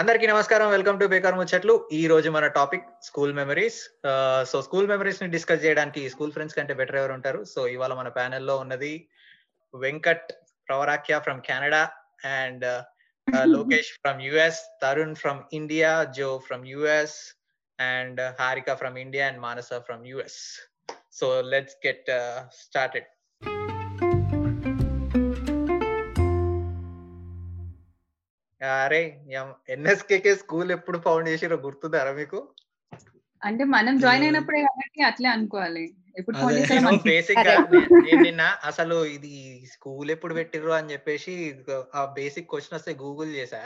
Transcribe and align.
అందరికీ 0.00 0.26
నమస్కారం. 0.30 0.66
Welcome 0.74 0.98
to 1.00 1.06
బేకార్ 1.12 1.36
ముచ్చట్లు 1.38 1.74
ఈ 1.98 2.00
రోజు 2.10 2.28
మన 2.34 2.46
topic 2.58 2.84
school 3.06 3.32
memories. 3.38 3.78
So 4.50 4.56
school 4.66 4.88
మెమరీస్ని 4.90 5.28
discuss 5.32 5.62
చేయడానికి 5.64 6.02
స్కూల్ 6.12 6.32
ఫ్రెండ్స్ 6.34 6.56
కంటే 6.58 6.74
బెటర్ 6.80 6.98
ఎవరు 7.00 7.14
ఉంటారు? 7.18 7.40
సో 7.52 7.60
ఇవాళ 7.72 7.94
మన 8.00 8.10
ప్యానెల్లో 8.18 8.54
ఉన్నది 8.64 8.92
Venkat 9.74 10.30
Pravarakhya 10.68 11.18
from 11.26 11.40
Canada 11.48 11.82
and 12.36 12.66
Lokesh 13.54 13.90
from 14.04 14.22
US 14.28 14.60
Tarun 14.84 15.18
from 15.22 15.40
India 15.60 15.90
Jo 16.18 16.30
from 16.46 16.64
US 16.74 17.18
and 17.78 18.20
Harika 18.42 18.78
from 18.82 18.98
India 19.06 19.26
and 19.30 19.42
Manasa 19.48 19.80
from 19.88 20.06
US 20.12 20.40
so 21.20 21.28
let's 21.54 21.78
get 21.86 22.08
started 22.64 23.10
అరే 28.60 29.00
NSKK 29.74 30.32
school 30.34 30.70
ఎప్పుడు 30.72 30.98
found 30.98 31.28
చేసిరో 31.28 31.56
గుర్తుందారా 31.66 32.12
మీకు? 32.12 32.38
అంటే 33.42 33.64
మనం 33.74 33.94
జాయిన్ 34.04 34.24
అయినప్పుడే 34.26 34.60
కాబట్టి 34.68 35.00
అట్లే 35.08 35.28
అనుకోవాలి. 35.28 35.84
బేసిక్గా 37.08 37.54
నిన్న 38.22 38.42
అసలు 38.70 38.96
ఇది 39.16 39.32
స్కూల్ 39.74 40.10
ఎప్పుడు 40.10 40.34
పెట్టిర్రు 40.34 40.72
అని 40.78 40.92
చెప్పేసి 40.92 41.34
ఆ 41.94 42.02
బేసిక్ 42.16 42.50
క్వశ్చన్ 42.50 42.76
వస్తే 42.78 42.92
గూగుల్ 43.04 43.30
చేసా 43.36 43.62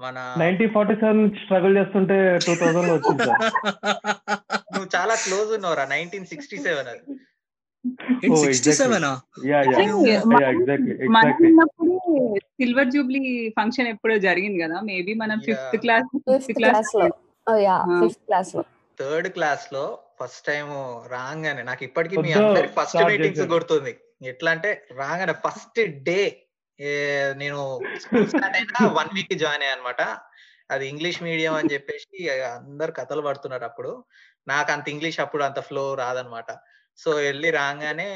మన 0.00 0.16
నైన్టీన్ 0.42 0.72
ఫార్టీ 0.76 0.94
సెవెన్ 1.02 1.22
స్ట్రగుల్ 1.42 1.76
చేస్తుంటే 1.78 2.16
టూ 2.46 2.54
థౌసండ్ 2.62 2.92
వచ్చింది 2.94 3.28
నువ్వు 4.74 4.88
చాలా 4.96 5.14
క్లోజ్ 5.24 5.52
ఉన్నావురా 5.58 5.84
నైన్టీన్ 5.92 6.30
సిక్స్టీ 6.32 6.58
సెవెన్ 6.66 6.90
అది. 6.94 7.04
Oh, 8.26 8.36
sixty 8.42 8.72
seven? 8.72 9.04
Silver 12.54 12.86
jubilee 12.86 13.22
function 13.56 13.88
ఎప్పుడో 13.88 14.18
జరిగింది 14.18 14.62
కదా? 14.62 14.80
మేబీ 14.80 15.14
మనం 15.14 15.36
Yeah. 15.36 15.46
ఫిఫ్త్ 15.48 15.76
క్లాస్ 15.76 16.08
ఫిఫ్త్ 16.28 16.52
క్లాస్లో. 16.52 17.06
Yeah 17.60 17.76
Ah. 17.86 17.98
ఫిఫ్త్ 18.02 18.22
క్లాస్లో. 18.26 18.62
థర్డ్ 18.98 19.28
క్లాస్లో 19.28 19.84
ఫస్ట్ 20.20 20.46
టైం 20.46 20.66
రాగానే 21.08 21.62
నాకు 21.62 21.84
ఇప్పటికీ 21.84 22.16
మీ 22.16 22.32
అందరి 22.32 22.68
ఫస్ట్ 22.68 22.98
మీటింగ్స్. 23.04 23.42
గుర్తుంది. 23.46 23.92
ఎట్లా 24.22 24.50
అంటే 24.50 24.70
రాగానే 24.92 25.32
ఫస్ట్ 25.44 25.80
డే 26.02 26.20
నేను 27.36 27.58
స్కూల్ 28.00 28.28
స్టార్ట్ 28.28 28.56
అయినా 28.56 28.80
వన్ 28.92 29.10
వీక్ 29.14 29.34
జాయిన్ 29.38 29.62
అయ్యా 29.62 29.74
అనమాట 29.76 30.00
అది 30.70 30.88
ఇంగ్లీష్ 30.88 31.22
మీడియం 31.22 31.54
అని 31.54 31.72
చెప్పేసి 31.72 32.18
అందరు 32.50 32.92
కథలు 32.92 33.22
పడుతున్నారు 33.22 33.64
అప్పుడు. 33.64 33.90
నాకు 34.46 34.72
అంత 34.72 34.88
ఇంగ్లీష్ 34.88 35.20
అప్పుడు 35.20 35.44
అంత 35.44 35.60
ఫ్లో 35.60 35.94
రాదనమాట 35.94 36.50
సో 36.98 37.10
వెళ్ళి 37.18 37.50
రాగానే 37.50 38.08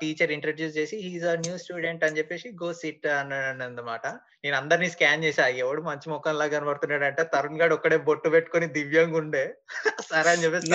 టీచర్ 0.00 0.32
ఇంట్రడ్యూస్ 0.36 0.76
చేసి 0.78 0.96
హీజ్ 1.04 1.26
అ 1.32 1.34
న్యూ 1.44 1.54
స్టూడెంట్ 1.62 2.04
అని 2.06 2.18
చెప్పేసి 2.18 2.48
గో 2.62 2.68
సిట్ 2.80 3.06
అన్నాడు 3.18 3.64
అనమాట 3.66 4.06
నేను 4.44 4.56
అందరినీ 4.60 4.88
స్కాన్ 4.94 5.24
చేసా 5.26 5.44
ఎవడు 5.62 5.82
మంచి 5.82 6.06
ముఖం 6.12 6.34
లాగా 6.40 6.52
కనబడుతున్నాడు 6.54 7.06
అంటే 7.08 7.22
తరుణ్ 7.34 7.58
గాడు 7.60 7.74
ఒక్కడే 7.76 7.98
బొట్టు 8.08 8.28
పెట్టుకొని 8.34 8.66
దివ్యంగా 8.76 9.18
ఉండే. 9.22 9.44
సరే 10.10 10.30
అని 10.32 10.42
చెప్పేసి 10.44 10.72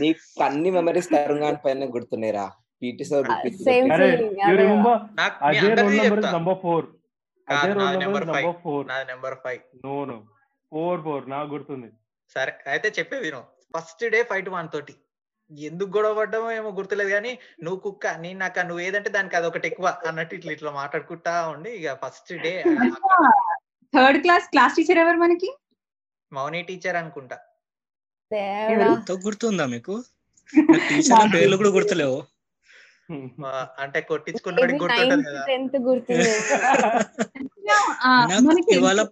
నీకు 0.00 0.42
అన్ని 0.48 0.70
మెమరీస్ 0.70 1.12
తరుణ్ 1.14 1.60
పైన 1.66 1.86
గుర్తున్నాయిరా. 1.96 2.46
PT 2.82 3.04
sir 3.10 3.28
number 6.36 6.58
four 6.64 6.86
number 9.12 9.36
five 9.44 9.62
no 9.86 9.96
no 10.10 10.18
four 10.72 11.00
four 11.06 11.24
నాకు 11.34 11.48
గుర్తుంది. 11.54 11.88
సరే 12.36 12.52
అయితే 12.72 12.88
చెప్పేది 12.98 13.24
విను. 13.26 13.42
ఫస్ట్ 13.74 14.04
డే 14.14 14.20
ఫైట్ 14.30 14.50
వన్ 14.56 14.68
తోటి. 14.74 14.94
ఎందుకు 15.50 15.96
గొడవ 15.96 16.14
పడ్డామో 16.14 16.52
ఏమో 16.52 16.70
గుర్తులేదు 16.70 17.10
కానీ 17.10 17.38
నువ్వు 17.62 17.80
కుక్క 17.80 18.14
నేను 18.18 18.38
నాకు 18.38 18.60
నువ్వు 18.60 18.82
ఏదంటే 18.82 19.10
దానికి 19.10 19.36
అదొకటి 19.36 19.66
ఎక్కువ 19.66 19.96
అన్నట్టు 20.06 20.34
ఇట్లా 20.34 20.52
ఇట్లా 20.52 20.72
మాట్లాడుకుంటా 20.72 21.48
ఉండి 21.48 21.70
ఇక 21.70 21.98
first 22.04 22.42
day 22.42 22.64
third 23.94 24.22
class 24.22 24.48
class 24.48 24.76
teacher 24.76 24.98
ఎవరు 24.98 25.16
మనకి? 25.16 25.52
మౌని 26.32 26.62
టీచర్ 26.62 26.96
అనుకుంటా. 26.96 27.38
ఎంత 28.86 29.24
గుర్తుందా 29.24 29.66
మీకు? 29.66 30.04
పేర్లు 31.34 31.56
కూడా 31.56 31.68
గుర్తులేవు. 31.68 32.22
అంటే 33.78 34.00
కొట్టించుకున్నవాడికి 34.00 34.78
గుర్తుంటది 34.78 35.24
కదా. 35.24 35.44
ఇవాళ 38.76 39.02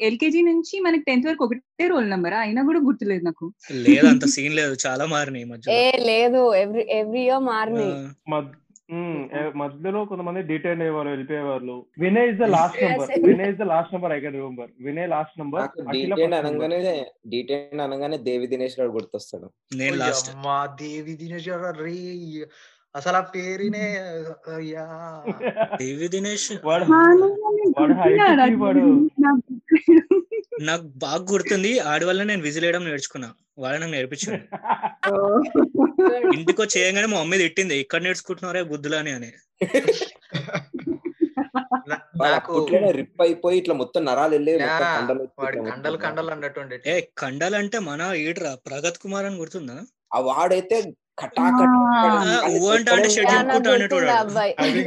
ఎల్కేజీ 0.00 0.42
నుంచి 0.42 0.80
మనకి 0.80 1.02
టెన్త్ 1.02 1.26
వరకు 1.26 1.44
ఒకటే 1.44 1.88
రోల్ 1.88 2.10
నెంబర్? 2.10 2.34
అయినా 2.34 2.62
కూడా 2.62 2.78
గుర్తులేదు 2.78 3.24
నాకు. 3.24 3.52
లేదు 3.72 4.06
అంత 4.06 4.24
సీన్ 4.26 4.54
లేదు. 4.54 4.76
చాలా 4.86 5.06
మారినాయి 5.06 5.44
ఈ 5.44 5.48
ఏ 5.48 5.50
మధ్యలో 5.50 6.06
లేదు. 6.06 6.54
ఎవ్రీ 6.54 6.86
ఎవ్రీ 6.90 7.20
ఇయర్ 7.20 7.42
మారిని 7.42 7.86
ఆ, 7.92 8.12
మద్- 8.28 8.56
మ్మ్, 8.92 9.28
ఏ- 9.38 9.52
మధ్యలో 9.56 10.04
కొంతమంది 10.04 10.42
డిటైన్ 10.42 10.80
అయ్యేవారు 10.80 11.08
వెళ్ళిపోయేవారు 11.08 11.86
Vinay 11.98 12.30
is 12.30 12.38
the 12.38 12.42
last 12.42 12.78
number. 12.82 13.10
Vinay 13.26 13.48
is 13.48 13.58
the 13.58 13.62
last 13.62 13.94
number 13.94 14.12
I 14.12 14.20
can 14.20 14.32
remember. 14.32 14.70
Vinay 14.80 15.08
last 15.08 15.38
number 15.38 15.68
detain 15.92 16.34
అనగానే 16.34 17.06
డీటెయిన్ 17.26 17.80
అనగానే 17.80 18.16
దేవి 18.18 18.46
దినేష్ 18.46 18.80
గారు 18.80 18.90
గుర్తొస్తాడు. 18.90 19.50
నేను 19.76 19.96
లాస్ట్. 19.96 20.30
అమ్మా 20.30 20.68
దేవి 20.80 21.12
దినేష్ 21.14 21.48
గారు 21.48 21.78
రే 21.82 21.94
అసలు 22.94 23.16
ఆ 23.16 23.20
పేరునే 23.34 23.82
అయ్యా. 24.54 24.84
దేవి 25.80 26.08
దినేష్. 26.08 26.46
నాకు 30.62 30.82
బాగా 30.96 31.22
గుర్తుంది. 31.32 31.78
ఆడి 31.90 32.04
వల్ల 32.04 32.22
నేను 32.22 32.42
విజిల్ 32.42 32.64
వేయడం 32.64 32.84
నేర్చుకున్నా. 32.84 33.28
వాడు 33.58 33.78
నాకు 33.78 33.92
నేర్పించాడు. 33.92 34.42
ఇంటికి 36.34 36.60
వచ్చి 36.62 36.80
చేయగానే 36.80 37.06
మా 37.06 37.18
మమ్మీ 37.20 37.38
తిట్టింది. 37.38 37.76
ఇక్కడ 37.76 38.02
నేర్చుకుంటున్నారే 38.02 38.62
బుద్ధులని 38.62 39.10
అని. 39.10 39.30
నాకు 42.22 42.54
రిప్ 42.90 43.22
అయిపోయి 43.22 43.58
ఇట్లా 43.58 43.74
మొత్తం 43.74 44.04
నరాలు 44.04 44.30
వెళ్ళి 44.30 44.52
కండలు 44.58 45.24
కండలు 45.66 45.96
కండలు 45.96 46.30
అన్నట్టుండే. 46.30 46.76
ఏ 46.86 47.00
కండాలంటే 47.18 47.78
మన 47.78 48.02
ఈడ్రా 48.24 48.54
ప్రగత్ 48.66 48.98
కుమార్ 48.98 49.26
అని 49.26 49.36
గుర్తుందా? 49.36 49.78
ఆ 50.14 50.20
వాడైతే 50.20 50.76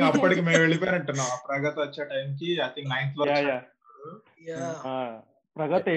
అప్పటికి 0.07 0.41
మేము 0.41 0.59
వెళ్ళిపోయినట్టున్నాం 0.59 1.27
ఆ 1.27 1.37
ప్రగతి 1.47 1.79
వచ్చే 1.81 2.03
టైంకి 2.03 2.49
ఐ 2.61 2.69
థింక్ 2.75 2.89
నైన్త్లో 2.89 3.25
యా, 3.25 3.37
యా. 3.41 3.55
వచ్చినప్పుడు. 3.55 4.15
యా. 4.47 4.61
ఆ, 4.85 5.21
ప్రగతి 5.57 5.91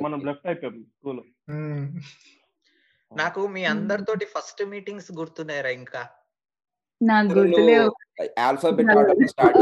మనం 0.00 0.20
లెఫ్ట్ 0.26 0.46
అయిపోయాం 0.46 0.76
స్కూల్ 0.92 1.20
మ్మ్. 1.50 1.84
నాకు 3.12 3.48
మీ 3.48 3.64
అందరితోటి 3.64 4.24
ఫస్ట్ 4.26 4.64
మీటింగ్స్ 4.64 5.12
గుర్తున్నాయరా 5.12 5.68
ఇంకా. 5.70 6.02
నాకు 7.00 7.32
గుర్తులేవు. 7.32 7.90
ఆల్ఫాబెట్ 8.40 8.90
ఆర్డర్ 8.90 9.28
స్టార్ట్ 9.28 9.56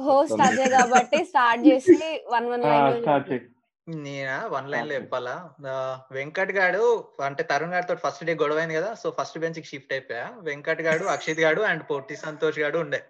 హోస్ట్ 0.00 0.40
అదే 0.40 0.68
కాబట్టి 0.68 1.24
స్టార్ట్ 1.24 1.66
చేసి 1.68 1.96
వన్ 2.28 2.46
వన్ 2.46 2.64
స్టార్ట్ 3.00 3.32
చేయి. 3.32 3.42
నేనా? 3.88 4.46
వన్ 4.46 4.70
లైన్లో 4.70 4.94
చెప్పాలా? 4.94 5.50
ఆ, 5.66 6.00
వెంకట్ 6.12 6.52
గాడు 6.52 7.08
అంటే 7.24 7.42
తరుణ్ 7.42 7.72
గారితో 7.72 7.94
ఫస్ట్ 7.94 8.24
డే 8.24 8.34
గొడవ 8.34 8.56
అయింది 8.56 8.74
కదా 8.74 8.94
సో 8.94 9.16
ఫస్ట్ 9.20 9.38
బెంచ్కి 9.38 9.62
షిఫ్ట్ 9.62 9.92
అయిపోయా. 9.92 10.32
వెంకట్ 10.38 10.80
గాడు 10.80 11.04
అక్షిత్ 11.04 11.40
గాడు 11.40 11.62
అండ్ 11.62 11.82
పొట్టి 11.90 12.16
సంతోష్ 12.16 12.58
గాడు 12.58 12.78
ఉండే. 12.78 13.04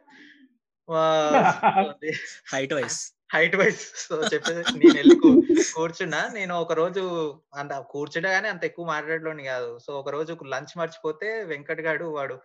Height 2.55 2.73
wise. 2.73 3.13
Height 3.35 3.57
wise. 3.57 4.09
So 4.09 4.25
చెప్పేసి 4.25 4.79
నేను 4.79 4.95
వెళ్ళి 4.95 5.15
కూ- 5.15 5.63
కూర్చున్నా. 5.75 6.31
నేను 6.35 6.61
ఒక 6.61 6.73
రోజు 6.73 7.35
అంత 7.55 7.73
కూర్చుంటే 7.73 8.29
గానీ 8.29 8.49
అంత 8.49 8.65
ఎక్కువ 8.65 8.87
మాట్లాడలోని 8.87 9.45
కాదు. 9.45 9.79
సో 9.79 9.99
ఒక 9.99 10.09
రోజు 10.09 10.39
లంచ్ 10.47 10.79
మర్చిపోతే 10.79 11.43
వెంకట్ 11.43 11.81
గాడు 11.81 12.05
వాడు 12.05 12.41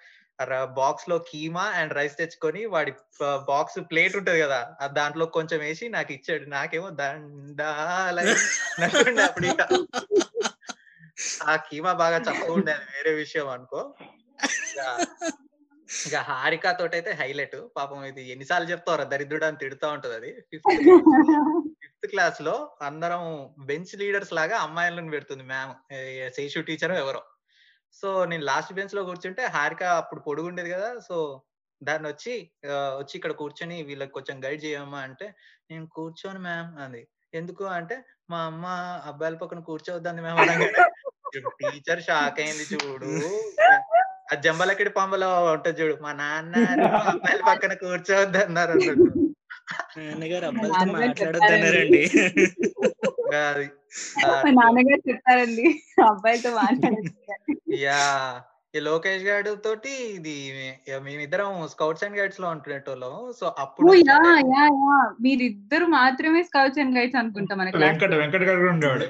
బాక్స్లో 0.49 1.19
కీమా 1.19 1.63
అండ్ 1.63 1.93
రైస్ 1.93 2.17
తెచ్చుకొని 2.17 2.65
వాడి 2.65 2.91
బాక్స్ 3.23 3.81
ప్లేట్ 3.91 4.17
ఉంటది 4.17 4.41
కదా 4.41 4.73
దాంట్లో 4.85 5.25
కొంచెం 5.25 5.59
వేసి 5.59 5.89
నాకు 5.89 6.13
ఇచ్చాడు. 6.13 6.45
నాకేమో 6.45 6.89
దండాలని 6.89 8.31
అప్పుడు 9.21 9.87
ఆ 11.43 11.55
కీమా 11.55 11.93
బాగా 11.93 12.17
చక్కగా 12.17 12.53
ఉండేది 12.53 12.77
వేరే 12.77 13.13
విషయం 13.13 13.49
అనుకో. 13.49 13.93
ఇక- 16.07 16.17
హారిక 16.17 16.71
తోటైతే 16.71 17.11
హైలైట్. 17.11 17.55
పాపం 17.77 18.05
ఇది 18.05 18.29
ఎన్నిసార్లు 18.29 18.71
చెప్తావరా 18.71 19.03
దరిద్రుడు 19.03 19.45
అని 19.45 19.57
తిడుతూ 19.57 19.87
ఉంటది 19.87 20.15
అది. 20.15 20.31
ఫిఫ్త్ 20.33 20.99
ఫిఫ్త్ 21.81 22.07
క్లాస్లో 22.07 22.71
అందరం 22.81 23.49
బెంచ్ 23.59 23.97
లీడర్స్ 23.97 24.33
లాగా 24.33 24.57
అమ్మాయిలను 24.57 25.09
పెడుతుంది 25.09 25.43
మ్యామ్. 25.43 25.73
శేషు 26.35 26.59
టీచర్ 26.59 26.91
ఎవరో. 26.91 27.21
సో 27.99 28.09
నేను 28.31 28.43
లాస్ట్ 28.49 28.73
బెంచ్లో 28.77 29.01
కూర్చుంటే 29.09 29.43
హారిక 29.55 29.83
అప్పుడు 30.01 30.21
పొడుగుండేది 30.27 30.69
కదా 30.75 30.89
సో 31.07 31.15
దాన్ని 31.81 32.07
వచ్చి 32.11 32.33
వచ్చి 32.99 33.13
ఇక్కడ 33.17 33.33
కూర్చొని 33.41 33.77
వీళ్ళకి 33.87 34.13
కొంచెం 34.17 34.37
గైడ్ 34.45 34.61
చేయమ్మా 34.65 34.99
అంటే 35.07 35.27
నేను 35.71 35.85
కూర్చోను 35.95 36.39
మ్యామ్ 36.47 36.71
అంది. 36.83 37.01
ఎందుకు 37.39 37.63
అంటే 37.77 37.95
మా 38.31 38.39
అమ్మ 38.49 38.65
అబ్బాయిల 39.09 39.35
పక్కన 39.41 39.59
కూర్చోవద్దంది 39.69 40.21
మ్యామ్ 40.25 40.39
టీచర్ 41.59 42.03
షాక్ 42.07 42.39
అయింది 42.43 42.65
చూడు. 42.71 43.09
ఆ 44.31 44.35
జంబలకిడి 44.45 44.91
పంబలో 44.99 45.29
ఉంటది 45.53 45.77
చూడు. 45.81 45.95
మా 46.05 46.11
నాన్న 46.21 46.55
అబ్బాయిల 47.11 47.41
పక్కన 47.49 47.73
కూర్చోవద్దు 47.83 48.39
అన్నారు 48.45 48.73
అన్నట్టు 48.77 49.09
నాన్నగారు 49.97 50.45
అబ్బాయిలతో 50.51 50.85
మాట్లాడొద్దన్నారండి. 50.97 52.03
మా 54.43 54.51
నాన్నగారు 54.59 55.01
చెప్తారండి 55.09 55.65
అబ్బాయితో 56.07 56.49
మాట్లాడారు 56.57 57.11
యా 57.81 57.99
ఈ 58.73 58.81
లోకేష్ 58.85 59.23
గారు 59.25 59.51
తోటి 59.63 59.93
ఇది 60.15 60.33
మేమిద్దరం 61.05 61.49
స్కౌట్స్ 61.71 62.03
అండ్ 62.05 62.17
గైడ్స్లో 62.19 62.47
ఉంటున్నట్టోళ్ళం 62.51 63.15
సో 63.39 63.45
అప్పుడు 63.63 63.87
ఓ 63.89 63.95
యా 64.01 64.19
యా 64.51 64.63
యా. 64.81 64.97
మీరిద్దరు 65.25 65.87
మాత్రమే 65.95 66.41
స్కౌట్స్ 66.49 66.79
అండ్ 66.83 66.95
గైడ్స్ 66.97 67.17
అనుకుంటా 67.21 67.55
మన 67.55 67.69
క్లాస్ 67.73 67.87
వెంకట 67.87 68.13
వెంకట 68.21 68.43
గారు 68.49 68.69
ఉండేవాడు. 68.73 69.07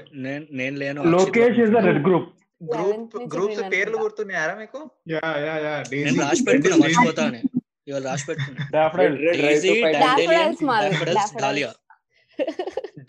నేను 0.59 0.75
లేను 0.81 1.03
Lokesh 1.15 1.59
is 1.65 1.75
red 1.87 2.01
group. 2.07 2.29
Group 2.61 2.87
11th 2.87 3.13
నుంచి 3.13 3.29
గ్రూప్స్ 3.33 3.61
పేర్లు. 3.73 3.97
గుర్తున్నాయారా 4.01 4.55
మీకు? 4.59 4.79
యా 5.13 5.21
యా 5.45 5.55
యా 5.65 5.75
నేను 5.93 6.17
రాసి 6.23 6.43
పెట్టుకున్నా 6.47 6.77
మర్చిపోతా 6.83 7.23
అని 7.29 7.39
ఇవాళ 7.87 8.03
రాసి 8.09 8.25
పెట్టుకున్నా 8.27 8.65
మాది, 8.73 9.95
డాఫోడిల్స్ 10.01 10.61
daffodils. 11.15 11.77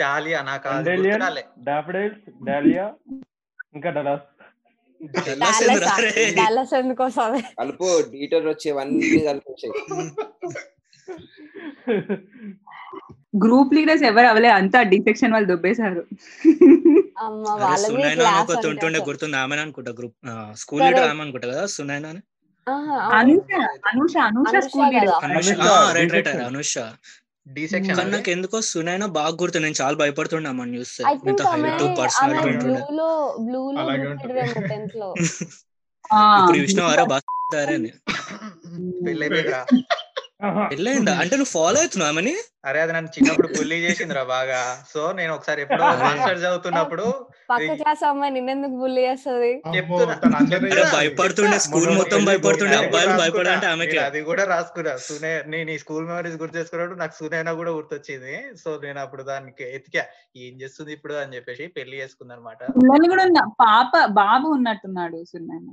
డాలియా 0.00 0.38
నాకు 0.42 0.68
డాఫ్రైల్స్ 1.70 2.20
డాలియా 2.44 2.86
ఇంకా 3.74 3.90
డలాస్. 3.90 4.26
డల్లాస్ 5.26 5.60
ఎందుకురా 5.62 5.94
రే? 6.04 6.10
డాలస్ 6.36 6.72
ఎందుకు 6.74 7.02
వస్తుంది 7.04 7.40
కలుపు 7.60 7.86
డీటెయిల్ 8.10 8.48
వచ్చేవన్నీ 8.48 9.00
కలిపి 9.28 9.48
వచ్చాయి 9.52 9.72
గ్రూప్ 13.42 13.72
లీడర్స్ 13.74 14.04
ఎవరు 14.04 14.26
అవలే 14.26 14.50
అంతా 14.50 14.78
డి 14.90 14.98
సెక్షన్ 15.06 15.32
వాళ్ళు 15.32 15.48
దొబ్బేశారు 15.48 16.02
సునైనా 17.84 19.00
గుర్తుంది 19.08 19.36
ఆమె 19.36 19.56
అనుకుంటా 19.64 19.92
గ్రూప్ 19.98 20.16
స్కూల్. 20.54 20.82
లీడర్ 20.84 21.08
ఆమె 21.12 21.22
అనుకుంటా 21.24 21.48
కదా 21.48 21.64
Sunaina. 21.76 22.10
Anusha 23.20 24.16
Anusha 24.28 24.52
school 24.66 24.90
leader. 24.94 25.10
Right 25.96 26.12
right. 26.12 26.28
Anusha. 26.50 26.74
D 27.46 27.64
section 27.66 27.96
కానీ 27.96 28.10
నాకు 28.10 28.30
ఎందుకో 28.30 28.60
సునైనా 28.62 29.06
బాగా 29.16 29.32
గుర్తు 29.42 29.58
నేను 29.58 29.76
చాలా 29.80 29.96
చూస్తే 30.74 31.02
ఐ 31.04 31.14
థింక్ 31.16 31.30
ఇంత 31.32 31.42
ఆమె 31.48 31.70
పర్సనాలిటీ 31.98 32.48
ఉంటుండే. 32.52 32.82
బ్లూ 33.46 33.62
లో 33.72 33.88
టెన్త్లో. 34.68 35.10
ఇప్పుడు 36.38 36.58
చూసిన 36.58 36.82
వారా 36.82 37.04
బాగా 37.04 37.60
అని. 37.74 37.90
పెళ్ళైపోయిందిరా. 39.06 39.60
పెళ్ళైందా 40.70 41.12
అంటే 41.20 41.34
నువ్వు 41.36 41.52
ఫాలో 41.52 41.78
అవుతున్నావు 41.80 42.10
ఆమెని 42.12 42.32
అరే 42.64 42.80
అది 42.80 42.92
నన్ను 42.92 43.10
చిన్నప్పుడు 43.14 43.48
బుల్లీ 43.48 43.76
చేసిందిరా 43.76 44.22
బాగా. 44.24 44.58
సో 44.92 45.00
నేను 45.12 45.32
ఒకసారి 45.34 45.60
ఎప్పుడో 45.62 45.84
అరే. 45.84 46.02
మాస్టర్ 46.02 46.38
చదువుతున్నప్పుడు 46.38 47.04
పక్క 47.50 47.74
క్లాస్ 47.80 48.04
అమ్మాయి 48.04 48.32
నిన్నెందుకు 48.32 48.76
బుల్లి 48.76 49.02
చేస్తుంది? 49.02 49.50
భయపడుతుండే 50.94 51.58
స్కూల్ 51.58 51.88
మొత్తం 51.96 52.20
భయపడుతుండే 52.24 52.76
అబ్బాయిలు. 52.76 53.14
భయపడాలంటే 53.18 53.66
ఆమెకి. 53.66 53.98
అది 53.98 54.22
కూడా 54.22 54.44
రాసుకున్నా. 54.44 54.94
సునే 54.98 55.32
నేను 55.46 55.70
ఈ 55.70 55.78
స్కూల్ 55.78 56.06
మెమరీస్ 56.06 56.36
గుర్తు 56.36 56.58
చేసుకున్నప్పుడు 56.58 57.00
నాకు 57.00 57.16
సునైనా 57.18 57.52
కూడా 57.52 57.70
గుర్తొచ్చింది. 57.70 58.34
సో 58.64 58.80
నేను 58.82 59.00
అప్పుడు 59.00 59.24
దానికి 59.24 59.64
ఎతికా 59.74 60.04
ఏం 60.38 60.54
చేస్తుంది 60.62 60.92
ఇప్పుడు? 60.92 61.14
అని 61.14 61.36
చెప్పేసి 61.36 61.66
పెళ్ళి 61.76 61.96
చేసుకుంది 62.00 62.34
అనమాట 62.34 62.60
పిల్లలు 62.76 63.08
కూడా 63.08 63.24
పాప 63.64 63.92
బాబు 64.14 64.48
ఉన్నట్టున్నాడు 64.48 65.24
సున్నాయన 65.24 65.70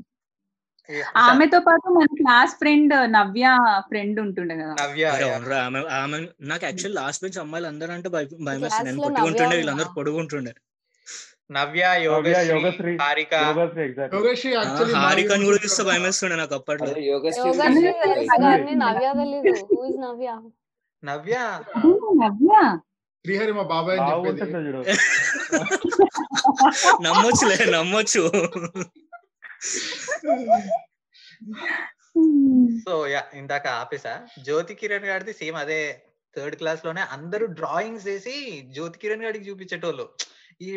ఆమెతో 1.23 1.59
పాటు 1.67 1.87
మన 1.97 2.07
క్లాస్ 2.19 2.53
ఫ్రెండ్ 2.61 2.93
నవ్య 3.17 3.45
ఫ్రెండ్ 3.89 4.19
ఉంటుండే 4.25 4.55
కదా. 4.61 4.73
నవ్య 4.81 5.05
ఆమె 5.65 5.79
ఆమె 5.99 6.17
నాకు 6.51 6.65
యాక్చువల్ 6.69 6.95
లాస్ట్ 7.01 7.23
బెంచ్ 7.23 7.39
అమ్మాయిలు 7.43 7.69
అందరూ 7.71 7.93
అంటే 7.97 8.09
భయ 8.15 8.25
నేను 8.87 8.97
నవ్య 9.19 9.47
వీళ్ళందరూ? 9.59 9.89
పొడుగుంటుండే. 9.97 10.53
నవ్య 11.57 11.83
యోగశ్రీ 12.05 12.91
హారిక. 13.03 13.33
యోగశ్రీ 14.15 14.51
actually 14.61 14.95
హారికని 15.03 15.45
కూడా 15.49 15.59
చూస్తే 15.63 15.81
నాకు 15.81 15.89
భయం 15.89 16.03
వేస్తుండే 16.07 16.35
నాకు 16.41 16.55
అప్పట్లో. 16.59 16.91
యోగశ్రీ 17.11 17.49
నవ్య 18.83 19.07
తెలీదు 19.21 19.53
హూ 19.71 19.79
ఇస్ 19.89 19.99
నవ్య? 20.05 20.29
నవ్య? 21.03 21.35
నవ్య? 22.23 22.53
శ్రీహరి 23.25 23.53
మా 23.57 23.63
బాబాయ్ 23.71 23.97
అని 23.99 24.25
చెప్పేది. 24.27 24.71
నమ్మొచ్చులే 27.05 27.57
నమ్మొచ్చు. 27.77 28.23
సో 32.85 32.93
యా 33.13 33.21
ఇందాక 33.41 33.65
ఆపేసా. 33.81 34.13
జ్యోతి 34.47 34.73
కిరణ్ 34.81 35.07
గారిది 35.11 35.33
సేమ్ 35.41 35.57
అదే 35.63 35.79
థర్డ్ 36.35 36.55
క్లాస్లోనే 36.61 37.03
అందరూ 37.15 37.45
డ్రాయింగ్స్ 37.59 38.07
వేసి 38.09 38.35
జ్యోతి 38.75 38.97
కిరణ్ 39.03 39.25
గారికి 39.27 39.47
చూపించేటోళ్ళు. 39.49 40.05
ఈ 40.61 40.69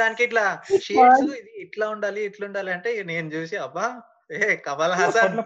దానికి 0.00 0.22
ఇట్లా 0.28 0.44
షేడ్స్ 0.86 1.28
ఇది 1.40 1.52
ఇట్లా 1.64 1.86
ఉండాలి 1.94 2.20
ఇట్లా 2.30 2.44
ఉండాలి 2.50 2.70
అంటే 2.76 2.90
నేను 3.10 3.28
చూసి 3.36 3.56
అబ్బా 3.66 3.86
ఏ 4.38 4.40
కమల్ 4.66 4.94
హాసన్. 5.00 5.36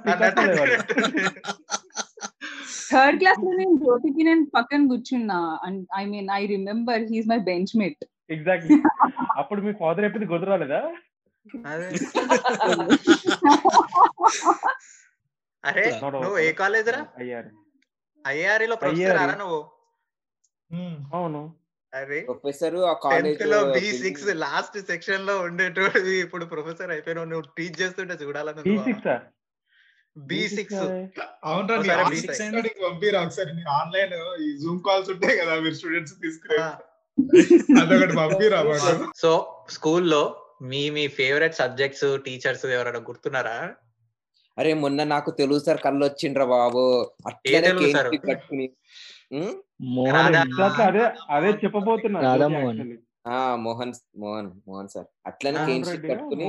థర్డ్ 2.91 3.19
క్లాస్లో 3.21 3.51
నేను 3.61 3.75
జ్యోతికి 3.83 4.23
నేను 4.29 4.45
పక్కన 4.57 4.83
కూర్చున్నా. 4.93 5.39
I 6.01 6.05
mean 6.13 6.29
I 6.41 6.43
remember 6.55 7.05
he's 7.13 7.31
my 7.33 7.41
bench 7.51 7.75
mate 7.83 8.03
exactly 8.37 8.77
అప్పుడు 9.41 9.61
మీ 9.67 9.73
ఫాదర్ 9.83 10.07
ఎప్పుడు 10.09 10.31
గుర్తు 10.33 10.51
రాలేదా 10.53 10.81
అదే. 11.71 11.89
అరే 15.65 15.85
నువ్వు. 16.15 16.39
ఏ 16.39 16.53
కాలేజ్ 16.63 16.89
రా? 16.89 17.01
అయ్యారు 17.19 17.51
ఐఆర్ఈ 18.25 18.67
లో 18.67 18.77
ప్రొఫెసర్. 18.83 19.19
ఆరా 19.23 19.35
నువ్వు. 19.43 19.61
అవును. 21.15 21.43
అరే. 21.93 22.19
ప్రొఫెసర్ 22.29 22.77
ఆ 22.85 22.95
టెన్త్ 22.95 23.11
కాలేజ్లో 23.43 23.59
బి 23.75 23.87
సిక్స్ 24.03 24.27
లాస్ట్ 24.45 24.77
సెక్షన్లో 24.89 25.35
ఉండేటోడు 25.41 26.01
ఇప్పుడు 26.25 26.45
ప్రొఫెసర్ 26.45 26.91
అయిపోయినావు. 26.91 27.29
నువ్వు 27.33 27.47
టీచ్ 27.57 27.79
చేస్తుంటే 27.83 28.17
చూడాలని 28.23 28.63
బి 28.69 28.77
సిక్స్ 28.87 29.09
బి 30.17 30.41
సిక్స్ 30.49 30.83
అవునరా 31.45 31.77
B6 32.11 32.35
స్టడీకి 32.39 32.81
పంపిరా 32.85 33.21
ఒకసారి. 33.23 33.51
నీ 33.57 33.63
ఆన్లైన్ 33.79 34.13
ఈ 34.45 34.49
జూమ్ 34.59 34.81
కాల్స్ 34.87 35.09
ఉంటాయి 35.11 35.37
కదా 35.41 35.55
మీరు 35.61 35.75
స్టూడెంట్స్ 35.75 36.15
తీసుకురే 36.21 36.59
అదొకటి 37.81 38.15
పంపిరా 38.17 38.61
సో 39.17 39.33
స్కూల్లో 39.71 40.23
మీ 40.61 40.83
మీ 40.91 41.05
ఫేవరెట్ 41.09 41.55
సబ్జెక్ట్స్ 41.55 42.07
టీచర్స్ 42.25 42.65
ఎవరైనా 42.67 43.01
గుర్తున్నారా? 43.09 43.57
అరే 44.59 44.73
మొన్న 44.75 45.05
నాకు 45.05 45.31
తెలుగు 45.31 45.61
సార్ 45.61 45.81
కళ్ళు 45.81 46.03
వచ్చిండ్రా 46.05 46.45
బాబు 46.53 46.83
అట్లనే 47.27 47.71
అదే 50.87 51.05
అదే 51.31 51.51
చెప్పబోతున్నా 51.63 52.21
మోహన్. 53.25 53.61
మోహన్ 53.65 53.93
మోహన్ 54.23 54.49
మోహన్ 54.69 54.89
సార్. 54.95 55.07
అట్లనే 55.29 55.61
కేంచి 55.69 55.91
రెడ్డి, 55.93 56.09
కట్టుకుని 56.11 56.47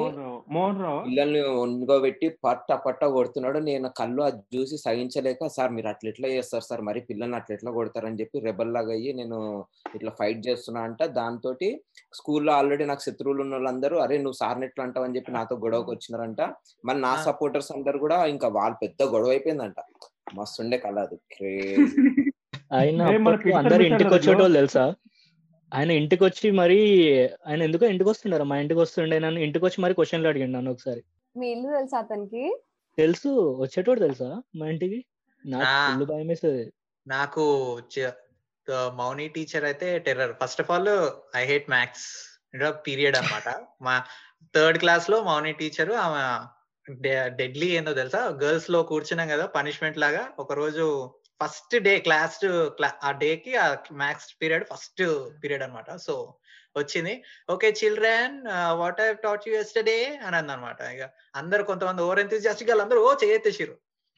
పిల్లల్ని 1.06 1.42
ఒంగోబెట్టి 1.62 2.28
పట్ట 2.46 2.70
పట్ట 2.86 3.02
కొడుతున్నాడు. 3.16 3.60
నేను 3.70 3.88
కళ్ళు 4.00 4.22
అది 4.28 4.42
చూసి 4.56 4.78
సహించలేక 4.84 5.48
సార్ 5.56 5.72
మీరు 5.78 5.90
అట్లా 5.94 6.10
ఎట్లా 6.14 6.30
చేస్తారు 6.36 6.66
సార్? 6.70 6.82
మరి 6.90 7.02
పిల్లల్ని 7.10 7.38
అట్లా 7.40 7.54
ఎట్లా 7.58 7.72
కొడతారని 7.78 8.20
చెప్పి 8.22 8.44
రెబల్ 8.48 8.74
లాగా 8.78 8.92
అయ్యి 8.98 9.14
నేను 9.20 9.38
ఇట్లా 9.98 10.14
ఫైట్ 10.20 10.42
చేస్తున్నా 10.48 10.82
అంట. 10.90 11.02
దాంతో 11.20 11.54
స్కూల్లో 12.20 12.54
ఆల్రెడీ 12.60 12.86
నాకు 12.92 13.06
శత్రువులు 13.08 13.44
ఉన్న 13.46 13.56
వాళ్ళందరూ 13.58 13.96
అరే 14.06 14.18
నువ్వు 14.26 14.40
సార్ని 14.42 14.68
ఎట్లా 14.70 14.86
అంటావు 14.88 15.08
అని 15.08 15.18
చెప్పి 15.20 15.38
నాతో 15.38 15.56
గొడవకు 15.66 15.92
వచ్చినారంట. 15.96 16.42
మరి 16.90 17.00
నా. 17.08 17.14
సపోర్టర్స్ 17.30 17.72
అందరు 17.78 18.00
కూడా 18.06 18.20
ఇంకా 18.36 18.50
వాళ్ళు 18.60 18.78
పెద్ద 18.84 19.02
గొడవ 19.16 19.34
అయిపోయిందంట. 19.36 19.80
మస్తుండే 20.38 20.78
కళ 20.86 20.98
అది. 21.08 21.18
క్రేజ్ 21.34 21.96
పిక్చర్ 23.34 23.58
అందరు 23.60 23.84
ఇంటికి 23.90 24.14
వచ్చేటోళ్ళు 24.16 24.58
తెలుసా? 24.62 24.86
ఆయన 25.74 25.92
ఇంటికి 25.92 26.24
వచ్చి 26.24 26.52
మరి 26.52 26.80
ఆయన 27.48 27.64
ఎందుకో 27.64 27.86
ఇంటికి 27.86 28.10
వస్తుండారు 28.10 28.44
మా 28.44 28.58
ఇంటికి 28.58 28.80
వస్తుండే 28.80 29.20
నన్ను 29.20 29.40
ఇంటికి 29.40 29.66
వచ్చి 29.66 29.82
మరి 29.82 29.94
క్వశ్చన్లు 29.94 30.28
అడిగాడు 30.28 30.52
నన్ను 30.52 30.72
ఒకసారి. 30.72 31.04
మీ 31.38 31.52
ఇల్లు 31.52 31.76
తెలుసా 31.76 31.98
అతనికి? 31.98 32.62
తెలుసు 32.98 33.58
వచ్చేటోడు 33.62 34.00
తెలుసా 34.00 34.42
మా 34.56 34.70
ఇంటికి? 34.70 35.06
నాకు 35.46 35.66
ఆ. 35.68 36.04
భయం 36.04 36.28
వేస్తుంది 36.28 36.74
నాకు 37.08 37.78
చ- 38.00 38.12
మౌని 38.72 39.28
టీచర్ 39.28 39.64
అయితే 39.64 40.00
terror 40.00 40.36
first 40.44 40.62
of 40.62 40.72
all 40.72 41.10
I 41.36 41.46
hate 41.46 41.70
maths 41.70 42.42
period 42.88 43.18
అన్నమాట. 43.18 43.64
మా 43.82 44.04
థర్డ్ 44.56 44.80
క్లాస్లో 44.80 45.24
మౌని 45.24 45.54
టీచర్ 45.54 45.92
ఆమె 45.92 46.46
డెడ్లీ 47.28 47.68
ఏందో 47.68 47.94
తెలుసా? 47.94 48.20
గర్ల్స్లో 48.44 48.84
కూర్చున్నాం 48.84 49.28
కదా 49.28 49.46
పనిష్మెంట్ 49.46 49.98
లాగా. 49.98 50.30
ఒక 50.40 50.54
రోజు 50.54 51.16
ఫస్ట్ 51.42 51.76
డే 51.88 51.94
క్లాస్ 52.00 52.38
ఆ 53.08 53.12
డే 53.24 53.32
కి 53.46 53.54
ఆ 53.66 53.68
మ్యాథ్స్ 54.02 54.30
పీరియడ్ 54.42 54.66
ఫస్ట్ 54.72 55.04
పీరియడ్ 55.42 55.64
అన్నమాట. 55.66 55.90
సో 56.06 56.16
వచ్చింది. 56.80 57.14
Okay 57.54 57.68
children 57.80 58.38
what 58.82 59.00
I 59.02 59.08
taught 59.26 59.46
you 59.50 59.54
yesterday 59.64 59.98
అని 60.26 60.36
అందనమాట 60.42 60.80
ఇక 60.96 61.04
అందరు 61.42 61.64
కొంతమంది 61.72 62.02
ఓవర్ 62.08 62.22
ఎంతూజియాస్టిక్ 62.24 62.72
వాళ్ళందరూ 62.74 63.02
ఓ 63.08 63.12
చేయెత్తేసిరు 63.24 63.76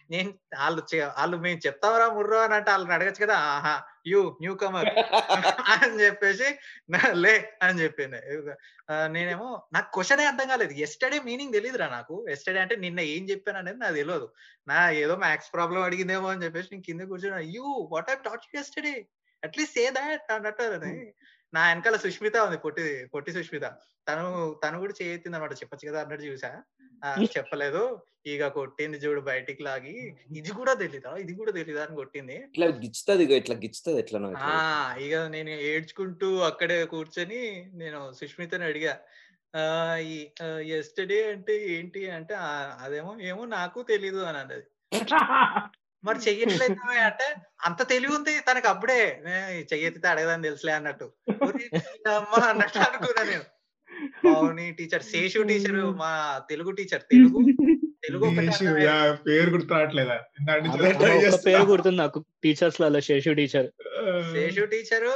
నేను 0.10 0.30
వాళ్ళు 0.56 0.82
వాళ్ళు 1.18 1.38
మేము 1.38 1.60
చెప్తామరా 1.66 2.08
ముర్రో 2.10 2.38
అని 2.42 2.54
అంటే 2.54 2.72
వాళ్ళని 2.72 2.94
అడగచ్చు 2.94 3.22
కదా 3.24 3.36
ఆహా 3.50 3.74
యూ 4.08 4.22
న్యూ 4.42 4.54
కమర్ 4.56 4.90
అని 5.74 6.00
చెప్పేసి 6.02 6.48
"నా- 6.90 7.14
లే 7.16 7.34
అని 7.62 7.80
చెప్పింది. 7.80 8.20
నేనేమో 9.08 9.48
నాకు 9.74 9.90
క్వశ్చన్ 9.94 10.22
అర్థం 10.28 10.48
కాలేదు. 10.48 10.74
ఎస్టర్డే 10.86 11.20
మీనింగ్ 11.20 11.54
తెలియదురా 11.54 11.88
నాకు. 11.90 12.16
ఎస్టర్డే 12.30 12.60
అంటే 12.62 12.76
నిన్న 12.78 13.00
ఏం 13.10 13.24
చెప్పాను 13.30 13.60
అనేది 13.60 13.80
నాకు 13.80 13.96
తెలియదు 13.96 14.28
నా 14.68 14.80
ఏదో 15.02 15.16
మ్యాథ్స్ 15.18 15.54
ప్రాబ్లం 15.54 15.84
అడిగిందేమో 15.84 16.28
అని 16.28 16.44
చెప్పేసి 16.46 16.70
నేను 16.72 16.86
కింద 16.88 17.02
కూర్చున్నా. 17.12 17.40
You 17.56 17.66
what 17.94 18.10
I 18.10 18.18
taught 18.26 18.48
you 18.48 18.60
yesterday 18.60 18.96
at least 19.44 19.76
say 19.76 19.86
that 19.92 20.32
అన్నట్టు. 20.32 20.68
నా 21.54 21.62
వెనకాల 21.68 21.98
సుష్మిత 22.04 22.36
ఉంది 22.46 22.58
పొట్టి 22.64 22.84
పొట్టి 23.14 23.32
సుష్మిత. 23.36 23.66
తను 24.08 24.24
తను 24.64 24.78
కూడా 24.84 24.94
చేయెత్తింది 25.00 25.38
అనమాట 25.38 25.54
చెప్పొచ్చు 25.60 25.86
కదా 25.90 26.00
అన్నట్టు 26.04 26.26
చూసా. 26.28 26.52
చెప్పలేదు. 27.36 27.82
ఇక 28.28 28.48
కొట్టింది 28.56 28.98
చూడు 29.04 29.22
బయటికి 29.28 29.62
లాగి. 29.64 29.94
ఇది 30.40 30.52
కూడా 30.58 30.74
తెలీదా? 30.82 31.12
ఇది 31.24 31.34
కూడా 31.40 31.52
తెలీదా 31.58 31.82
అని 31.86 31.96
కొట్టింది. 32.00 32.38
ఇట్లా 32.48 32.68
గిచ్చుతుంది 32.80 33.26
ఇట్లా 33.36 33.56
గిచ్చుతుంది 33.64 34.00
ఎట్లనో 34.00 34.30
ఆ 34.46 34.54
ఇక 35.06 35.16
నేను 35.36 35.54
ఏడ్చుకుంటూ 35.70 36.30
అక్కడే 36.50 36.80
కూర్చొని 36.94 37.42
నేను 37.82 38.00
సుష్మితని 38.20 38.66
అడిగా. 38.70 38.96
ఎస్టర్డే 40.78 41.20
అంటే 41.32 41.54
ఏంటి? 41.76 42.02
అంటే 42.18 42.34
"ఆ, 42.42 42.50
అదేమో 42.82 43.12
ఏమో 43.30 43.44
నాకు 43.54 43.80
తెలీదు 43.90 44.22
అని 44.26 44.40
అన్నది. 44.40 44.66
మరి 46.08 46.20
చెయ్యట్లేదు 46.20 46.98
అంటే 47.00 47.36
అంత 47.66 47.90
తెలివి 47.90 48.16
ఉంది 48.16 48.40
తనకు 48.52 48.68
అప్పుడే. 48.68 49.24
"ఏ, 49.28 49.64
చెయ్యెత్తితే 49.74 50.08
అడగదని 50.08 50.44
తెలుసులే 50.44 50.74
అన్నట్టు. 50.74 51.12
"ఒరే, 51.44 51.78
అమ్మా 52.12 52.48
అన్నట్టు 52.48 52.78
అనుకున్నా 52.78 53.24
నేను. 53.24 53.44
అవుని 54.36 54.72
టీచర్ 54.72 55.04
శేషు 55.04 55.42
టీచర్ 55.42 55.72
మా 55.72 56.42
తెలుగు 56.50 56.72
టీచర్ 56.72 57.02
తెలుగు. 57.02 57.40
తెలుగు 58.04 58.26
పేరు 59.14 59.50
గుర్తు 59.50 59.74
రావట్లేదా. 59.74 60.18
పేరు 61.46 61.64
గుర్తుంది 61.64 61.98
నాకు 61.98 62.26
టీచర్స్లలో 62.44 63.02
శేషు 63.02 63.30
టీచర్. 63.30 63.68
శేషు 64.34 64.66
టీచరు 64.66 65.14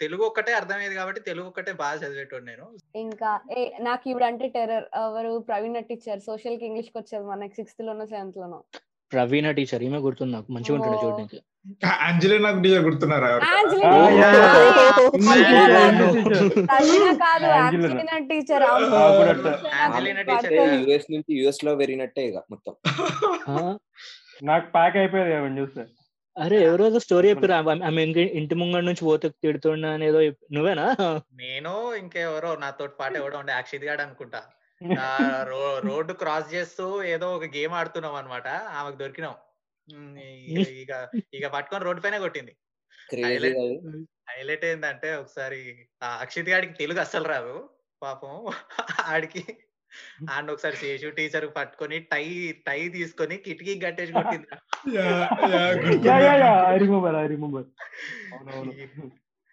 తెలుగు 0.00 0.22
ఒక్కటే 0.22 0.52
అర్థమయ్యేది 0.52 0.94
కాబట్టి 0.94 1.20
తెలుగు 1.20 1.46
ఒక్కటే 1.46 1.72
బాగా 1.72 1.98
చదివేటోడు 1.98 2.44
నేను. 2.44 2.76
ఇంకా 2.94 3.40
ఏ 3.58 3.70
నాకు 3.80 4.08
ఇప్పుడు 4.08 4.24
అంటే 4.24 4.48
టెర్రర్ 4.48 4.84
ఎవరు 4.96 5.44
ప్రవీణ 5.48 5.78
టీచర్ 5.78 6.20
సోషల్కి 6.20 6.66
ఇంగ్లీష్కి 6.66 6.98
వచ్చేది 6.98 7.24
మనకి 7.26 7.54
సిక్స్త్ 7.54 7.86
లోనో 7.86 8.06
సెవెంత్ 8.06 8.36
లోనో. 8.36 8.64
ప్రవీణ 9.12 9.50
టీచర్ 9.50 9.82
ఈమె 9.82 9.98
గుర్తుంది 9.98 10.32
నాకు. 10.32 10.52
మంచిగా 10.52 10.74
ఉంటుండే 10.74 10.98
ఓ. 10.98 11.06
చూడడానికి. 11.06 11.40
అంజలి 12.00 12.38
నాకు 12.38 12.60
టీచర్. 12.60 12.82
గుర్తున్నారా 12.84 13.40
యుఎస్ 20.74 21.12
నుంచి 21.12 21.42
యుఎస్లో 21.42 21.76
పెరిగినట్టే 21.76 22.26
ఇక 22.26 22.36
మొత్తం. 22.50 22.74
నాకు 24.42 24.72
ప్యాక్ 24.72 24.96
అయిపోయేది 24.96 25.34
అవన్నీ 25.34 25.60
చూస్తే. 25.60 25.84
అరే 26.38 26.64
ఎవరో 26.64 26.98
స్టోరీ 26.98 27.28
చెప్పారు 27.30 27.52
ఆమె 27.52 28.02
ఇంటి- 28.02 28.58
ముంగడి 28.58 28.86
నుంచి 28.86 29.04
పోతే 29.04 29.28
తిడుతున్నా 29.28 29.90
అని 29.90 30.06
ఏదో 30.06 30.22
చెప్ప- 30.22 30.54
నువ్వేనా? 30.54 30.96
నేను 31.34 31.94
ఇంకెవరో 31.94 32.56
నాతో 32.56 32.86
పాటు 32.86 33.14
ఎవడో 33.14 33.38
ఉండే 33.38 33.52
అక్షిత్ 33.52 33.84
గాడు 33.84 34.02
అనుకుంటా. 34.02 34.42
రోడ్డు 35.88 36.12
క్రాస్ 36.22 36.48
చేస్తూ 36.54 36.84
ఏదో 37.14 37.26
ఒక 37.36 37.48
గేమ్ 37.56 37.74
ఆడుతున్నాం 37.80 38.14
అనమాట 38.20 38.48
ఆమెకు 38.78 38.98
దొరికినాం. 39.02 39.36
ఇక 40.82 40.92
ఇక 41.38 41.46
పట్టుకొని 41.54 41.86
రోడ్డు 41.86 42.02
పైన 42.04 42.18
కొట్టింది. 42.24 42.52
హైలైట్ 44.30 44.64
ఏంటంటే 44.70 45.08
ఒకసారి 45.22 45.60
అక్షిత్ 46.24 46.52
గాడికి 46.52 46.74
తెలుగు 46.82 47.00
అస్సలు 47.04 47.28
రాదు. 47.34 47.54
పాపం 48.02 48.34
ఆడికి 49.12 49.42
ఆడిని 50.32 50.52
ఒకసారి 50.54 50.76
శేషు 50.82 51.08
టీచర్ 51.16 51.46
పట్టుకొని 51.56 51.96
టై 52.12 52.26
టై 52.66 52.80
తీసుకొని 52.96 53.36
కిటికీ 53.46 53.72
కట్టేసి 53.84 54.12
కొట్టింది. 54.18 54.48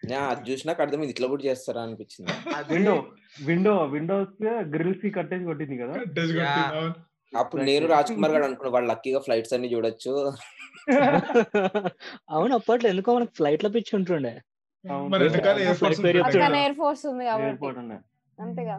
అది 0.02 0.50
చూసినాక 0.50 0.80
అర్థమైంది 0.80 1.10
ఇట్లా 1.10 1.28
కూడా 1.28 1.42
చేస్తారా 1.42 1.82
అనిపించింది. 1.82 2.32
విండో 2.74 2.94
విండో 3.44 3.84
విండోస్ 3.84 4.34
గ్రిల్స్ 4.74 5.14
కట్టేసి 5.14 5.44
కొట్టింది 5.44 5.76
కదా. 5.76 5.94
అప్పుడు 7.34 7.62
నేను 7.62 7.86
రాజ్ 7.86 8.12
కుమార్ 8.12 8.32
గారు 8.32 8.44
అనుకున్నా 8.44 8.70
వాళ్ళు 8.70 8.90
లక్కీగా 8.90 9.18
ఫ్లైట్స్ 9.18 9.54
అన్ని 9.54 9.74
చూడొచ్చు. 9.74 10.32
అవును 12.30 12.54
అప్పట్లో 12.54 12.88
ఎందుకో 12.88 13.14
మనకు 13.14 13.32
ఫ్లైట్లో 13.36 13.70
పిచ్చి 13.70 13.96
ఉంటుండే. 13.96 14.34
ఎయిర్ 16.56 16.76
ఫోర్స్ 16.76 17.06
ఉంది 17.06 17.24
కాబట్టి. 17.24 17.98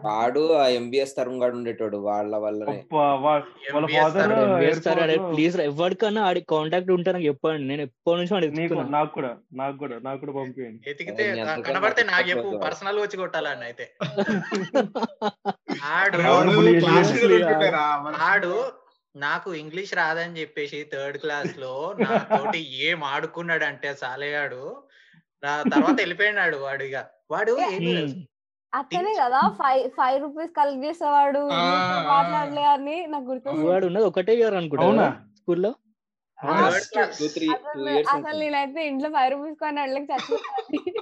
వాడు 0.06 0.42
ఆ 0.56 0.66
ఎంబీఎస్ 0.76 1.14
తరుణ్ 1.16 1.40
గాడు 1.42 1.54
ఉండేటోడు 1.56 1.98
వాళ్ళ 2.06 2.32
వల్లనే. 2.44 2.76
అబ్బా, 2.82 3.02
వా- 3.16 3.42
వాళ్ళ 3.66 3.82
MBS 3.82 3.96
ఫాదర్ 3.96 4.32
వేస్తారు 4.62 5.00
అరే 5.04 5.16
ప్లీజ్ 5.26 5.56
ఎవరికన్నా 5.64 6.22
ఆడి 6.28 6.40
కాంటాక్ట్ 6.52 6.90
ఉంటే 6.96 7.12
నాకు 7.12 7.24
చెప్పండి. 7.28 7.64
నేను 7.70 7.82
ఎప్పటి 7.86 8.16
నుంచి 8.20 8.32
వాడు 8.34 8.46
నీకు 8.58 8.72
కూడా 8.72 8.84
నాకు 8.94 9.10
కూడా 9.14 9.30
నాకు 10.00 10.20
కూడా 10.22 10.32
పంపించండి 10.38 10.88
ఎతికితే 10.90 11.22
కనబడితే 11.68 12.02
నాకు 12.10 12.26
చెప్పు 12.30 12.48
పర్సనల్ 12.64 12.98
వచ్చి 13.02 13.16
కొట్టాలని 13.16 13.64
అయితే. 13.66 13.86
ఆడు 18.28 18.52
నాకు 19.14 19.54
ఇంగ్లీష్ 19.60 19.92
రాదని 19.96 20.40
చెప్పేసి 20.40 20.78
థర్డ్ 20.92 21.16
క్లాస్లో 21.22 21.94
నాతోటి 22.02 22.58
ఏం 22.84 22.98
ఆడుకున్నాడంటే 23.06 23.88
సాలేగాడు 24.00 24.76
నా 25.42 25.62
తర్వాత 25.72 25.96
వెళ్ళిపోయినాడు 26.00 26.56
వాడు 26.64 26.84
ఇక. 26.84 26.96
వాడు. 27.30 27.52
అతనే 28.72 29.12
కదా 29.20 29.40
ఫైవ్ 29.58 29.84
ఫైవ్ 29.96 30.16
రూపీస్ 30.22 30.52
కలెక్ట్ 30.56 30.84
చేసేవాడు 30.86 31.40
మాట్లాడలే 32.10 32.64
అని 32.74 32.96
నాకు 33.12 33.26
గుర్తు 33.30 33.54
వాడు 33.68 33.86
ఉన్నది 33.90 34.06
ఒకటే 34.10 34.34
ఇయర్ 34.38 34.56
అనుకుంటా 34.60 35.08
స్కూల్లో? 35.38 35.70
అసలు 36.38 36.66
ఇయర్స్ 37.86 38.10
అసలు 38.12 38.38
నేనైతే 38.42 38.80
ఇంట్లో 38.90 39.08
ఫైవ్ 39.16 39.32
రూపీస్ 39.34 39.58
కొని 39.62 39.80
అడ్లకి 39.84 40.08
చచ్చిపోయింది 40.12 40.92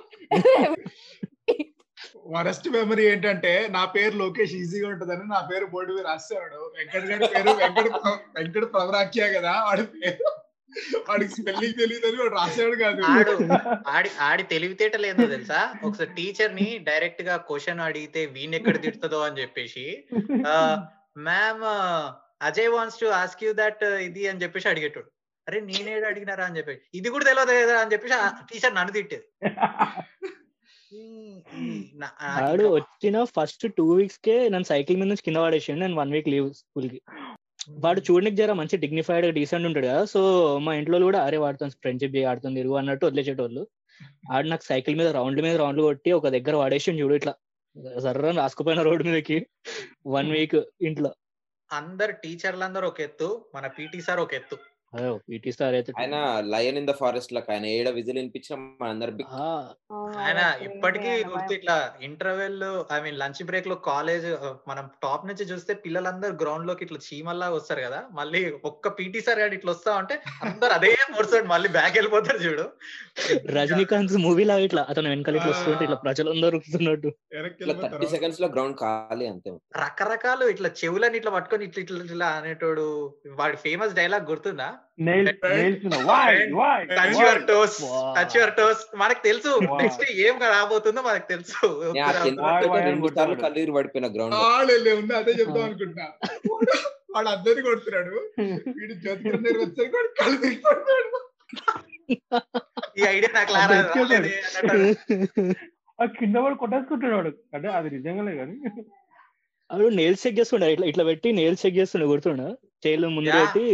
వరస్ట్ 2.34 2.66
మెమరీ 2.72 3.04
ఏంటంటే 3.10 3.52
నా 3.76 3.82
పేరు 3.94 4.14
లోకేష్ 4.22 4.54
ఈజీగా 4.58 4.88
ఉంటదని 4.88 5.24
నా 5.30 5.40
పేరు 5.50 5.66
బోర్డు 5.72 5.92
మీద 5.94 6.04
రాసేవాడు. 6.08 6.58
వెంకట 6.74 7.04
గారి 7.10 7.26
పేరు 7.34 7.52
వెంకట 7.60 7.86
వెంకట 8.36 8.64
ప్రవరాఖ్య 8.74 9.28
కదా 9.36 9.52
వాడి 9.66 9.84
పేరు. 9.94 10.26
వాడికి 11.08 11.32
స్పెల్లింగ్ 11.36 11.78
తెలియదని 11.80 12.18
వాడు 12.22 12.34
రాసేవాడు 12.38 12.76
కాదు. 12.84 13.02
ఆడు 13.14 13.34
ఆడి 13.94 14.10
ఆడి 14.28 14.44
తెలివితేటలు 14.54 15.06
ఏందో 15.10 15.26
తెలుసా? 15.34 15.60
ఒకసారి 15.86 16.10
టీచర్ని 16.18 16.68
డైరెక్ట్గా 16.88 17.36
క్వశ్చన్ 17.50 17.84
అడిగితే 17.88 18.22
వీణ్ 18.34 18.56
ఎక్కడ 18.58 18.76
తిడుతుందో 18.86 19.20
అని 19.28 19.40
చెప్పేసి 19.42 19.86
ma'am 21.28 21.64
Ajay 22.48 22.72
wants 22.74 23.00
to 23.02 23.06
ask 23.22 23.44
you 23.46 23.52
that 23.62 23.84
ఇది 24.08 24.24
అని 24.32 24.42
చెప్పేసి 24.44 24.70
అడిగేటోడు. 24.72 25.10
అరే 25.46 25.58
నేనేడు 25.70 26.06
అడిగినారా 26.10 26.44
అని 26.48 26.58
చెప్పేసి 26.58 26.80
ఇది 26.98 27.08
కూడా 27.14 27.24
తెలియదు 27.30 27.52
కదా 27.62 27.76
అని 27.82 27.92
చెప్పేసి 27.94 28.14
టీచర్ 28.50 28.76
నన్ను 28.78 28.94
తిట్టేది. 28.96 29.26
వాడు 32.42 32.66
వచ్చిన 32.76 33.16
ఫస్ట్ 33.36 33.64
టూ 33.78 33.86
వీక్స్ 33.98 34.20
కే 34.26 34.36
నన్ను 34.54 34.68
సైకిల్ 34.72 34.98
మీద 35.00 35.08
నుంచి 35.10 35.26
కింద 35.26 35.38
పడేసిండు. 35.44 35.80
నేను 35.84 35.96
వన్ 36.00 36.12
వీక్ 36.16 36.30
లీవ్ 36.34 36.48
స్కూల్కి 36.60 37.00
వాడు 37.70 38.00
చూడనికి 38.00 38.36
జర 38.36 38.52
మంచి 38.52 38.76
డిగ్నిఫైడ్ 38.76 39.34
డీసెంట్ 39.34 39.66
ఉంటాడు 39.66 39.86
కదా. 39.86 40.04
సో 40.04 40.20
మా 40.58 40.74
ఇంట్లో 40.74 40.98
కూడా 40.98 41.24
అరే 41.24 41.36
వాడితో 41.36 41.68
ఫ్రెండ్షిప్ 41.68 42.16
ఆడుతుంది 42.16 42.60
తిరుగు 42.60 42.74
అన్నట్టు 42.74 43.06
వదిలేసేటోళ్ళు. 43.06 43.68
ఆడు 44.32 44.48
నాకు 44.48 44.64
సైకిల్ 44.64 44.96
మీద 44.96 45.08
రౌండ్ 45.08 45.42
మీద 45.42 45.56
రౌండ్లు 45.56 45.82
కొట్టి 45.82 46.12
ఒక 46.12 46.28
దగ్గర 46.28 46.54
వాడేసిండు 46.54 47.02
చూడు 47.02 47.14
ఇట్లా. 47.14 47.34
సర్రని 47.98 48.36
రాసుకుపోయిన 48.36 48.82
రోడ్డు 48.82 49.04
మీదకి. 49.04 49.46
వన్ 50.06 50.30
వీక్ 50.30 50.64
ఇంట్లో. 50.82 51.14
అందరు 51.72 52.12
టీచర్లందరూ 52.12 52.88
ఒక 52.88 53.00
ఎత్తు 53.00 53.44
మన 53.54 53.66
పీటీ 53.66 54.00
సార్ 54.00 54.20
ఒక 54.20 54.34
ఎత్తు. 54.34 54.56
పీటీ 55.24 55.50
సార్ 55.56 55.74
అయితే 55.78 55.90
ఆయన 56.00 56.16
lion 56.52 56.78
in 56.80 56.86
the 56.88 56.94
forest 57.00 57.32
luck. 57.36 57.48
ఆయన 57.54 57.66
ఏడ 57.72 57.88
విజిల్ 57.96 58.18
వినిపించిన 58.20 58.54
మనందరి 58.80 59.24
ఆయన 60.22 60.40
ఇప్పటికీ 60.66 61.10
గుర్తు 61.30 61.52
ఇట్లా 61.56 61.76
ఇంటర్వెల్ 62.08 62.62
ఐ 62.94 62.98
మీన్ 63.04 63.18
లంచ్ 63.22 63.42
బ్రేక్లో 63.48 63.76
కాలేజ్ 63.88 64.26
మనం 64.70 64.84
టాప్ 65.04 65.26
నుంచి 65.28 65.44
చూస్తే 65.50 65.74
పిల్లలందరూ 65.84 66.34
గ్రౌండ్లోకి 66.42 66.84
ఇట్లా 66.86 67.00
చీమల్లా 67.06 67.48
వస్తారు 67.56 67.82
కదా 67.86 68.00
మళ్ళీ 68.18 68.40
ఒక్క 68.70 68.94
పీటీ 68.98 69.22
సార్ 69.26 69.40
గారు 69.42 69.56
ఇట్లా 69.58 69.72
వస్తా 69.74 69.92
ఉంటే 70.00 70.16
అందరు 70.46 70.74
అదే 70.78 70.92
మోర్సోడ్ 71.14 71.46
మళ్ళీ 71.52 71.70
బ్యాక్ 71.76 71.96
వెళ్ళిపోతారు 71.98 72.40
చూడు. 72.46 72.66
రజనీకాంత్ 73.58 74.16
మూవీ 74.26 74.46
లాగా 74.50 74.64
ఇట్లా 74.68 74.84
అతను 74.90 75.08
వెనకాల 75.12 75.38
ఇట్లా 75.40 75.52
వస్తుంటే 75.54 75.84
ఇట్లా 75.88 76.00
ప్రజలందరూ 76.06 76.58
వెళ్ళిపోతారు. 77.34 77.92
థర్టీ 77.92 78.08
సెకండ్స్లో 78.14 78.48
గ్రౌండ్ 78.56 78.78
ఖాళీ 78.82 79.26
అంతే. 79.32 79.50
రకరకాలు 79.82 80.44
ఇట్లా 80.54 80.70
చెవులని 80.82 81.18
ఇట్లా 81.20 81.32
పట్టుకొని 81.36 81.64
ఇట్లా 81.68 81.82
ఇట్లా 81.84 82.02
ఇట్లా 82.08 82.28
అనేటోడు 82.40 82.86
వాడి 83.40 83.56
ఫేమస్ 83.64 83.96
డైలాగ్ 84.00 84.28
గుర్తుందా? 84.32 84.68
Nail 84.98 85.28
nails 85.48 85.96
why 85.96 86.34
why 86.34 86.84
touch 86.84 87.20
your 87.20 87.46
toes. 87.46 87.78
Touch 88.18 88.36
your 88.36 88.54
toes 88.54 88.96
మనకు 88.96 89.22
తెలుసు. 89.24 89.60
నెక్స్ట్ 89.82 90.10
ఏం 90.10 90.38
రాబోతుందో 90.38 91.02
మనకు 91.02 91.28
తెలుసు. 91.28 91.92
ఇరు 93.60 93.72
పడిపోయిన 93.72 94.06
గ్రౌండ్ 94.06 94.34
ఉంది 94.94 95.16
అదే 95.16 95.30
చెప్దాం 95.30 95.62
అనుకుంటా. 95.64 96.02
వాడు- 96.50 96.90
వాడు 97.14 97.28
అందరిని 97.28 97.62
కొడుతున్నాడు 97.62 98.30
వీడు 98.80 98.94
దగ్గర 98.94 99.90
వాడు 99.96 100.14
కళ్ళు 100.22 100.36
పడిపోయాడు. 100.36 101.30
ఈ 102.98 103.16
ఐడియా 103.16 103.28
నాకు. 103.34 103.52
రాలేదే 103.98 104.42
అన్నట్టు. 104.58 105.54
ఆ 106.02 106.04
కింద 106.04 106.36
వాడు 106.36 106.54
కొట్టేసుకుంటున్నాడు 106.54 107.32
అంటే 107.54 107.68
అది 107.68 107.90
నిజంగానే 107.90 108.36
కానీ. 108.36 108.82
అప్పుడు 109.70 109.88
నేల్స్ 109.96 110.22
చెక్ 110.24 110.38
చేస్తుండే 110.38 110.66
ఇట్లా 110.72 110.86
ఇట్లా 110.90 111.04
పెట్టి 111.08 111.28
నేల్స్ 111.38 111.62
చెక్ 111.64 111.76
చేస్తుండే 111.78 112.06
గుర్తుండ 112.10 112.42
చైల్ 112.84 113.04
ముందు. 113.08 113.30
పెట్టి 113.36 113.64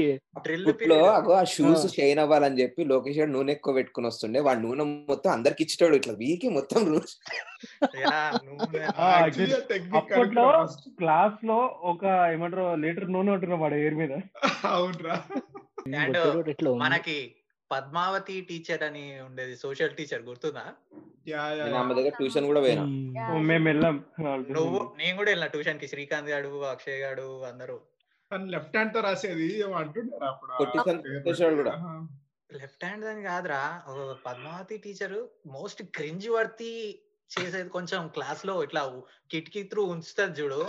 డ్రిల్లో 0.44 0.96
అగో 1.10 1.32
ఆ 1.34 1.42
షూస్. 1.52 1.84
షైన్ 1.94 2.18
అవ్వాలని 2.22 2.58
చెప్పి 2.60 2.84
లోకేష్ 2.90 3.18
గారు 3.18 3.30
నూనె 3.32 3.52
ఎక్కువ 3.52 3.74
పెట్టుకుని 3.78 4.06
వస్తుండే 4.10 4.40
వాడు 4.46 4.60
నూనె 4.64 4.84
మొత్తం 5.10 5.30
అందరికి 5.34 5.62
ఇచ్చేటాడు 5.64 5.96
ఇట్లా 6.00 6.14
వీకి 6.22 6.48
మొత్తం 6.56 6.80
అప్పట్లో. 9.98 10.44
క్లాస్లో 10.98 11.56
ఒక 11.92 12.04
ఏమంటారు 12.32 12.64
లీటర్ 12.82 13.06
నూనె 13.14 13.30
ఉంటున్నా 13.34 13.56
వాడు 13.62 13.74
ఎయిర్ 13.80 13.96
మీద 13.96 14.12
అవునరా 14.74 15.16
ఇట్లా. 16.52 16.70
మనకి 16.82 17.16
పద్మావతి 17.74 18.34
టీచర్ 18.40 18.82
అని 18.82 19.04
ఉండేది 19.20 19.54
సోషల్ 19.56 19.96
టీచర్ 19.96 20.22
గుర్తుందా? 20.22 20.64
యా 21.28 21.42
యా 21.50 21.64
నేను 21.64 21.78
ఆమె 21.78 21.94
దగ్గర 21.94 22.12
ట్యూషన్ 22.18 22.46
కూడా 22.46 22.60
మ్మ్. 22.60 23.50
వెళ్ళాం 23.66 23.96
నువ్వు 24.56 24.78
నేను 24.98 25.14
కూడా 25.16 25.30
వెళ్ళిన 25.30 25.46
ట్యూషన్కి 25.46 25.88
శ్రీకాంత్ 25.88 26.30
గాడు 26.30 26.50
అక్షయ్ 26.66 27.00
గాడు 27.00 27.26
అందరూ. 27.44 27.76
లెఫ్ట్ 28.50 28.76
హ్యాండ్తో 28.76 29.00
రాసేది 29.00 29.48
కూడా. 31.56 31.72
లెఫ్ట్ 32.50 32.84
హ్యాండ్ 32.84 33.04
అని 33.04 33.22
కాదురా. 33.22 33.62
ఒక 33.90 34.16
Padmavati 34.26 34.76
teacher 34.78 35.16
most 35.46 35.82
cringe 35.96 36.28
worthy 36.28 36.72
చేసేది 37.30 37.68
కొంచెం 37.68 38.00
క్లాస్లో 38.08 38.54
ఇట్లా 38.62 38.82
కిటికీ 39.30 39.62
త్రూ 39.62 39.84
ఉంచుతుంది 39.84 40.36
చూడు. 40.40 40.60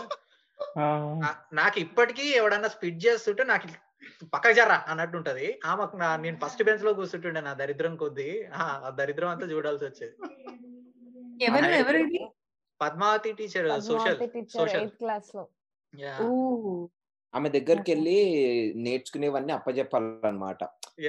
నాకు 1.53 1.77
ఇప్పటికీ 1.79 2.25
ఎవడన్నా 2.31 2.67
స్పిడ్ 2.67 3.05
చేస్తుంటే 3.05 3.43
నాకు 3.43 3.67
పక్కకు 4.33 4.53
జర్రా 4.53 4.85
అన్నట్టు 4.87 5.17
ఉంటది 5.17 5.59
ఆమెకు 5.65 5.95
నా 5.97 6.15
నేను 6.15 6.37
ఫస్ట్ 6.43 6.63
బెంచ్లో 6.63 6.93
కూర్చుంటుండే 6.93 7.41
నా 7.41 7.53
దరిద్రం 7.53 7.95
కొద్దీ. 7.95 8.27
ఆ 8.53 8.65
ఆ 8.85 8.89
దరిద్రం 8.89 9.29
అంతా 9.29 9.45
చూడాల్సి 9.45 9.85
వచ్చేది. 9.85 10.15
ఎవరు. 11.43 11.71
ఎవరు 11.75 11.97
ఇది? 11.97 12.21
Padmavati 12.81 13.33
teacher 13.33 13.67
social 13.81 14.17
social. 14.53 14.89
క్లాస్లో 14.89 15.43
ఊ. 16.23 16.29
ఆమె 17.33 17.49
దగ్గరికి 17.49 17.91
వెళ్ళి 17.91 18.17
నేర్చుకునేవన్నీ 18.77 19.53
అప్పచెప్పాలన్నమాట 19.53 20.61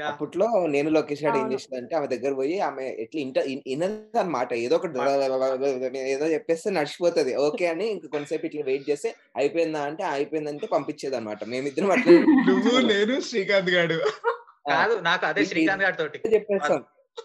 అప్పట్లో 0.07 0.47
నేను 0.69 0.89
లోకేష్ 0.91 1.23
గారు 1.25 1.37
ఏం. 1.39 1.49
చేసిందంటే 1.53 1.95
ఆమె 1.97 2.09
దగ్గర 2.13 2.33
పోయి 2.35 2.57
ఆమె 2.61 2.85
ఎట్లా 3.03 3.21
ఇంట 3.21 3.37
ఇనదు 3.73 4.19
అనమాట 4.19 4.51
ఏదో 4.61 4.77
ఒకటి 4.79 4.99
ఏదో 6.07 6.27
చెప్పేస్తే 6.33 6.71
నడిచిపోతది 6.77 7.35
ఓకే 7.45 7.67
అని 7.73 7.87
ఇంకా 7.91 8.09
కొంతసేపు 8.09 8.47
ఇట్లా 8.49 8.65
వెయిట్ 8.67 8.89
చేస్తే 8.89 9.11
అయిపోయిందా 9.37 9.83
అంటే 9.89 10.05
అయిపోయిందంటే 10.11 10.69
పంపించేది 10.73 11.17
అనమాట 11.17 11.45
మేమిద్దరం 11.49 11.93
అట్లా 11.93 12.15
నువ్వు 12.49 12.75
నేను 12.89 13.17
శ్రీకాంత్ 13.29 13.73
గాడు 13.77 13.99
కాదు 14.71 14.95
నాకు 15.03 15.25
అదే 15.27 15.43
శ్రీకాంత్ 15.47 15.85
గారి 15.85 15.99
తోటి 15.99 16.21
చెప్పేస్తాం 16.33 16.81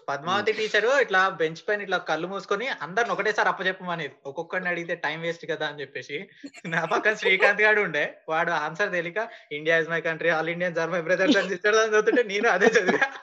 పద్మావతి 0.08 0.52
టీచర్ 0.52 0.84
ఇట్లా 0.84 1.28
బెంచ్ 1.28 1.68
పైన 1.68 1.82
ఇట్లా 1.82 1.98
కళ్ళు 1.98 2.28
మూసుకొని 2.28 2.68
అందరిని 2.68 3.12
ఒకటేసారి 3.12 3.48
అప్పచెప్పమనేది. 3.48 4.14
ఒక్కొక్కరిని 4.26 4.68
అడిగితే 4.68 4.94
టైం 4.94 5.20
వేస్ట్ 5.20 5.50
కదా 5.50 5.68
అని 5.68 5.80
చెప్పేసి. 5.80 6.28
నా 6.66 6.84
పక్కన 6.84 7.14
శ్రీకాంత్ 7.14 7.62
గాడు 7.62 7.80
ఉండే. 7.80 8.20
వాడు 8.28 8.50
ఆన్సర్ 8.50 8.92
తెలియక 8.92 9.30
India 9.52 9.78
is 9.78 9.88
my 9.88 10.00
country 10.00 10.28
all 10.28 10.48
Indians 10.48 10.78
are 10.78 10.90
my 10.90 11.00
brothers 11.00 11.36
అని 11.36 11.54
చదువుతుంటే 11.54 12.22
నేను 12.22 12.48
అదే 12.48 12.66
చదివా. 12.66 13.14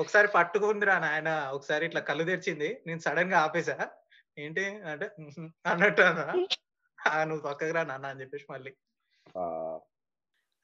ఒకసారి 0.00 0.28
పట్టుకుందిరా 0.28 0.98
నాయన 0.98 1.28
ఒకసారి 1.28 1.86
ఇట్లా 1.86 2.00
కళ్ళు 2.00 2.24
తెరిచింది. 2.24 2.82
నేను 2.86 2.98
సడన్గా 2.98 3.38
ఆపేసా. 3.38 3.88
ఏంటి? 4.38 4.64
అంటే 4.64 5.10
అన్నట్టు 5.66 6.02
అన్నా. 6.02 6.46
"ఆ, 7.10 7.24
నువ్వు 7.24 7.42
పక్కకు 7.42 7.74
రా 7.74 7.82
నాన్న 7.82 8.06
అని 8.06 8.20
చెప్పేసి 8.20 8.44
మళ్ళీ. 8.50 8.72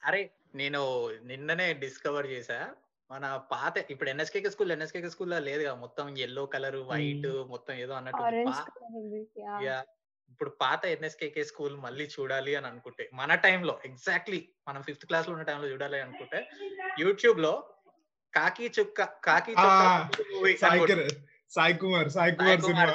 అరే 0.05 0.31
నేను 0.55 1.11
నిన్ననే 1.23 1.73
డిస్కవర్ 1.73 2.27
చేసా. 2.27 2.71
మన 3.11 3.25
పాత 3.51 3.75
ఇప్పుడు 3.91 4.11
ఎన్ఎస్కే 4.11 4.51
స్కూల్ 4.51 4.73
ఎన్ఎస్కే 4.73 5.09
స్కూల్ 5.09 5.33
లేదు 5.49 5.63
కదా 5.65 5.75
మొత్తం 5.77 6.07
ఎల్లో 6.19 6.45
కలర్ 6.47 6.79
వైట్ 6.91 7.27
మొత్తం 7.49 7.75
ఏదో 7.75 7.93
అన్నట్టు 7.93 8.23
ఇప్పుడు 10.31 10.51
పాత 10.61 10.83
ఎన్ఎస్కేకే 10.87 11.43
స్కూల్ 11.45 11.75
మళ్ళీ 11.77 12.05
చూడాలి 12.15 12.53
అని 12.57 12.67
అనుకుంటే 12.67 13.05
మన 13.15 13.35
టైంలో 13.45 13.75
ఎగ్జాక్ట్లీ 13.85 14.41
మనం 14.69 14.81
ఫిఫ్త్ 14.83 15.07
క్లాస్లో 15.07 15.33
ఉన్న 15.35 15.45
టైంలో 15.51 15.69
చూడాలి 15.69 15.99
అనుకుంటే 16.01 16.39
యూట్యూబ్లో 16.99 17.53
కాకి 18.33 18.67
చుక్క 18.79 19.05
కాకి 19.25 19.53
చుక్క 19.55 19.83
సాయి 21.51 21.75
కుమార్ 21.83 22.09
సాయి 22.11 22.33
సాయి 22.39 22.59
కుమార్ 22.63 22.93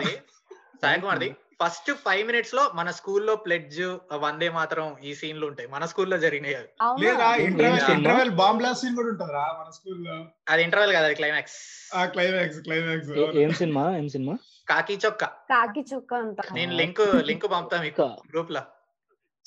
సాయి 0.83 0.99
కుమార్ది. 1.01 1.29
ఫస్ట్ 1.59 1.91
ఫైవ్ 1.93 2.27
మినిట్స్లో 2.27 2.71
మన 2.75 2.91
స్కూల్లో 2.91 3.35
ప్లెడ్జ్ 3.35 3.97
వందే 4.13 4.49
మాత్రం 4.49 4.95
ఈ 5.03 5.15
సీన్లు 5.15 5.47
ఉంటాయి. 5.47 5.69
మన 5.69 5.85
స్కూల్లో 5.85 6.17
జరిగినాయి 6.17 6.55
అవి. 6.55 6.67
అవునా? 6.81 7.09
లేదా 7.09 7.35
interval 7.35 7.79
Yeah. 7.79 7.91
Interval 7.91 8.29
bomb 8.31 8.57
blast 8.57 8.83
scene 8.83 8.95
కూడా 8.95 9.07
ఉంటుందిరా 9.07 9.57
మన 9.59 9.71
స్కూల్లో? 9.71 10.25
అది 10.49 10.63
ఇంటర్వెల్ 10.63 10.91
కదా 10.95 11.05
అది 11.05 11.15
క్లైమాక్స్ 11.15 11.55
ఆ 11.95 12.05
క్లైమాక్స్ 12.05 12.59
క్లైమాక్స్ 12.59 13.09
ఏ- 13.37 13.49
సినిమా? 13.51 13.97
ఏం 13.97 14.09
సినిమా? 14.09 14.35
కాకి 14.69 14.99
చొక్క. 15.05 15.23
కాకి 15.25 15.85
చుక్క 15.95 16.13
అంట. 16.13 16.37
నేను 16.53 16.73
లింక్ 16.73 17.15
లింక్ 17.15 17.51
పంపుతా 17.51 17.81
మీకు 17.81 18.01
గ్రూప్లో 18.01 18.61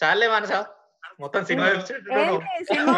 చాలే 0.04 0.28
మనసా. 0.28 0.66
మొత్తం 1.20 1.44
సినిమా 1.44 1.68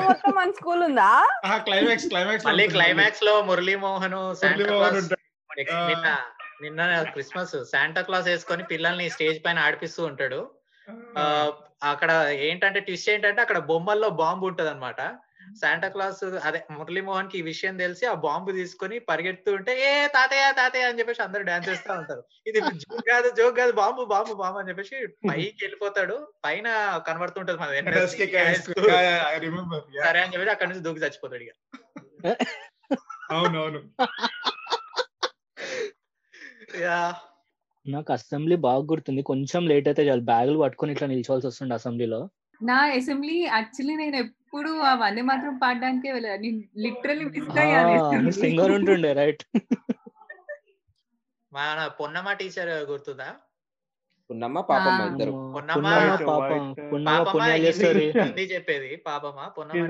మొత్తం 0.03 0.33
మన 0.35 0.51
స్కూల్ 0.51 0.83
ఉందా? 0.83 1.29
ఆ 1.45 1.57
క్లైమాక్స్ 1.57 2.07
క్లైమాక్స్ 2.07 2.47
మళ్ళీ 2.47 2.69
క్లైమాక్స్లో 2.69 3.43
మురళీ 3.43 3.77
మోహన్ 3.77 4.15
నిన్న 6.61 6.81
క్రిస్మస్. 7.13 7.57
శాంటా 7.71 8.03
క్లాస్ 8.03 8.29
వేసుకొని 8.29 8.65
పిల్లల్ని 8.71 9.07
స్టేజ్ 9.15 9.39
పైన 9.45 9.67
ఆడిపిస్తూ 9.67 10.03
ఉంటాడు. 10.11 10.41
ఆ, 11.17 11.25
అక్కడ 11.91 12.11
ఏంటంటే 12.47 12.81
ట్విస్ట్ 12.87 13.11
ఏంటంటే 13.11 13.41
అక్కడ 13.43 13.59
బొమ్మల్లో 13.69 14.09
బాంబు 14.21 14.45
ఉంటది 14.51 14.71
అనమాట 14.71 15.01
శాంటా 15.61 15.89
క్లాస్ 15.89 16.19
అదే 16.49 16.59
మురళీ 16.75 17.01
మోహన్కి 17.07 17.37
ఈ 17.39 17.45
విషయం 17.49 17.75
తెలిసి 17.81 18.05
ఆ 18.07 18.15
బాంబు 18.25 18.51
తీసుకొని 18.59 18.97
పరిగెడుతూ 19.09 19.51
ఉంటే 19.59 19.73
ఏ 19.87 19.91
తాతయ్య 20.15 20.45
తాతయ్య 20.59 20.89
అని 20.89 20.99
చెప్పేసి 21.01 21.23
అందరూ 21.25 21.43
డాన్స్ 21.49 21.69
చేస్తా 21.71 21.93
ఉంటారు. 22.01 22.23
ఇది 22.47 22.61
జోక్ 22.83 23.03
కాదు 23.09 23.29
జోక్ 23.39 23.57
కాదు 23.59 23.73
బాంబు 23.81 24.05
బాంబు 24.13 24.35
బాంబు 24.35 24.61
అని 24.61 24.71
చెప్పేసి 24.71 24.95
పైకి 25.25 25.61
వెళ్ళిపోతాడు. 25.65 26.17
పైన 26.45 26.67
కనబడుతుంటది 27.09 27.59
మన 27.59 27.71
సరే 30.03 30.21
అని 30.21 30.33
చెప్పేసి 30.35 30.55
అక్కడ 30.55 30.69
నుంచి 30.69 30.85
దూకి 30.87 31.05
చచ్చిపోతాడు 31.05 31.45
ఇక. 31.45 31.53
అవునవును. 33.33 33.81
నాకు 37.87 38.13
అసెంబ్లీ 38.13 38.57
బాగా 38.57 38.85
గుర్తుంది. 38.85 39.23
కొంచెం 39.23 39.67
లేట్ 39.67 39.89
అయితే 39.89 40.09
చాలు. 40.09 40.21
బ్యాగులు 40.23 40.59
పట్టుకొని 40.59 40.93
ఇట్లా 40.93 41.09
నిల్చోవాల్సి 41.09 41.47
వస్తుండే 41.47 41.75
అసెంబ్లీలో. 41.75 42.21
నా 42.61 42.77
అసెంబ్లీ 42.97 43.37
యాక్చువల్లీ 43.47 43.95
నేను 43.97 44.17
ఎప్పుడు 44.17 44.71
అవన్నీ 44.87 45.23
మాత్రం 45.23 45.55
పాడడానికే 45.59 46.13
వెళ్ళాను 46.13 46.43
నేను 46.43 46.61
లిటరలీ 46.79 47.25
మిస్ 47.25 47.59
అయ్యాను 47.59 48.33
సింగర్ 48.33 48.71
ఉంటుండే 48.71 49.13
రైట్ 49.13 49.43
మన 51.53 51.87
పొన్నమ్మ 52.01 52.33
టీచర్ 52.33 52.69
గుర్తుందా? 52.91 53.31
ఉన్నమ్మ 54.31 54.61
పాపమ్మ 54.61 55.03
ఆ. 55.03 55.07
ఇద్దరు. 55.07 55.33
పొన్నమ్మ 55.55 55.89
పున్నమ్మ. 56.21 56.59
పున్నమ్మ 56.93 57.19
పాపమ్మ 57.23 57.33
పుణ్యాలు 57.33 57.67
చెప్పేది. 58.55 58.91
పాపమ్మ 59.07 59.41
పొన్నమ్మ 59.49 59.83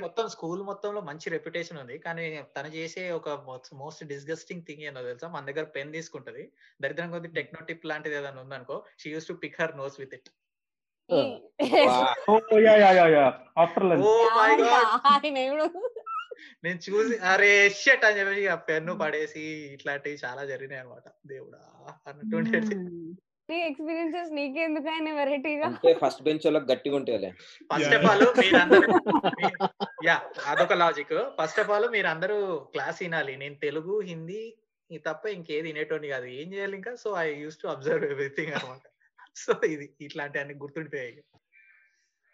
మొత్తం 0.00 0.26
స్కూల్ 0.28 0.62
మొత్తంలో 0.62 1.00
మంచి 1.00 1.30
రెప్యుటేషన్ 1.30 1.78
ఉంది. 1.78 1.98
కానీ 1.98 2.24
తను 2.56 2.70
చేసే 2.74 3.10
ఒక 3.10 3.28
మోస్ట్ 3.74 4.02
డిస్గస్టింగ్ 4.04 4.64
థింగ్ 4.68 4.82
ఏందో 4.82 5.02
తెలుసా? 5.02 5.28
మన 5.28 5.44
దగ్గర 5.44 5.66
పెన్ 5.76 5.92
తీసుకుంటది. 5.92 6.44
దరిద్రం 6.80 7.10
కొద్ది 7.10 7.28
టెక్నో 7.28 7.62
టిప్ 7.64 7.86
లాంటిది 7.86 8.16
ఏదైనా 8.16 8.40
ఉందనుకో 8.40 8.78
she 8.98 9.10
used 9.10 9.28
to 9.28 9.36
pick 9.44 9.60
her 9.62 9.76
nose 9.76 9.98
with 10.00 10.14
it 10.14 10.30
Oh? 11.10 11.24
నేను 16.64 16.78
చూసి 16.86 17.14
అరే 17.24 17.50
షట్ 17.78 18.04
అని 18.04 18.18
చెప్పేసి 18.18 18.42
ఆ 18.46 18.56
పెన్ను 18.68 18.92
పడేసి 18.94 19.42
ఇట్లాంటివి 19.74 20.16
చాలా 20.24 20.42
జరిగినాయి 20.44 20.80
అనమాట 20.80 21.06
దేవుడా 21.26 21.60
అన్నట్టు 22.06 22.36
ఉండేది 22.36 22.76
నీ 23.48 23.56
ఎక్స్పీరియన్సెస్ 23.60 24.30
నీకెందుకు 24.32 24.88
ఆయన 24.88 25.12
వెరైటీగా? 25.14 25.66
అంటే 25.66 25.92
ఫస్ట్ 25.94 26.22
బెంచ్ 26.22 26.46
వాళ్ళకి 26.46 26.72
గట్టిగా 26.72 26.96
ఉంటాయి 26.96 27.30
ఫస్ట్. 27.72 27.94
ఆఫ్ 27.94 28.06
ఆల్ 28.10 28.24
మీరందరూ 28.38 28.88
యా 30.08 30.16
అదొక 30.46 30.72
లాజిక్ 30.72 31.12
ఫస్ట్ 31.40 31.60
ఆఫ్ 31.60 31.70
ఆల్ 31.70 31.88
మీరందరూ 31.90 32.38
క్లాస్ 32.74 33.02
వినాలి. 33.02 33.36
నేను 33.36 33.54
తెలుగు 33.54 34.00
హిందీ 34.00 34.40
ఈ 34.90 34.98
తప్ప 34.98 35.26
ఇంకేది 35.26 35.68
వినేటోని 35.68 36.08
కాదు. 36.08 36.26
ఏం 36.40 36.52
చేయాలి 36.52 36.76
ఇంకా? 36.76 36.94
So 36.96 37.08
I 37.18 37.28
used 37.34 37.58
to 37.62 37.68
observe 37.68 38.04
everything 38.10 38.52
అనమాట. 38.52 38.84
సో 39.36 39.52
ఇది 39.66 39.86
ఇట్లాంటి 40.00 40.38
అన్ని 40.38 40.54
గుర్తుండిపోయాయి. 40.54 41.14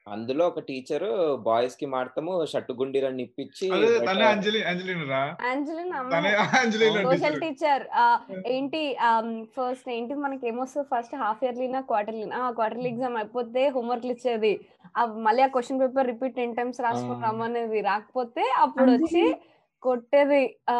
అందులో 0.06 0.44
ఒక 0.46 0.60
టీచర్ 0.60 1.04
బాయ్స్కి 1.42 1.86
మాడతాము 1.86 2.46
షట్టు 2.46 2.72
గుండీరని 2.72 3.22
ఇప్పించి 3.22 3.66
అదే 3.70 3.88
బయట- 3.90 4.06
తనే 4.08 4.24
అంజలి 4.24 4.60
అంజలిన్ 4.62 5.04
రా 5.10 5.20
అంజలిన్ 5.50 5.90
తనే 5.92 5.98
అమ్మాయి 5.98 6.34
అంజలిన్ 6.60 6.96
సోషల్ 7.04 7.38
టీచర్. 7.40 7.84
ఏంటి 8.46 8.80
ఫస్ట్ 9.54 9.88
ఏంటి 9.88 10.14
మనకి 10.16 10.48
ఏమొస్తుంది 10.48 10.88
ఫస్ట్ 10.92 11.14
హాఫ్ 11.16 11.44
ఇయర్లీ 11.44 11.68
నా 11.68 11.80
క్వార్టర్లీ 11.82 12.30
ఆ 12.40 12.50
క్వార్టర్లీ 12.50 12.88
ఎగ్జామ్ 12.88 13.16
అయిపోతే 13.16 13.68
హోంవర్క్ 13.68 14.06
ఇచ్చేది. 14.06 14.52
మళ్ళీ 15.20 15.42
ఆ 15.42 15.48
question 15.48 15.80
paper 15.80 16.06
repeat 16.06 16.36
ten 16.36 16.56
times 16.56 16.80
రాసుకొని. 16.80 17.22
రమ్మనేది 17.26 17.80
రాకపోతే 17.82 18.44
అప్పుడు 18.58 18.90
వచ్చి 18.92 19.24
కొట్టేది. 19.82 20.42
ఆ 20.70 20.76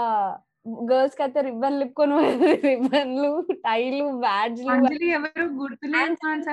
గర్ల్స్కి 0.89 1.23
అయితే 1.25 1.41
రిబ్బన్ 1.47 1.79
లిప్పుకొని 1.81 2.17
రిబ్బన్లు 2.65 3.31
టైలు 3.65 4.05
బ్యాడ్జ్లు 4.21 4.71
అంజలి 4.75 5.09
ఎవరు? 5.17 5.45
గుర్తులేదు 5.61 6.13
ఉంటుంది. 6.13 6.53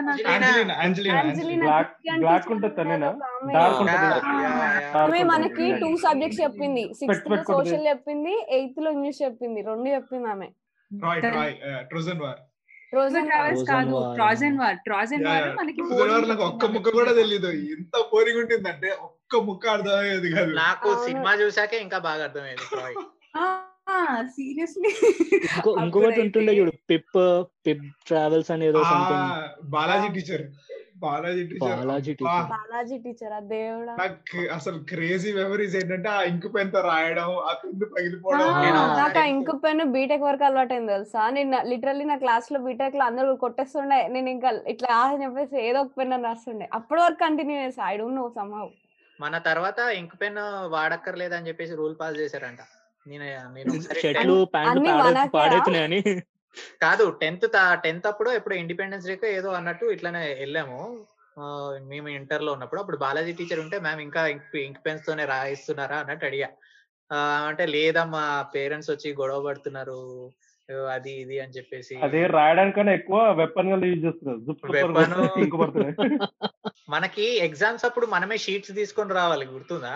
ఉంటుంది. 4.95 5.23
మనకి 5.31 5.65
టూ 5.81 5.89
సబ్జెక్ట్స్ 6.05 6.41
చెప్పింది. 6.41 6.83
సిక్స్త్లో. 6.99 7.37
సోషల్ 7.51 7.85
చెప్పింది. 7.91 8.33
ఎయిత్లో 8.57 8.91
ఇంగ్లీష్ 8.91 9.21
చెప్పింది. 9.21 9.61
రెండు 9.69 9.89
చెప్పింది 9.89 10.29
ఆమె. 10.33 10.49
రాయ్ 10.91 11.21
రాయ్ 11.31 11.55
ట్రోజన్ 11.91 12.21
వార్ 12.25 12.39
రోజన్ 12.93 13.27
ట్రావెల్స్ 13.27 13.59
Trojan 13.59 13.71
కాదు. 13.71 13.91
War. 13.95 14.13
Trojan 14.15 14.55
war 14.61 14.77
Trojan 14.85 15.25
war 15.27 15.47
మనకి 15.59 15.81
ట్రోజన్ 15.81 16.11
వార్ 16.13 16.25
నాకు 16.31 16.45
ఒక్క 16.47 16.71
ముక్క 16.73 16.93
కూడా 16.95 17.11
తెలియదు 17.19 17.49
ఎంత 17.75 17.95
బోరింగ్ 18.13 18.39
ఉంటుందంటే 18.43 18.89
ఒక్క 19.07 19.43
ముక్క 19.49 19.67
అర్థమయ్యేది 19.75 20.29
కాదు. 20.35 20.51
నాకు. 20.63 20.89
సినిమా 21.05 21.33
చూసాకే 21.41 21.79
ఇంకా 21.85 21.99
బాగా 22.09 22.23
అర్థమైంది 22.23 22.65
సీరియస్లీ. 24.29 24.91
ఇంకో 25.49 25.69
ఇంకొకటి 25.83 26.21
ఉంటుండే 26.21 26.53
చూడు 26.59 26.73
పిప్ 26.89 27.17
పిప్ 27.65 27.85
travels 28.07 28.47
something 28.47 29.29
Balaji 29.69 30.09
teacher. 30.17 30.43
Balaji 31.03 31.43
teacher. 31.43 31.77
Balaji 31.79 32.13
teacher. 32.13 32.45
Balaji 32.49 32.97
teacher 32.97 33.33
ఆ 33.33 33.39
దేవుడా. 33.51 33.93
నాకు 33.97 34.39
అసలు 34.51 34.77
క్రేజీ 34.83 35.33
మెమరీస్ 35.33 35.75
ఏంటంటే 35.75 36.09
ఆ 36.09 36.21
ఇంకు 36.23 36.47
పెన్తో 36.47 36.81
రాయడం 36.81 37.29
ఆ 37.41 37.53
పెన్ను 37.53 37.85
పగిలిపోవడం. 37.85 38.49
నాకు 38.99 39.19
ఆ 39.19 39.25
ఇంకు 39.25 39.53
పెన్ 39.57 39.83
బీటెక్ 39.91 40.21
వరకు 40.21 40.43
అలవాటైంది 40.43 40.93
తెలుసా? 40.93 41.29
నేను 41.29 41.59
లిటరల్లీ 41.63 42.05
నా 42.05 42.15
క్లాస్లో 42.15 42.59
బీటెక్లో 42.59 43.05
అందరూ 43.05 43.35
కొట్టేస్తుండే. 43.35 44.07
నేను 44.07 44.29
ఇంకా 44.29 44.51
ఇట్లా 44.67 44.89
ఆ 44.95 45.03
అని 45.09 45.23
చెప్పేసి 45.23 45.57
ఏదో 45.61 45.79
ఒక 45.79 45.91
పెన్ 45.97 46.13
అని 46.13 46.23
రాస్తుండే. 46.23 46.67
అప్పటి 46.73 47.01
వరకు 47.01 47.19
కంటిన్యూ 47.19 47.57
చేసా. 47.61 47.83
ఐ 47.85 47.97
డోంట్ 47.97 48.15
నో 48.15 48.27
సమ్హౌ 48.35 48.67
మన 49.19 49.37
తర్వాత 49.47 49.79
ఇంక్ 50.01 50.21
పెన్ 50.21 50.37
వాడక్కర్లేదని 50.71 51.47
చెప్పేసి 51.47 51.73
రూల్ 51.75 51.95
పాస్ 51.99 52.17
చేశారంట. 52.17 52.61
షర్ట్లు 54.01 54.35
ప్యాంట్లు 54.55 54.81
కాదు 56.81 57.05
టెన్త్ 57.21 57.45
టెన్త్ 57.83 58.07
అప్పుడు 58.07 58.29
ఎప్పుడు 58.31 58.55
ఇండిపెండెన్స్ 58.55 59.07
డేకి 59.07 59.27
ఏదో 59.39 59.49
అన్నట్టు 59.49 59.85
ఇట్లానే 59.85 60.21
వెళ్ళాము. 60.39 60.79
మేము 61.89 62.07
ఇంటర్లో 62.09 62.51
ఉన్నప్పుడు 62.53 62.81
అప్పుడు 62.81 62.97
బాలాజీ 62.97 63.33
టీచర్ 63.33 63.59
ఉంటే 63.59 63.77
మ్యామ్ 63.79 64.01
ఇంకా 64.01 64.21
ఇంక్ 64.67 64.81
పెన్స్ 64.85 65.05
తోనే 65.05 65.25
రాయిస్తున్నారా 65.25 65.97
అన్నట్టు 65.99 66.25
అడిగా. 66.25 66.49
అంటే 67.49 67.63
లేదమ్మా 67.65 68.23
పేరెంట్స్ 68.55 68.91
వచ్చి 68.91 69.09
గొడవ 69.11 69.41
పడుతున్నారు 69.45 69.99
అది 70.95 71.11
ఇది 71.21 71.37
అని 71.39 71.55
చెప్పేసి. 71.57 71.93
అదే 72.07 72.21
రాయడానికన్నా 72.27 72.91
ఎక్కువ 72.91 73.19
వెపన్ 73.31 73.69
యూజ్ 73.85 74.05
చేస్తున్నారు. 74.05 74.41
మనకి 76.89 77.25
ఎగ్జామ్స్ 77.47 77.85
అప్పుడు 77.85 78.05
మనమే 78.05 78.37
షీట్స్ 78.37 78.71
తీసుకొని 78.71 79.13
రావాలి 79.13 79.45
గుర్తుందా? 79.45 79.95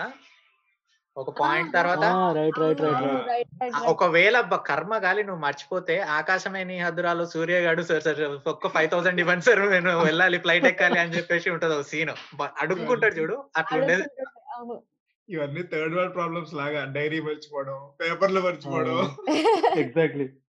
ఒక 1.16 1.30
పాయింట్ 1.40 1.70
తర్వాత 1.72 2.04
రైట్. 2.36 2.80
ఒకవేళ 3.90 4.36
కర్మ 4.68 4.94
గాలి 5.04 5.22
నువ్వు 5.24 5.42
మర్చిపోతే 5.42 5.96
ఆకాశమే 6.16 6.62
నీ 6.64 6.76
హద్దురాలు 6.80 7.24
సూర్య 7.32 7.58
గాడు 7.60 7.82
సార్ 7.82 8.04
సార్ 8.06 8.22
ఒక్క 8.46 8.72
ఫైవ్ 8.74 8.88
థౌసండ్ 8.90 9.20
ఇవ్వండి 9.20 9.46
సార్ 9.48 9.62
నేను 9.74 9.92
వెళ్ళాలి 10.00 10.38
ఫ్లైట్ 10.44 10.68
ఎక్కాలి 10.72 10.98
అని 10.98 11.16
చెప్పేసి 11.16 11.48
ఉంటది 11.50 11.76
ఒక 11.76 11.86
సీన్ 11.92 12.12
అడుక్కుంటాడు 12.62 13.16
చూడు 13.20 13.36
అట్లా 13.56 13.78
ఉండేది. 13.78 14.02
అడుగుతుంటే, 14.02 14.24
అవును. 14.56 14.76
ఇవన్నీ 15.28 15.62
థర్డ్ 15.72 15.94
వరల్డ్ 15.94 16.14
ప్రాబ్లమ్స్ 16.14 16.54
లాగా 16.54 16.80
డైరీ 16.96 17.20
మర్చిపోవడం 17.20 17.78
పేపర్లు 18.00 18.40
మర్చిపోవడం. 18.40 18.98
ఎగ్జాక్ట్లీ. 19.78 20.26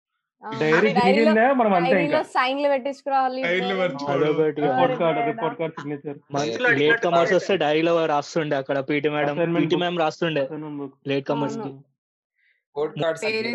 డైరీ 0.43 0.89
డైరీలో 0.93 1.31
దిగిందే 1.31 1.45
మనం 1.59 1.73
అంతే 1.73 1.91
డైరీలో 1.93 2.17
ఇంకా. 2.17 2.29
సైన్లు 2.35 2.67
పెట్టించుకురావాలి 2.69 3.41
టైర్లు 3.43 3.75
మర్చిపోవడం 3.75 4.23
అదొకటి 4.23 4.61
report 4.61 4.95
card 4.99 5.19
report 5.27 5.59
card 5.59 5.75
signature 5.75 6.17
మనసులో 6.31 6.69
లేట్ 6.81 7.03
కమర్స్. 7.03 7.33
వస్తే 7.33 7.57
డైరీలో 7.57 7.93
రాస్తుండే 8.05 8.55
అక్కడ 8.55 8.79
పీటీ 8.89 9.09
మేడం 9.09 9.55
పీటీ. 9.55 9.75
మ్యామ్ 9.75 9.99
రాస్తుండే. 9.99 10.43
లేట్ 11.07 11.27
కమర్స్కి. 11.27 11.71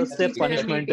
వస్తే 0.00 0.24
punishment. 0.40 0.90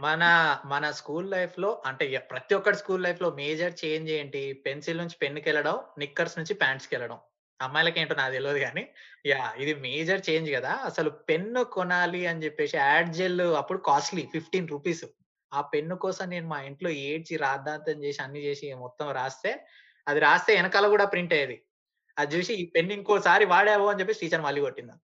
మన 0.00 0.24
మన 0.66 0.90
స్కూల్ 0.90 1.30
లైఫ్లో 1.30 1.70
అంటే 1.86 2.04
ప్రతి 2.30 2.54
ఒక్కటి 2.54 2.76
స్కూల్ 2.76 3.02
లైఫ్లో 3.02 3.30
మేజర్ 3.30 3.74
చేంజ్ 3.84 4.10
ఏంటి? 4.10 4.42
పెన్సిల్ 4.66 4.98
నుంచి 4.98 5.16
పెన్కి 5.22 5.48
వెళ్ళడం 5.48 5.76
నిక్కర్స్ 5.98 6.38
నుంచి 6.38 6.54
ప్యాంట్స్కి 6.54 6.94
వెళ్ళడం. 6.94 7.18
అమ్మాయిలకి 7.60 7.98
ఏంటో 8.00 8.14
నాకు 8.14 8.32
తెలియదు 8.32 8.58
కానీ 8.58 8.82
యా 9.26 9.40
ఇది 9.62 9.72
మేజర్ 9.86 10.22
చేంజ్ 10.28 10.48
కదా 10.56 10.72
అసలు 10.88 11.10
పెన్ను 11.28 11.62
కొనాలి 11.74 12.22
అని 12.26 12.44
చెప్పేసి 12.44 12.76
యాడ్ 12.76 13.10
జెల్ 13.12 13.40
అప్పుడు 13.60 13.80
కాస్ట్లీ 13.88 14.22
ఫిఫ్టీన్ 14.34 14.68
రూపీస్. 14.68 15.04
ఆ 15.52 15.60
పెన్ను 15.72 15.94
కోసం 15.96 16.26
నేను 16.34 16.46
మా 16.48 16.58
ఇంట్లో 16.62 16.90
ఏడ్చి 17.08 17.36
రాద్దాంతం 17.36 17.98
చేసి 18.04 18.20
అన్ని 18.22 18.40
చేసి 18.44 18.66
మొత్తం 18.84 19.06
రాస్తే 19.20 19.52
అది 20.06 20.20
రాస్తే 20.20 20.50
వెనకాల 20.56 20.86
కూడా 20.88 21.04
ప్రింట్ 21.04 21.32
అయ్యేది. 21.32 21.56
అది 22.16 22.30
చూసి 22.36 22.52
ఈ 22.62 22.64
పెన్ 22.74 22.92
ఇంకోసారి 22.92 23.44
వాడావు 23.54 23.86
అని 23.90 24.00
చెప్పేసి 24.00 24.22
టీచర్ 24.22 24.44
మళ్ళీ 24.48 24.60
కొట్టిందా 24.60 24.96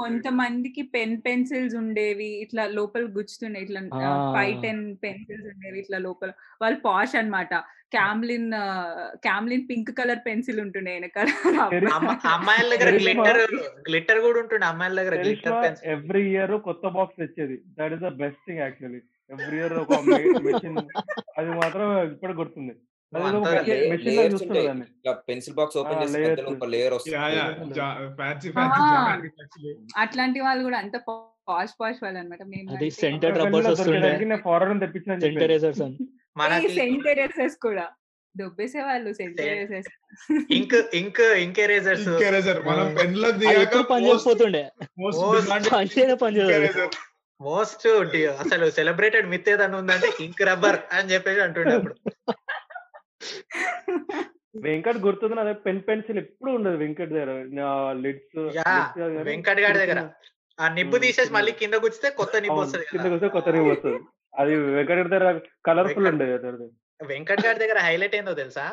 కొంతమందికి 0.00 0.82
పెన్ 0.94 1.14
పెన్సిల్స్ 1.26 1.74
ఉండేవి 1.80 2.28
ఇట్లా 2.44 2.64
లోపల 2.78 3.02
గుచ్చుతుండే 3.16 3.60
ఇట్లా. 3.64 3.80
ఫైవ్ 4.36 4.56
టెన్ 4.64 4.82
పెన్సిల్స్ 5.04 5.46
ఉండేవి 5.52 5.78
ఇట్లా 5.82 5.98
లోపల. 6.06 6.30
వాళ్ళు 6.62 6.78
పాష్ 6.88 7.16
అన్నమాట. 7.20 7.54
Camlin 7.96 8.50
Camlin 9.26 9.64
pink 9.70 9.90
colour 10.00 10.20
pencil 10.26 10.60
ఉంటుండే 10.64 10.90
వెనకాల. 10.96 11.28
అమ్మాయిల 12.34 12.68
దగ్గర 12.74 12.90
గ్లిట్టర్ 12.98 13.40
గ్లిట్టర్ 13.88 14.20
కూడా 14.26 14.38
ఉంటుండే 14.42 14.66
అమ్మాయిల 14.72 14.94
దగ్గర 15.00 15.16
గ్లిట్టర్ 15.22 15.88
ఎవ్రీ 15.94 16.22
ఇయర్ 16.34 16.54
కొత్త 16.68 16.84
బాక్స్ 16.98 17.18
తెచ్చేది. 17.22 17.56
That 17.80 17.94
is 17.96 18.04
the 18.06 18.12
best 18.22 18.44
thing 18.46 18.62
actually 18.64 19.00
every 19.30 19.58
year 19.60 19.74
ఒక 19.82 19.98
మెషిన్ 20.46 20.78
అది 21.38 21.50
మాత్రం 21.62 21.86
ఇప్పుడు 22.12 22.34
గుర్తుంది. 22.42 22.74
Pencil 25.26 25.54
box 25.54 25.78
open. 25.78 26.02
మధ్యలో 26.02 26.52
ఒక 26.52 26.66
లేయర్ 26.66 26.94
యా 27.08 27.30
యా 27.30 27.46
వస్తుంది 27.46 27.80
అట్లాంటి 29.96 30.40
వాళ్ళు 30.40 30.64
కూడా 30.64 30.78
అంత 30.82 30.96
పాష్ 31.48 31.72
పాష్ 31.78 32.02
వాళ్ళు 32.02 32.20
అనమాట 32.20 32.42
అది 32.74 32.90
సెంటర్ 32.98 33.40
రబ్బర్స్ 33.40 33.72
వస్తుండే 33.72 34.36
ఫారెన్ 34.44 34.84
తెప్పించాను 34.84 35.20
సెంటర్ 35.20 35.80
అని 35.80 35.96
మనకి 36.36 36.76
సెంటర్ 36.76 37.60
కూడా 37.60 37.92
దొబ్బేసే 38.34 38.82
వాళ్ళు 38.82 39.14
సెంటర్ 39.14 39.52
ఎరేసెస్ 39.52 39.86
ఇంక్ 40.54 40.96
ఇంక్ 40.96 41.40
ఇంక్ 41.40 41.60
ఎరేజర్స్ 41.60 42.08
ఇంకెరేజర్ 42.08 42.66
మనం 42.66 42.84
ఆ. 42.84 42.94
పెన్లో 42.98 43.30
దిగాక 43.38 43.76
ఇంకెరేజర్ 46.44 46.88
మోస్ట్ 47.40 47.86
అసలు 48.40 48.70
సెలబ్రేటెడ్ 48.70 49.28
మిత్ 49.28 49.48
ఏదన్నా 49.48 49.78
ఉందంటే 49.78 50.24
ఇంక్ 50.24 50.48
రబ్బర్ 50.48 50.78
అని 50.92 51.12
చెప్పేసి 51.12 51.40
అంటుండే 51.40 51.76
అప్పుడు 51.76 51.94
వెంకట్ 54.64 54.98
గుర్తుంది 54.98 55.40
అదే 55.42 55.52
పెన్ 55.64 55.80
పెన్సిల్ 55.88 56.18
ఎప్పుడు 56.18 56.50
ఉండదు 56.50 56.76
వెంకట్ 56.76 57.12
దగ్గర. 57.12 57.32
లిడ్స్ 58.04 58.38
వెంకట్ 59.28 59.60
గారి 59.60 59.78
దగ్గర. 59.82 60.00
ఆ 60.58 60.66
నిబ్బు 60.68 60.96
తీసేసి 61.04 61.32
మళ్ళీ 61.32 61.52
కింద 61.60 61.76
గుచ్చితే 61.84 62.08
కొత్త 62.20 62.36
నిబ్బు 62.44 62.60
వస్తుంది 62.62 63.12
వస్తే 63.14 63.28
కొత్త 63.28 63.48
రివ్ 63.56 63.68
వస్తుంది. 63.70 64.00
అది 64.34 64.54
వెంకట్ 64.76 65.10
దగ్గర 65.14 65.30
కలర్ఫుల్ 65.68 66.08
ఉండేది. 66.12 66.34
వెంకట్ 67.00 67.42
గారి 67.44 67.58
దగ్గర 67.60 67.78
హైలైట్ 67.86 68.14
ఏందో 68.18 68.32
తెలుసా? 68.40 68.64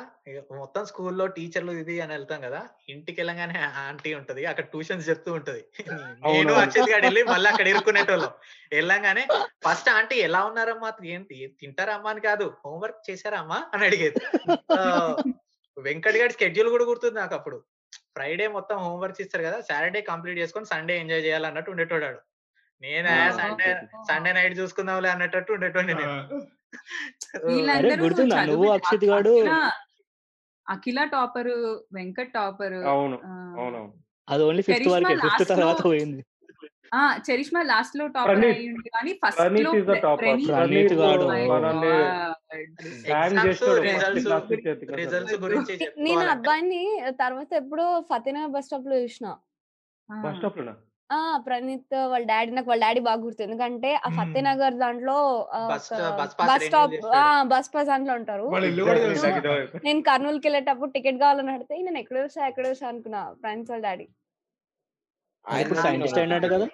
మొత్తం 0.62 0.84
స్కూల్లో 0.90 1.26
టీచర్లు 1.36 1.74
ఇది 1.82 1.96
అని 2.04 2.14
వెళ్తాం 2.16 2.40
కదా 2.46 2.62
ఇంటికి 2.94 3.18
వెళ్ళగానే 3.22 3.60
ఆంటీ 3.84 4.12
ఉంటది 4.20 4.44
అక్కడ 4.52 4.66
ట్యూషన్స్ 4.74 5.08
చెప్తూ 5.10 5.30
ఉంటది. 5.38 5.62
నేను. 6.26 6.54
అక్షిత్ 6.64 6.92
గారు 6.94 7.04
వెళ్ళి 7.08 7.24
మళ్ళీ 7.32 7.48
అక్కడ 7.52 7.68
ఇరుక్కునేటోళ్ళం. 7.74 8.34
వెళ్ళంగానే 8.76 9.24
ఫస్ట్ 9.68 9.90
ఆంటీ 9.96 10.18
ఎలా 10.28 10.42
ఉన్నారమ్మా? 10.50 10.90
ఏంటి? 11.16 11.38
తింటారమ్మా 11.62 12.12
అని 12.14 12.24
కాదు 12.30 12.48
హోంవర్క్ 12.66 13.02
చేశారమ్మా 13.10 13.60
అని 13.74 13.86
అడిగేది. 13.90 14.22
వెంకట్ 15.78 16.20
గారి 16.22 16.36
స్కెడ్యూల్ 16.38 16.72
కూడా 16.76 16.88
గుర్తుంది 16.92 17.20
నాకు 17.22 17.36
అప్పుడు. 17.40 17.60
ఫ్రైడే 18.16 18.46
మొత్తం 18.58 18.78
హోంవర్క్ 18.86 19.20
ఇస్తారు 19.24 19.44
కదా 19.48 19.58
సాటర్డే 19.68 20.00
కంప్లీట్ 20.12 20.42
చేసుకొని 20.42 20.68
సండే 20.74 20.94
ఎంజాయ్ 21.02 21.26
చేయాలన్నట్టు 21.28 21.72
ఉండేటోడాడు 21.74 22.20
నేను 22.82 23.12
సండే 23.38 23.68
సండే 24.10 24.32
నైట్ 24.38 24.56
చూసుకుందాంలే 24.60 25.10
అన్నట్టు 25.14 25.54
ఉండేటోడి 25.58 25.88
నేను. 25.94 26.16
గుర్తుందా? 28.02 28.38
నువ్వు 28.46 28.68
అక్షిత్ 28.72 29.06
గాడు- 29.06 29.48
అఖిల- 30.68 31.10
టాపర్ 31.10 31.52
వెంకట్ 31.94 32.34
టాపర్ 32.34 32.78
అది 34.28 34.44
ఓన్లీ 34.44 34.62
ఫిఫ్త్ 34.62 34.88
వరకే 34.90 35.16
ఫిఫ్త్ 35.28 35.50
తర్వాత 35.50 35.84
పోయింది 35.86 36.24
ఆ 36.94 37.00
చరిష్మా 37.28 37.62
లాస్ట్లో 37.64 38.08
టాపర్. 38.08 38.30
అయ్యింది 38.48 38.90
కానీ 38.90 39.12
ఫస్ట్లో. 39.14 39.72
ప్రణీత్ 40.58 40.94
గాడు. 40.94 41.26
నేను 45.98 46.20
అబ్బాయిని 46.30 46.82
తర్వాత 47.20 47.54
ఎప్పుడో 47.54 47.86
ఫతేనగర్ 48.02 48.52
బస్ 48.52 48.66
స్టాప్లో 48.66 48.96
చూసిన 48.96 49.28
బస్ 50.10 50.38
స్టాప్ 50.38 50.58
లోనా 50.58 50.76
ఆ! 51.10 51.38
ప్రణీత్ 51.46 51.96
వాళ్ళ 52.08 52.26
డాడీ 52.26 52.52
నాకు 52.52 52.70
వాళ్ళ 52.70 52.82
డాడీ 52.84 53.00
బాగా 53.00 53.22
గుర్తు. 53.22 53.44
ఎందుకంటే 53.44 53.90
ఆ. 53.96 54.10
ఫతేనగర్ 54.10 54.74
దాంట్లో 54.74 55.18
ఆ, 55.52 55.60
బస్- 55.68 55.96
ఒక 55.96 56.02
bus 56.02 56.18
pass 56.18 56.36
bus 56.40 56.50
renew 56.50 56.66
stop 56.66 56.94
చేస్తాడు. 56.94 57.48
బస్ 57.48 57.70
పాస్ 57.76 57.88
దాంట్లో 57.88 58.14
ఉంటారు. 58.14 58.44
వాళ్ళ 58.44 58.66
ఇల్లు. 58.66 58.86
నేను 59.84 60.02
కర్నూలుకి 60.02 60.48
వెళ్ళేటప్పుడు 60.48 60.92
టికెట్ 60.92 61.20
కావాలని 61.20 61.52
అడిగితే 61.52 61.78
నేను 61.78 62.00
ఎక్కడ 62.00 62.18
చూసా 62.18 62.48
ఎక్కడ 62.48 62.68
చూసా 62.68 62.88
అనుకున్నా 62.88 63.34
ఫ్రెండ్స్ 63.34 63.72
వాళ్ళ 63.72 63.84
డాడీ. 63.84 64.08
ఆయన 65.46 65.74
సైంటిస్ట్ 65.74 66.18
అయినట్టు 66.20 66.48
కదా? 66.48 66.68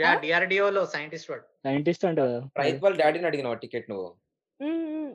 యా 0.00 0.14
డిఆర్డిఓ 0.14 0.70
లో 0.70 0.86
సైంటిస్ట్ 0.86 1.30
వాడు. 1.30 1.42
సైంటిస్ట్ 1.64 2.04
అంట 2.04 2.18
కదా? 2.20 2.40
ప్రైత్ 2.56 2.82
వాళ్ళ 2.82 2.96
డాడీని 2.96 3.26
అడిగిన 3.26 3.52
టికెట్ 3.54 3.90
నువ్వు? 3.90 4.08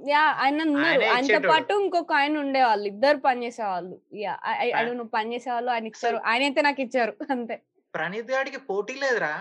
యా 0.09 0.19
ఆయన 0.39 0.61
ఉన్నారు 0.61 0.85
ఆయనే 0.85 1.05
ఆయనతో 1.05 1.25
ఇచ్చేటోడు. 1.25 1.51
పాటు 1.51 1.73
ఇంకొక 1.73 2.13
ఆయన 2.13 2.37
ఉండేవాళ్ళు. 2.37 2.87
ఇద్దరు 2.87 3.17
పని 3.17 3.45
చేసేవాళ్ళు. 3.45 3.99
యా 4.13 4.33
ఆ- 4.75 4.81
నువ్వు 4.81 5.07
పని 5.13 5.33
చేసేవాళ్ళు 5.33 5.71
ఆయన 5.71 5.87
ఇచ్చారు. 5.87 6.19
ఆయన 6.25 6.41
అయితే 6.41 6.61
నాకు 6.61 6.81
ఇచ్చారు. 6.81 7.13
అంతే. 7.31 7.57
ప్రణీత్ 7.95 8.31
గాడికి 8.35 8.59
పోటీ 8.69 8.95
లేదురా 9.03 9.33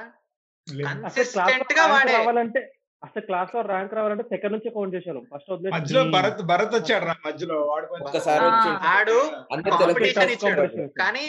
లేదు. 0.69 0.89
అసలు 1.09 1.27
క్లాస్ 1.33 1.51
కన్సిస్టెంట్గా 1.51 1.85
వాడే 1.93 2.13
రావాలంటే 2.19 2.61
అసలు 3.03 3.23
క్లాస్లో 3.29 3.61
ర్యాంక్ 3.71 3.95
రావాలంటే 3.97 4.25
సెకండ్ 4.31 4.55
నుంచి 4.55 4.71
కౌంట్ 4.77 4.95
చేశాను 4.97 5.21
ఫస్ట్ 5.33 5.51
మధ్యలో. 5.75 6.03
భరత్ 6.15 6.43
భరత్ 6.51 6.75
వచ్చాడు 6.77 7.05
రా 7.09 7.15
మధ్యలో 7.27 7.59
వచ్చి 7.97 8.21
ఆడు 8.93 9.17
అందరు 9.55 9.75
కాంపిటీషన్ 9.81 10.15
సెలబ్రేట్ 10.15 10.33
ఇచ్చాడు 10.37 10.63
competition. 10.63 10.87
కానీ 11.03 11.25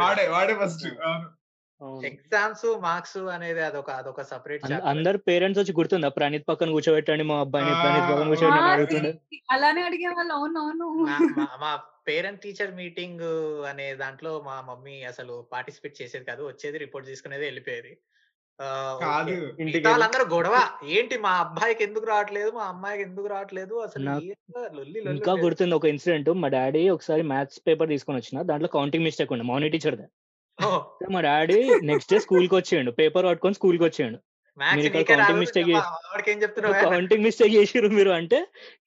వాడే 0.00 0.24
వాడే 0.34 0.56
ఫస్ట్. 0.62 0.86
ఎగ్జామ్స్ 2.04 2.66
మార్క్స్ 2.80 3.20
అనేది 3.36 3.60
అదొక 3.60 3.90
అదొక 3.90 4.22
సపరేట్ 4.22 4.64
అందరు 4.92 5.18
పేరెంట్స్ 5.28 5.60
వచ్చి 5.60 5.72
గుర్తుందా? 5.72 6.08
ప్రణీత్ 6.08 6.48
పక్కన 6.48 6.70
కూర్చోబెట్టండి 6.70 7.24
మా 7.24 7.36
అబ్బాయిని 7.40 7.74
ప్రణీత్ 7.82 8.08
పక్కన 8.10 8.28
కూర్చోబెట్టండి 8.28 9.12
అలానే 9.50 9.82
అడిగే 9.82 10.08
వాళ్ళు 10.08 10.34
అవును 10.34 10.60
అవును 10.60 10.88
మా 11.60 11.72
పేరెంట్ 12.08 12.42
టీచర్ 12.42 12.72
మీటింగ్ 12.74 13.24
అనే 13.70 13.94
దాంట్లో 13.94 14.32
మా 14.46 14.56
మమ్మీ 14.60 14.96
అసలు 15.02 15.34
పార్టిసిపేట్ 15.52 15.98
చేసేది 16.02 16.24
కాదు. 16.24 16.42
వచ్చేది 16.48 16.78
రిపోర్ట్ 16.78 17.08
తీసుకునేది 17.08 17.44
వెళ్ళిపోయేది. 17.44 17.92
వాళ్ళందరూ 19.86 20.24
గొడవ. 20.34 20.56
ఏంటి 20.96 21.16
మా 21.18 21.32
అబ్బాయికి 21.36 21.82
ఎందుకు 21.84 22.06
రావట్లేదు? 22.06 22.50
మా 22.50 22.64
అమ్మాయికి 22.64 23.02
ఎందుకు 23.02 23.26
రావట్లేదు? 23.26 23.74
అసలు 23.74 24.10
ఇంకా. 25.14 25.34
గుర్తుంది 25.44 25.74
ఒక 25.74 25.86
ఇన్సిడెంట్. 25.86 26.30
మా 26.42 26.48
డాడీ 26.48 26.82
ఒకసారి 26.88 27.22
మ్యాథ్స్ 27.22 27.60
పేపర్ 27.68 27.88
తీసుకొని 27.88 28.18
వచ్చిన. 28.18 28.42
దాంట్లో 28.42 28.68
కౌంటింగ్ 28.68 29.06
మిస్టేక్ 29.08 29.32
ఉండే. 29.32 29.46
మౌని 29.52 29.70
టీచర్ 29.70 29.98
మా 31.14 31.20
డాడీ 31.28 31.58
నెక్స్ట్ 31.90 32.12
డే 32.12 32.18
స్కూల్కి 32.24 32.54
వచ్చేయండు. 32.54 32.90
పేపర్ 33.00 33.26
పట్టుకొని 33.30 33.58
స్కూల్కి 33.58 33.84
వచ్చేయండు 33.84 34.18
కౌంటింగ్ 36.84 37.24
మిస్టేక్ 37.26 37.54
చేసిర్రు 37.56 37.90
మీరు 37.98 38.10
అంటే 38.10 38.38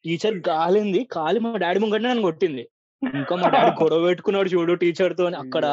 టీచర్ 0.06 0.38
కాలింది. 0.50 1.02
కాలి 1.16 1.40
మా 1.46 1.52
డాడీ 1.64 1.80
ముంగట 1.84 2.04
నన్ను 2.06 2.26
కొట్టింది. 2.28 2.64
ఇంకా 3.02 3.36
మా 3.42 3.48
డాడీ 3.56 3.72
గొడవ 3.82 4.02
పెట్టుకున్నాడు 4.08 4.50
చూడు 4.56 4.74
టీచర్తో 4.84 5.26
అక్కడ 5.44 5.66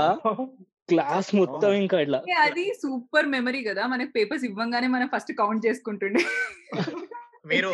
క్లాస్ 0.93 1.29
మొత్తం 1.41 1.71
ఇంకా 1.83 1.97
ఇట్లా. 2.05 2.21
అది 2.47 2.65
సూపర్ 2.83 3.29
మెమరీ 3.35 3.61
కదా. 3.65 3.83
మనకి 3.87 4.11
పేపర్స్ 4.17 4.45
ఇవ్వంగానే 4.45 4.87
మనం 4.95 5.09
ఫస్ట్ 5.15 5.33
కౌంట్ 5.41 5.67
చేసుకుంటుండే. 5.67 6.23
మీరు 7.51 7.69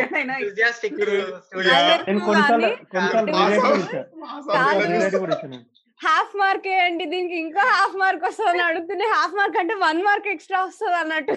హాఫ్ 6.00 6.32
మార్క్ 6.40 6.66
ఏంటి 6.78 7.04
దీనికి 7.12 7.37
ఇంకా 7.44 7.62
హాఫ్ 7.74 7.96
మార్క్ 8.02 8.24
వస్తుంది 8.28 8.62
అడుగుతుండే 8.68 9.06
హాఫ్ 9.16 9.37
మార్క్ 9.38 9.59
అంటే 9.62 9.74
వన్ 9.85 10.00
మార్క్ 10.06 10.28
ఎక్స్ట్రా 10.35 10.59
వస్తుంది 10.64 10.96
అన్నట్టు. 11.02 11.35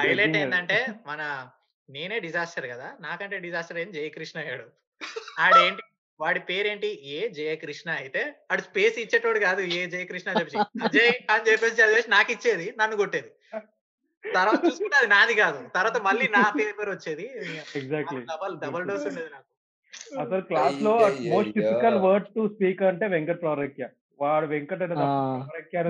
హైలైట్. 0.00 0.36
ఏంటంటే 0.42 0.78
మన 1.10 1.22
నేనే 1.88 2.18
డిజాస్టర్ 2.26 2.66
కదా 2.72 2.88
నాకంటే 3.06 3.38
డిజాస్టర్ 3.46 3.78
ఏం 3.82 3.88
జయకృష్ణ 3.96 4.36
అయ్యాడు. 4.42 4.66
ఆడేంటి 5.44 5.82
వాడి 6.20 6.40
పేరేంటి? 6.48 6.90
ఏ 7.14 7.20
జయకృష్ణ 7.38 7.88
అయితే 8.02 8.22
ఆడు 8.50 8.62
స్పేస్ 8.68 8.98
ఇచ్చేటోడు 9.04 9.38
కాదు 9.46 9.62
ఏ 9.78 9.80
జయకృష్ణ 9.94 10.28
అని 10.32 10.40
చెప్పి 10.40 10.58
అజయ్ 10.88 11.14
అని 11.34 11.46
చెప్పేసి 11.48 11.78
చదివేసి 11.80 12.10
నాకు 12.16 12.30
ఇచ్చేది 12.36 12.66
నన్ను 12.80 13.00
కొట్టేది. 13.02 13.30
తర్వాత 14.24 14.58
చూసుకుంటే 14.66 14.96
అది 15.00 15.08
నాది 15.14 15.34
కాదు. 15.44 15.60
తర్వాత 15.76 15.96
మళ్ళీ 16.08 16.26
నా 16.36 16.42
పేపర్ 16.58 16.90
వచ్చేది. 16.96 17.26
ఎగ్జాక్ట్లీ 17.80 18.20
డబల్ 18.32 18.54
డబల్ 18.64 18.86
డోస్ 18.90 19.06
ఉండేది 19.10 19.30
నాకు. 19.36 19.48
అసలు 20.20 20.42
క్లాస్లో. 20.50 20.92
Most 21.32 21.54
typical 21.58 21.98
word 22.06 22.28
to 22.36 22.42
speak 22.54 22.82
అంటే 22.90 23.06
వెంకట్ 23.14 23.42
ప్రవరక్య 23.42 23.88
వాడు 24.20 24.46
వెంకట్ 24.46 24.82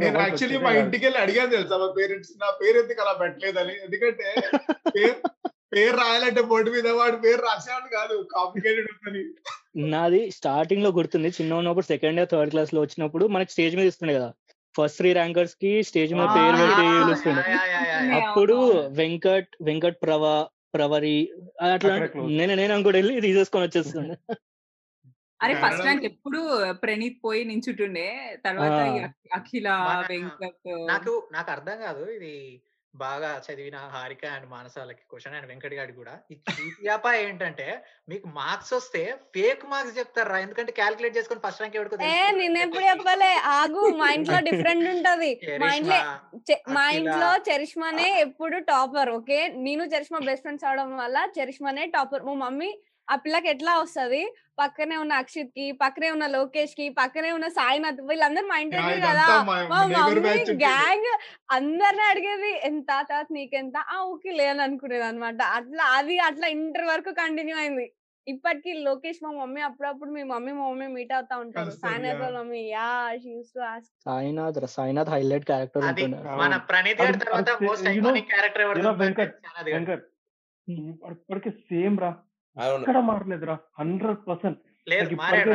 నేను 0.03 0.19
యాక్చువల్లీ 0.25 0.59
మా. 0.65 0.71
ఇంటికి 0.83 1.05
వెళ్ళి 1.07 1.19
అడిగాను 1.23 1.51
తెలుసా 1.57 1.77
మా 1.83 1.89
పేరెంట్స్? 1.99 2.33
నా 2.43 2.49
పేరు 2.61 2.77
ఎందుకు 2.83 3.01
అలా 3.05 3.15
పెట్టలేదని. 3.23 3.75
ఎందుకంటే 3.87 4.29
పేరు 5.75 5.97
రాయాలంటే 5.97 6.43
బోర్డు 6.51 6.71
మీద 6.71 6.89
వాడి 7.01 7.19
పేరు 7.25 7.41
రాసేవాడు 7.49 7.89
కాదు. 7.99 8.17
కాంప్లికేటెడ్ 8.35 8.89
ఉందని 8.95 9.23
నాది 9.93 10.23
స్టార్టింగ్లో 10.31 10.91
గుర్తుంది. 10.97 11.29
చిన్న 11.37 11.53
ఉన్నప్పుడు 11.61 11.87
సెకండ్ 11.87 12.19
ఇయర్ 12.21 12.31
థర్డ్ 12.33 12.51
క్లాస్లో 12.55 12.81
వచ్చినప్పుడు 12.81 13.27
మనకి 13.35 13.53
స్టేజ్ 13.53 13.77
మీద 13.77 13.87
ఇస్తుండే 13.93 14.15
కదా. 14.19 14.31
ఫస్ట్ 14.75 14.99
త్రీ 15.01 15.11
ర్యాంకర్స్కి 15.13 15.71
స్టేజ్ 15.89 16.13
మీద 16.15 16.27
పేరు 16.37 16.57
పెట్టి. 16.63 17.33
అప్పుడు. 18.21 18.57
వెంకట్ 19.01 19.51
వెంకట్ 19.69 19.99
ప్రవ 20.03 20.25
ప్రవరి 20.75 21.17
అట్లా. 21.69 21.95
నేను 22.39 22.55
నేను 22.61 22.73
అనుకోటి 22.77 22.99
వెళ్ళి 23.01 23.15
తీసేసుకొని 23.27 23.67
వచ్చేస్తుండే 23.67 24.17
అరే 25.41 25.55
ఫస్ట్ 25.63 25.85
ర్యాంక్ 25.85 26.05
ఎప్పుడు 26.09 26.41
ప్రణీత్ 26.83 27.17
పోయి 27.25 27.41
నించుంటుండే. 27.49 28.05
తర్వాత 28.47 28.77
అఖిల 29.39 29.69
వెంకట్ 30.11 30.69
నాకు 30.91 31.13
నాకు 31.33 31.49
అర్థం 31.55 31.77
కాదు. 31.87 32.05
ఇది 32.17 32.35
బాగా 32.95 33.41
చదివిన 33.45 33.77
హారిక 33.93 34.25
అండ్ 34.27 34.47
మానసాలకి 34.49 35.03
క్వశ్చన్ 35.11 35.35
అండ్ 35.35 35.47
వెంకట్ 35.47 35.75
గాడి 35.75 35.93
కూడా. 35.93 36.15
ఈ 36.31 36.37
ఏంటంటే 37.23 37.67
మీకు 38.09 38.27
మార్క్స్ 38.29 38.73
వస్తే 38.75 39.03
ఫేక్ 39.35 39.67
మార్క్స్ 39.67 39.99
చెప్తారా 39.99 40.39
ఎందుకంటే 40.39 40.73
క్యాలిక్యులేట్ 40.73 41.17
చేసుకొని 41.17 41.41
ఫస్ట్ 41.41 41.61
ర్యాంక్ 41.61 41.77
ఎవరికో 41.77 41.97
ఏ 42.11 42.31
నేనెప్పుడు 42.33 42.85
చెప్పలే? 42.85 43.33
ఆగు 43.55 43.83
మా 43.97 44.09
ఇంట్లో 44.13 44.41
డిఫరెంట్ 44.41 44.89
ఉంటది. 44.89 45.33
మా 45.61 45.71
ఇంట్లో 45.75 45.99
మా. 46.69 46.85
ఇంట్లో 46.99 47.31
చరిష్మానే 47.49 48.09
ఎప్పుడు 48.21 48.59
టాపర్ 48.59 49.11
ఓకే? 49.11 49.49
నేను 49.49 49.85
చరిష్మా 49.85 50.19
బెస్ట్ 50.19 50.43
ఫ్రెండ్స్ 50.43 50.65
అవడం 50.65 50.97
వల్ల 50.97 51.19
చరిష్మానే 51.39 51.87
టాపర్. 51.87 52.25
మా 52.25 52.35
మమ్మీ 52.45 52.71
ఆ 53.09 53.15
పిల్లకి 53.17 53.49
ఎట్లా 53.49 53.73
వస్తది? 53.79 54.21
పక్కనే 54.59 54.97
ఉన్న 55.03 55.13
అక్షిత్కి 55.23 55.65
పక్కనే 55.81 56.09
ఉన్న 56.15 56.27
లోకేష్కి 56.35 56.85
పక్కనే 56.99 57.31
ఉన్న 57.33 57.47
సాయినాథ్ 57.57 58.01
వీళ్ళందరూ 58.09 58.47
మా 58.49 58.57
ఇంటి 58.59 58.77
కదా! 59.07 59.27
మా 59.71 59.79
మమ్మీ 59.95 60.35
గ్యాంగ్ 60.63 61.09
అందరిని 61.51 62.05
అడిగేది 62.11 62.53
ఎంత 62.69 62.91
తర్వాత 63.03 63.29
నీకెంత? 63.39 63.77
ఆ 63.89 63.99
ఓకే 64.13 64.33
లేని 64.39 64.63
అనుకునేది 64.67 65.07
అనమాట 65.09 65.41
అట్లా 65.59 65.87
అది 65.99 66.17
అట్లా 66.29 66.49
ఇంటర్ 66.57 66.87
వరకు 66.93 67.13
కంటిన్యూ 67.19 67.57
అయింది. 67.57 67.87
ఇప్పటికి 68.27 68.73
లోకేష్ 68.85 69.21
మా 69.23 69.31
మమ్మీ 69.39 69.63
అప్పుడప్పుడు 69.69 70.11
మీ 70.17 70.23
మమ్మీ 70.25 70.53
మా 70.53 70.67
మమ్మీ 70.69 70.89
మీట్ 70.97 71.15
అవుతా 71.17 71.37
ఉంటారు. 71.45 71.71
సాయినాథ్. 71.81 72.21
వాళ్ళ 72.21 72.37
mummy 72.39 72.61
yeah 72.71 72.89
she 73.23 73.31
used 73.33 73.53
to 73.57 73.63
ask 73.71 73.91
Sainath 74.05 74.61
Sainath 74.77 75.11
highlight 75.15 75.47
character 75.49 75.83
మన 76.43 76.57
ప్రణీత్ 76.69 77.03
గారి 77.03 77.19
తర్వాత 77.25 77.51
మోస్ట్ 77.65 77.89
ఐకానిక్ 77.93 78.29
క్యారెక్టర్ 78.33 78.65
ఎవరు 78.67 78.93
వెంకట్ 79.03 79.35
వెంకట్ 79.71 80.07
ఇప్పటికి 81.15 81.51
సేమ్ 81.65 81.97
రా. 81.99 82.13
ఎక్కడ 82.61 82.99
మారలేదురా? 82.99 83.59
Hundred 83.79 84.29
percent. 84.29 84.59
లేదు 84.89 85.11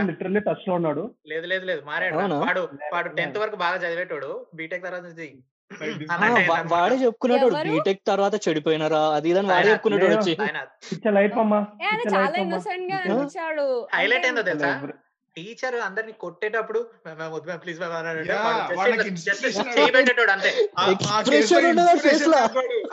లిటరల్లీ 0.06 0.40
టచ్లో 0.40 0.74
ఉన్నాడు. 0.74 1.16
లేదు 1.28 1.48
లేదు 1.48 1.66
లేదు 1.66 1.82
మారాడు? 1.86 2.16
వాడు 2.16 2.70
వాడు. 2.94 3.08
టెన్త్ 3.10 3.38
వరకు 3.38 3.56
బాగా 3.56 3.78
చదివేటోడు. 3.78 4.46
బీటెక్ 4.56 4.84
తర్వాత 4.84 5.04
నుంచి. 5.04 5.44
వాడే 6.74 6.96
చెప్పుకున్నాడు? 6.96 7.50
బీటెక్ 7.72 8.00
తర్వాత 8.08 8.48
చెడిపోయినారా? 8.48 9.10
అది 9.10 9.30
ఇదని 9.30 9.48
వాడే. 9.48 9.72
చెప్పుకున్నాడు. 9.72 10.06
వచ్చి. 10.06 10.38
చాలా 12.16 12.38
ఇన్నోసెంట్గా? 12.38 12.98
అనిపించాడు. 12.98 13.88
హైలైట్ 13.94 14.26
ఏందో 14.26 14.42
తెలుసా? 14.42 14.88
టీచర్ 15.36 15.76
అందరిని 15.76 16.12
కొట్టేటప్పుడు 16.12 16.90
"మ్యామ్, 17.08 17.34
వద్దు 17.34 17.46
మ్యామ్, 17.46 17.62
ప్లీజ్ 17.62 17.80
మ్యామ్" 17.80 17.94
అని 17.94 18.08
అంటే 18.08 18.24
Yeah, 18.24 18.36
వాడు 18.36 18.68
just 18.68 18.78
వాళ్ళకి 18.78 19.10
ఇట్లా- 19.10 19.36
just 19.36 19.46
inspiration 19.46 19.80
చేయి 19.80 19.92
పెట్టేటోడు 19.92 20.32
అంతే. 20.32 20.70
Expression 20.92 21.70
ఉండదు 21.70 21.88
ఆ 21.88 21.94
face 21.94 22.30
లో. 22.30 22.38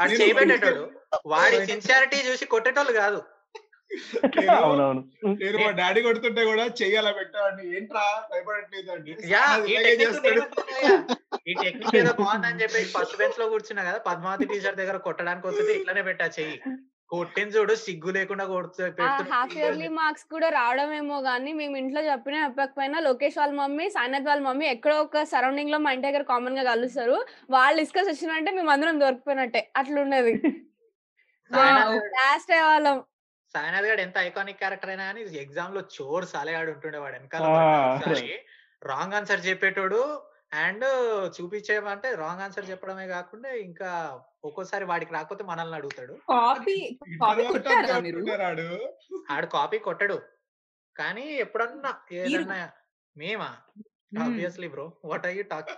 వాడు 0.00 0.10
చేయి 0.10 0.32
పెట్టేటోడు. 0.32 0.90
వాడి 1.26 1.66
సిన్సియారిటీ 1.66 2.16
చూసి 2.16 2.44
కొట్టేటోళ్ళు 2.44 2.92
కాదు. 2.92 3.22
అవునవును. 4.56 5.00
నేను 5.40 5.56
మా 5.58 5.70
డాడీ 5.78 6.00
కొడుతుంటే 6.02 6.42
కూడా 6.48 6.64
చెయ్యాలా 6.78 7.10
పెట్టాడు 7.18 7.62
ఏంట్రా? 7.72 8.04
భయపడట్లేదు 8.30 8.90
అంటే 8.94 9.12
యా 9.32 9.42
"అది 9.54 9.68
ఈ 9.68 9.76
టెక్నిక్ 9.78 10.02
చేస్తాడు." 10.04 10.40
నేను 10.40 10.48
follow 10.54 10.78
అయ్యా. 10.78 10.96
ఏదో 12.00 12.12
బాగుందని 12.20 12.62
చెప్పేసి 12.62 12.88
ఫస్ట్ 12.94 13.16
బెంచ్లో 13.20 13.46
కూర్చున్నా 13.52 13.84
కదా 13.88 14.00
పద్మావతి 14.06 14.48
టీచర్ 14.52 14.80
దగ్గర 14.80 14.98
కొట్టడానికి 15.06 15.46
వస్తుంది 15.48 15.72
ఇట్లానే 15.78 16.02
పెట్టా 16.08 16.26
చెయ్యి. 16.36 16.58
కొట్టిన 17.10 17.48
చూడు 17.54 17.74
సిగ్గు 17.82 18.10
లేకుండా 18.16 18.44
కొడుతూ 18.50 18.82
హాఫ్ 19.32 19.52
ఇయర్లీ 19.56 19.88
మార్క్స్ 19.96 20.26
కూడా 20.30 20.48
రావడమేమో 20.50 21.16
గానీ 21.26 21.50
మేము 21.58 21.74
ఇంట్లో 21.76 22.00
చెప్పినా 22.06 22.38
చెప్పకపోయినా 22.44 22.98
లోకేష్ 23.06 23.38
వాళ్ళ 23.40 23.54
మమ్మీ 23.60 23.86
సాయినాథ్ 23.90 24.28
వాళ్ళ 24.30 24.42
మమ్మీ 24.42 24.66
ఎక్కడో 24.66 24.96
ఒక 25.02 25.24
సరౌండింగ్లో 25.32 25.78
మా 25.78 25.92
ఇంటి 25.92 26.06
దగ్గర 26.08 26.24
కామన్గా 26.30 26.64
కలుస్తారు. 26.70 27.18
వాళ్ళు 27.50 27.76
డిస్కస్ 27.82 28.10
వచ్చినంటే 28.10 28.52
మేము 28.52 28.70
అందరం 28.70 29.00
దొరికిపోయినట్టే. 29.00 29.62
అట్లుండేది. 29.76 30.34
లాస్ట్ 32.16 32.52
వాళ్ళం. 32.64 32.98
సాయినాథ్ 33.54 33.86
గారు 33.86 34.00
ఎంత 34.00 34.16
ఐకానిక్ 34.26 34.58
క్యారెక్టర్ 34.58 34.90
అయినా 34.90 35.08
కానీ 35.08 35.20
ఎగ్జామ్లో 35.42 35.82
చోర్ 35.96 36.26
సాలేగాడు 36.26 36.74
ఉంటుండే 36.74 36.98
వాడు 36.98 37.16
వెనకాల. 37.16 37.42
రాంగ్ 38.82 39.14
ఆన్సర్ 39.14 39.48
చెప్పేటోడు 39.48 40.24
అండ్ 40.58 40.84
చూపించేయమంటే 41.36 42.14
రాంగ్ 42.14 42.40
ఆన్సర్ 42.40 42.70
చెప్పడమే 42.70 43.08
కాకుండా 43.08 43.48
ఇంకా 43.64 44.20
ఒక్కోసారి 44.44 44.84
వాడికి 44.84 45.14
రాకపోతే 45.14 45.44
మనల్ని 45.44 45.76
అడుగుతాడు. 45.76 46.14
ఆడు 49.34 49.46
కాపీ 49.54 49.80
కొట్టడు. 49.80 50.18
కానీ 50.96 51.44
ఎప్పుడన్నా 51.44 51.98
ఏదన్నా 52.18 52.72
మేమా? 53.16 53.56
Obviously 54.20 54.68
bro 54.68 54.92
what 55.04 55.26
are 55.26 55.36
you 55.36 55.44
talk 55.50 55.70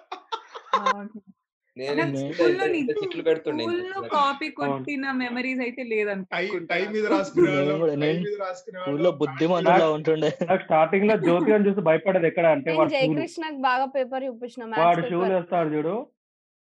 copy 4.11 4.49
కొట్టిన 4.51 5.05
మెమరీస్ 5.13 5.61
అయితే 5.61 5.83
టై 5.83 5.89
లేదనుకుంటా. 5.93 6.69
టై 6.71 6.81
మీద 6.93 7.05
రాసుకునేవాళ్ళం 7.07 7.67
నేను 7.67 7.79
కూడా- 7.79 7.95
టై 7.95 8.01
నేను 8.05 8.23
మీద 8.23 8.37
రాసుకునేవాళ్ళం 8.41 8.95
ఊళ్ళో 8.95 9.11
బుద్ధిమంతులా 9.21 9.89
ఉంటుండే. 9.91 10.31
స్టార్టింగ్లో 10.63 11.17
జ్యోతి 11.19 11.53
అని 11.53 11.67
చూసి 11.69 11.83
భయపడేది 11.83 12.29
ఎక్కడ 12.29 12.47
అంటే 12.55 12.71
జయకృష్ణకి 12.95 13.61
బాగా 13.63 13.87
పేపర్ 13.97 14.27
చూపించిన 14.27 14.65
వాడు 14.81 15.03
షూలు 15.11 15.33
వేస్తాడు 15.35 15.71
చూడు 15.75 15.95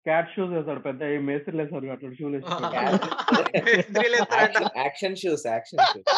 క్యాట్ 0.06 0.30
షూస్ 0.36 0.52
వేస్తాడు 0.52 0.80
పెద్ద 0.80 1.02
ఏ 1.08 1.18
మేస్త్రి 1.28 1.58
వేస్తాడు 1.58 1.92
అట్లా 1.92 2.12
షూలు 2.20 2.36
వేస్తాడు 2.36 2.76
action- 4.36 4.72
action 4.78 5.16
shoes 5.16 5.46
action 5.48 5.82
shoes 5.88 6.14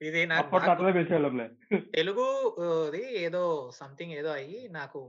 ఇది 0.00 0.20
నాకు 0.26 0.46
తెలుగు 1.94 2.26
ఏదో 3.20 3.42
సంథింగ్ 3.74 4.12
ఏదో 4.12 4.30
అయ్యి 4.32 4.60
నాకు 4.72 5.00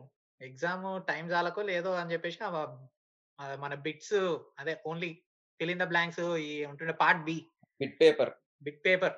ఎగ్జామ్ 0.41 1.08
టైం 1.08 1.32
చాలకో 1.32 1.62
లేదో 1.62 1.91
అని 1.93 2.13
చెప్పేసి 2.13 2.38
ఆ- 2.43 3.56
మన 3.56 3.73
బిట్స్ 3.73 4.13
అదే 4.60 4.82
only 4.86 5.21
fill 5.60 5.71
in 5.71 5.80
the 5.80 5.84
blanks 5.84 6.19
ఈ 6.19 6.65
ఉంటుండే 6.65 6.93
part 6.93 7.21
B. 7.21 7.45
Bit 7.82 8.01
paper. 8.01 8.32
Big 8.62 8.86
paper. 8.86 9.13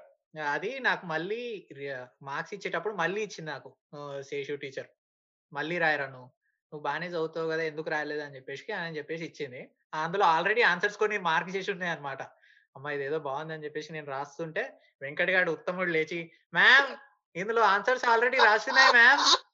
అది 0.52 0.80
నాకు 0.80 1.06
మళ్ళీ 1.06 1.68
మార్క్స్ 2.22 2.54
ఇచ్చేటప్పుడు 2.54 2.94
మళ్ళీ 2.94 3.22
ఇచ్చింది 3.22 3.52
నాకు 3.52 3.70
శేషు 4.22 4.54
టీచర్. 4.54 4.88
మళ్ళీ 5.54 5.78
రాయరా 5.78 6.08
నువ్వు? 6.08 6.26
నువ్వు 6.72 6.84
బాగానే 6.84 7.08
చదువుతావు 7.08 7.50
కదా 7.50 7.64
ఎందుకు 7.64 7.90
రాయలేదు 7.90 8.22
అని 8.22 8.36
చెప్పేసి 8.36 8.72
అని 8.72 8.98
చెప్పేసి 8.98 9.26
ఇచ్చింది. 9.26 9.62
అందులో 9.94 10.26
ఆల్రెడీ 10.26 10.62
ఆన్సర్స్ 10.62 10.98
కొన్ని 10.98 11.18
మార్క్ 11.18 11.56
చేసి 11.56 11.72
ఉన్నాయి 11.72 11.92
అనమాట 11.92 12.22
అమ్మా 12.76 12.92
ఇదేదో 12.92 13.20
బాగుంది 13.20 13.54
అని 13.54 13.64
చెప్పేసి 13.64 13.94
నేను 13.94 14.08
రాస్తుంటే 14.08 14.80
వెంకట్ 15.02 15.30
గారు 15.30 15.52
ఉత్తముడు 15.52 15.92
లేచి 15.92 16.32
మ్యామ్ 16.54 16.90
ఇందులో 17.36 17.62
ఆన్సర్స్ 17.62 18.06
ఆల్రెడీ 18.06 18.38
రాస్తున్నాయి 18.38 18.92
మ్యామ్. 18.92 19.53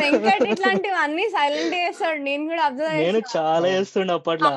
వెంకట్ 0.00 0.44
ఇట్లాంటివన్నీ 0.52 1.24
సైలెంట్ 1.36 1.74
చేస్తాడు. 1.78 2.20
నేను 2.28 2.44
కూడా 2.50 2.62
అబ్జర్వ్ 2.68 2.98
నేను 3.04 3.20
చాలా 3.36 3.66
చేస్తుండే 3.74 4.14
అప్పట్లో. 4.18 4.50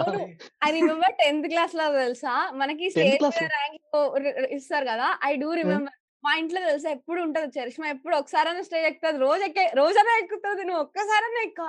ఐ 0.68 0.70
రిమెంబర్ 0.80 1.16
టెన్త్ 1.22 1.48
క్లాస్లో 1.54 1.86
తెలుసా? 2.04 2.36
మనకి 2.62 2.86
10th 2.88 2.96
స్టేజ్ 2.96 3.18
class 3.24 3.40
లో? 3.44 3.50
ర్యాంక్ 3.56 4.56
ఇస్తారు 4.58 4.88
కదా? 4.92 5.10
ఐ 5.30 5.34
డూ 5.44 5.52
రిమెంబర్ 5.62 5.96
మా 6.24 6.32
ఇంట్లో 6.40 6.62
తెలుసా? 6.70 6.90
ఎప్పుడు 6.98 7.20
ఉంటది 7.26 7.60
చరిష్మా? 7.60 7.86
ఎప్పుడు 7.96 8.16
ఒకసారైనా 8.22 8.64
స్టేజ్ 8.70 8.88
ఎక్కుతుంది. 8.90 9.20
రోజు 9.28 9.44
ఎక్కే 9.50 9.66
రోజైనా 9.82 10.16
ఎక్కుతుంది. 10.24 10.64
నువ్వు 10.70 10.82
ఒక్కసారైనా 10.86 11.42
ఎక్కువ 11.50 11.68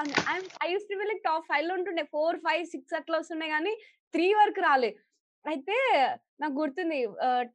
I 0.64 0.70
used 0.72 0.88
to 0.90 0.96
be 1.02 1.06
like 1.10 1.22
top 1.28 1.46
ఫైవ్లో 1.52 1.74
ఉంటుండే. 1.78 2.04
ఫోర్ 2.16 2.38
ఫైవ్ 2.46 2.64
సిక్స్ 2.72 2.96
అట్లా 3.00 3.18
వస్తుండే 3.20 3.48
కానీ 3.54 3.74
త్రీ 4.14 4.26
వరకు 4.40 4.62
రాలే. 4.68 4.90
అయితే 5.44 5.76
నాకు 6.40 6.54
గుర్తుంది 6.60 6.98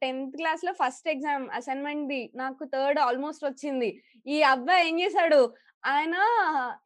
టెన్త్ 0.02 0.36
క్లాస్లో 0.38 0.72
ఫస్ట్ 0.80 1.08
ఎగ్జామ్ 1.12 1.44
అసైన్మెంట్ 1.58 2.04
ది 2.12 2.22
నాకు 2.40 2.62
థర్డ్ 2.72 2.98
ఆల్మోస్ట్ 3.04 3.44
వచ్చింది. 3.48 3.90
ఈ 4.26 4.36
అబ్బాయి 4.54 4.84
ఏం 4.88 4.96
చేశాడు? 5.02 5.40
ఆయన 5.84 6.16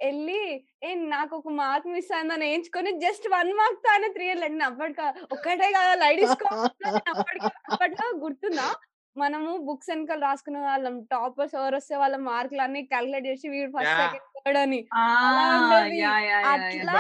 వెళ్ళి 0.03 0.41
ఏ 0.85 0.91
నాకు 1.13 1.33
ఒక 1.37 1.53
మార్క్ 1.61 1.87
మిస్ 1.93 2.11
అయిందని 2.17 2.47
వేయించుకొని 2.47 2.91
జస్ట్ 3.05 3.27
వన్ 3.35 3.53
మార్క్తో 3.61 3.89
ఆయన 3.93 4.09
త్రీ 4.17 4.25
వెళ్ళండి 4.29 4.65
అప్పటికా 4.65 5.07
ఒక్కటే 5.35 5.69
కదా 5.77 5.93
లైట్ 6.03 6.23
అప్పట్లో 7.73 8.07
గుర్తుందా? 8.25 8.69
మనము 9.17 9.51
బుక్స్ 9.67 9.91
వెనకాల 9.91 10.21
రాసుకునే 10.27 10.61
వాళ్ళం 10.67 10.97
టాపర్స్ 11.13 11.55
ఎవరు 11.61 11.77
వస్తే 11.79 11.95
వాళ్ళ 12.03 12.17
మార్కులు 12.29 12.63
అన్ని 12.67 12.83
క్యాలిక్యులేట్ 12.93 13.29
చేసి 13.31 13.47
వీడు 13.55 13.71
ఫస్ట్. 13.77 13.97
సెకండ్ 14.03 14.27
థర్డ్ 14.37 14.59
అని. 14.65 14.81
అట్లా 16.53 16.99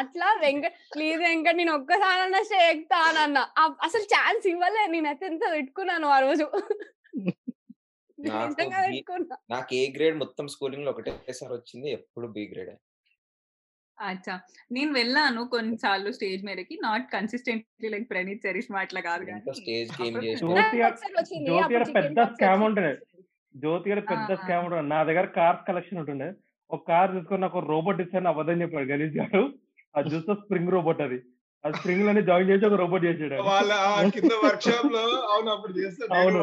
అట్లా 0.00 0.28
వెంకట్ 0.44 0.78
ప్లీజ్ 0.94 1.20
వెంకట్ 1.26 1.60
నేను 1.60 1.74
ఒక్కసారన్నా 1.80 2.42
స్టే 2.48 2.60
ఎక్కుతానన్న 2.72 3.38
అసలు 3.88 4.06
ఛాన్స్ 4.14 4.46
ఇవ్వలే. 4.54 4.84
నేనైతే 4.94 5.26
ఎంత 5.32 5.44
పెట్టుకున్నాను 5.56 6.08
ఆ 6.16 6.20
రోజు. 6.26 6.48
నాకు 9.50 9.74
ఏ 9.74 9.92
గ్రేడ్ 9.92 10.16
మొత్తం 10.16 10.46
స్కూలింగ్లో 10.48 10.90
ఒకటేసారి 10.90 11.52
వచ్చింది 11.54 11.88
ఎప్పుడు 11.90 12.26
బి 12.26 12.44
గ్రేడ్. 12.52 12.74
అచ్చా! 13.98 14.34
నేను 14.72 14.92
వెళ్ళాను 14.92 15.42
కొన్నిసార్లు 15.46 16.10
స్టేజ్ 16.10 16.44
మీదకి. 16.44 16.74
Not 16.82 17.12
consistently 17.12 17.88
like 17.88 18.10
Praneeth 18.10 18.46
Charishma 18.46 18.80
అట్లా 18.80 19.00
కాదు 19.00 19.24
స్టేజ్ 19.52 19.92
పెద్ద 21.94 22.18
స్కామ్. 22.32 22.64
ఉంటుండే. 22.64 22.92
జ్యోతి 23.54 23.90
గారు 23.90 24.02
పెద్ద. 24.10 24.30
స్కామ్ 24.34 24.64
ఉంటుండే. 24.64 24.88
నా 24.88 25.04
దగ్గర 25.04 25.26
కార్స్ 25.38 25.64
కలెక్షన్ 25.66 25.98
ఉంటుండే. 25.98 26.28
ఒక 26.70 26.82
కార్ 26.86 27.12
తీసుకొని 27.12 27.40
నాకు 27.40 27.58
రోబోట్ 27.68 28.00
ఇస్తాను 28.00 28.28
అబద్ధం 28.28 28.62
చెప్పాడు 28.62 28.90
గణేష్ 28.92 29.16
గారు. 29.16 29.42
అది 29.94 30.08
చూస్తే 30.14 30.32
స్ప్రింగ్ 30.42 30.72
రోబోట్ 30.72 31.00
అది. 31.00 31.18
ఆ 31.64 31.70
స్ప్రింగ్లోనే 31.72 32.20
జాయిన్ 32.22 32.50
చేసి 32.50 32.64
ఒక 32.66 32.76
రోబోట్ 32.80 33.04
చేసాడు. 33.06 33.36
వాళ్ళ 33.46 33.70
ఆ 33.84 34.02
కింద 34.14 34.32
వర్క్ 34.42 34.64
షాప్లో 34.66 35.00
అవును 35.30 35.50
అప్పుడు 35.50 35.72
చేస్తాను 35.78 36.10
నేను 36.12 36.20
అవును. 36.20 36.40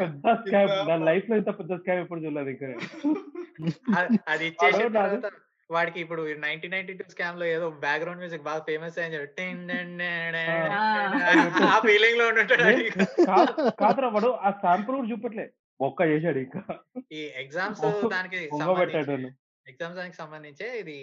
పెద్ద 0.00 0.34
స్కామ్ 0.40 0.72
నా 0.90 0.96
లైఫ్లో 1.08 1.36
ఇంత 1.36 1.50
పెద్ద 1.58 1.72
స్కామ్ 1.76 2.00
ఎప్పుడు 2.00 2.20
చూడలేదు 2.20 2.50
ఇంకా 2.50 2.66
నేను. 2.66 2.82
అది- 4.28 4.48
ఇచ్చేసిన. 4.48 4.88
తర్వాత 4.96 5.30
వాడికి 5.70 5.98
ఇప్పుడు 6.00 6.22
నైన్టీన్ 6.40 6.72
నైన్టీ 6.72 6.92
టూ 6.92 7.04
స్కామ్లో 7.10 7.44
ఏదో 7.46 7.66
బ్యాక్గ్రౌండ్ 7.82 8.18
మ్యూజిక్ 8.18 8.42
బాగా 8.42 8.62
ఫేమస్ 8.62 8.96
అయ్యని 8.98 9.16
చెప్పి 9.16 9.44
ఆ. 10.76 11.80
ఫీలింగ్లో. 11.84 12.26
కాదు 13.26 13.52
కాదురా 13.78 14.08
వాడు 14.08 14.30
ఆ 14.40 14.50
శాంపుల్ 14.62 14.96
కూడా 14.96 15.08
చూపట్లే 15.08 15.46
ఒక్క 15.80 16.02
చేశాడు 16.08 16.38
ఇంకా 16.38 16.62
ఈ 17.12 17.20
ఎగ్జామ్స్ 17.36 17.82
దానికి. 18.08 18.40
ఎగ్జామ్స్ 19.66 19.96
దానికి 19.96 20.16
సంబంధించే 20.16 20.66
ఇది 20.80 20.98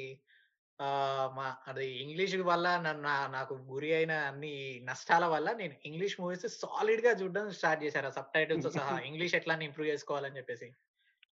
మా 1.37 1.45
అది 1.67 1.85
ఇంగ్లీష్ 2.01 2.35
వల్ల 2.49 2.67
నన్ను 2.77 3.13
నాకు 3.31 3.53
గురి 3.69 3.89
అయిన 3.93 4.11
అన్ని 4.29 4.51
నష్టాల 4.89 5.25
వల్ల 5.25 5.47
నేను 5.51 5.75
ఇంగ్లీష్ 5.85 6.15
మూవీస్ 6.21 6.45
సాలిడ్గా 6.55 7.11
చూడడం 7.11 7.47
స్టార్ట్ 7.51 7.83
చేశారు 7.83 8.09
సబ్ 8.09 8.33
టైటిల్స్ 8.33 8.67
సహా 8.77 8.97
ఇంగ్లీష్ 9.09 9.35
ఎట్లా 9.35 9.55
ఇంప్రూవ్ 9.67 9.89
చేసుకోవాలని 9.89 10.37
చెప్పేసి. 10.37 10.67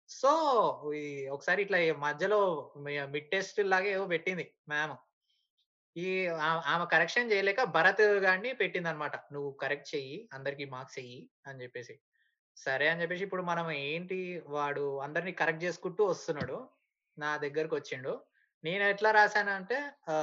సో 0.10 0.32
ఈ 0.96 1.04
ఒకసారి 1.30 1.62
ఇట్లా 1.62 1.80
మధ్యలో 2.08 2.40
మిడ్ 3.14 3.30
టెస్ట్ 3.32 3.60
లాగా 3.66 3.90
ఏవో 3.90 4.06
పెట్టింది 4.08 4.46
మ్యామ్ 4.70 4.96
ఈ 5.96 6.08
ఆమె 6.72 6.86
కరెక్షన్ 6.86 7.32
చేయలేక 7.32 7.62
భరత్ 7.76 8.02
గారిని 8.26 8.52
పెట్టింది 8.54 8.90
అనమాట 8.90 9.16
నువ్వు 9.34 9.52
కరెక్ట్ 9.64 9.90
చెయ్యి 9.96 10.18
అందరికి 10.34 10.66
మార్క్స్ 10.66 10.98
చెయ్యి 11.00 11.20
అని 11.48 11.62
చెప్పేసి. 11.64 11.96
సరే 12.58 12.88
అని 12.88 13.02
చెప్పేసి 13.02 13.24
ఇప్పుడు 13.24 13.44
మనం 13.44 13.68
ఏంటి 13.84 14.20
వాడు 14.48 14.86
అందరిని 15.00 15.34
కరెక్ట్ 15.34 15.64
చేసుకుంటూ 15.64 16.04
వస్తున్నాడు. 16.06 16.58
నా 17.18 17.32
దగ్గరకు 17.38 17.76
వచ్చిండు. 17.76 18.14
నేను 18.64 18.84
ఎట్లా 18.86 19.10
రాశానంటే 19.12 19.78
ఆ, 20.10 20.16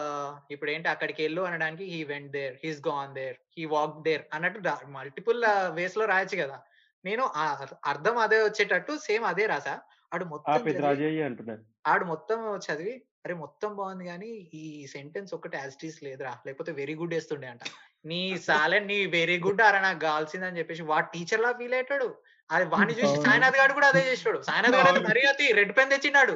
ఇప్పుడు 0.51 0.71
ఏంటి 0.71 0.89
అక్కడికి 0.93 1.21
వెళ్ళు 1.23 1.43
అనడానికి 1.49 1.85
he 1.91 2.01
went 2.07 2.31
there 2.33 2.55
he's 2.63 2.81
gone 2.87 3.11
there 3.17 3.37
he 3.57 3.65
walk 3.73 3.99
there 4.07 4.23
అన్నట్టు 4.35 4.61
మల్టిపుల్ 4.95 5.41
వేస్లో 5.75 6.05
రాయొచ్చు 6.07 6.39
కదా. 6.43 6.57
నేను 7.05 7.25
అర్థం 7.91 8.17
అదే 8.25 8.39
వచ్చేటట్టు 8.43 8.93
సేమ్ 9.05 9.25
అదే 9.29 9.45
రాసా 9.47 9.75
ఆడు 10.13 10.25
మొత్తం 10.33 10.53
ఆడు 11.87 12.05
మొత్తం 12.11 12.39
చదివి 12.67 12.95
అరే 13.25 13.35
మొత్తం 13.43 13.71
బాగుంది 13.77 14.05
కానీ 14.09 14.29
ఈ 14.55 14.65
సెంటెన్స్ 14.93 15.31
ఒకటి 15.37 15.57
యాజిటీస్ 15.57 15.99
లేదురా 16.05 16.33
లేకపోతే 16.47 16.73
వెరీ 16.79 16.95
గుడ్ 17.01 17.15
వేస్తుండే 17.15 17.49
అంట. 17.49 17.63
నీ 18.05 18.21
సాలెన్ 18.47 18.87
నీ 18.87 18.99
వెరీ 19.15 19.37
గుడ్ 19.45 19.63
అరే 19.63 19.81
నాకు 19.87 20.01
కావాల్సిందని 20.07 20.59
చెప్పేసి 20.61 20.83
వాడు 20.91 21.09
టీచర్ 21.15 21.43
లా 21.43 21.51
ఫీల్ 21.59 21.75
అయ్యాడు. 21.79 22.09
అది 22.51 22.65
వాడిని 22.73 22.95
చూసి. 23.01 23.17
సాయినాథ్ 23.27 23.59
గారు 23.61 23.73
కూడా 23.79 23.89
అదే 23.93 24.03
చేసాడు 24.09 24.39
సాయినాథ్ 24.49 24.77
గారు. 24.79 25.03
మరీ 25.09 25.23
అతి 25.31 25.47
రెడ్ 25.59 25.75
పెన్ 25.77 25.93
తెచ్చినాడు 25.93 26.35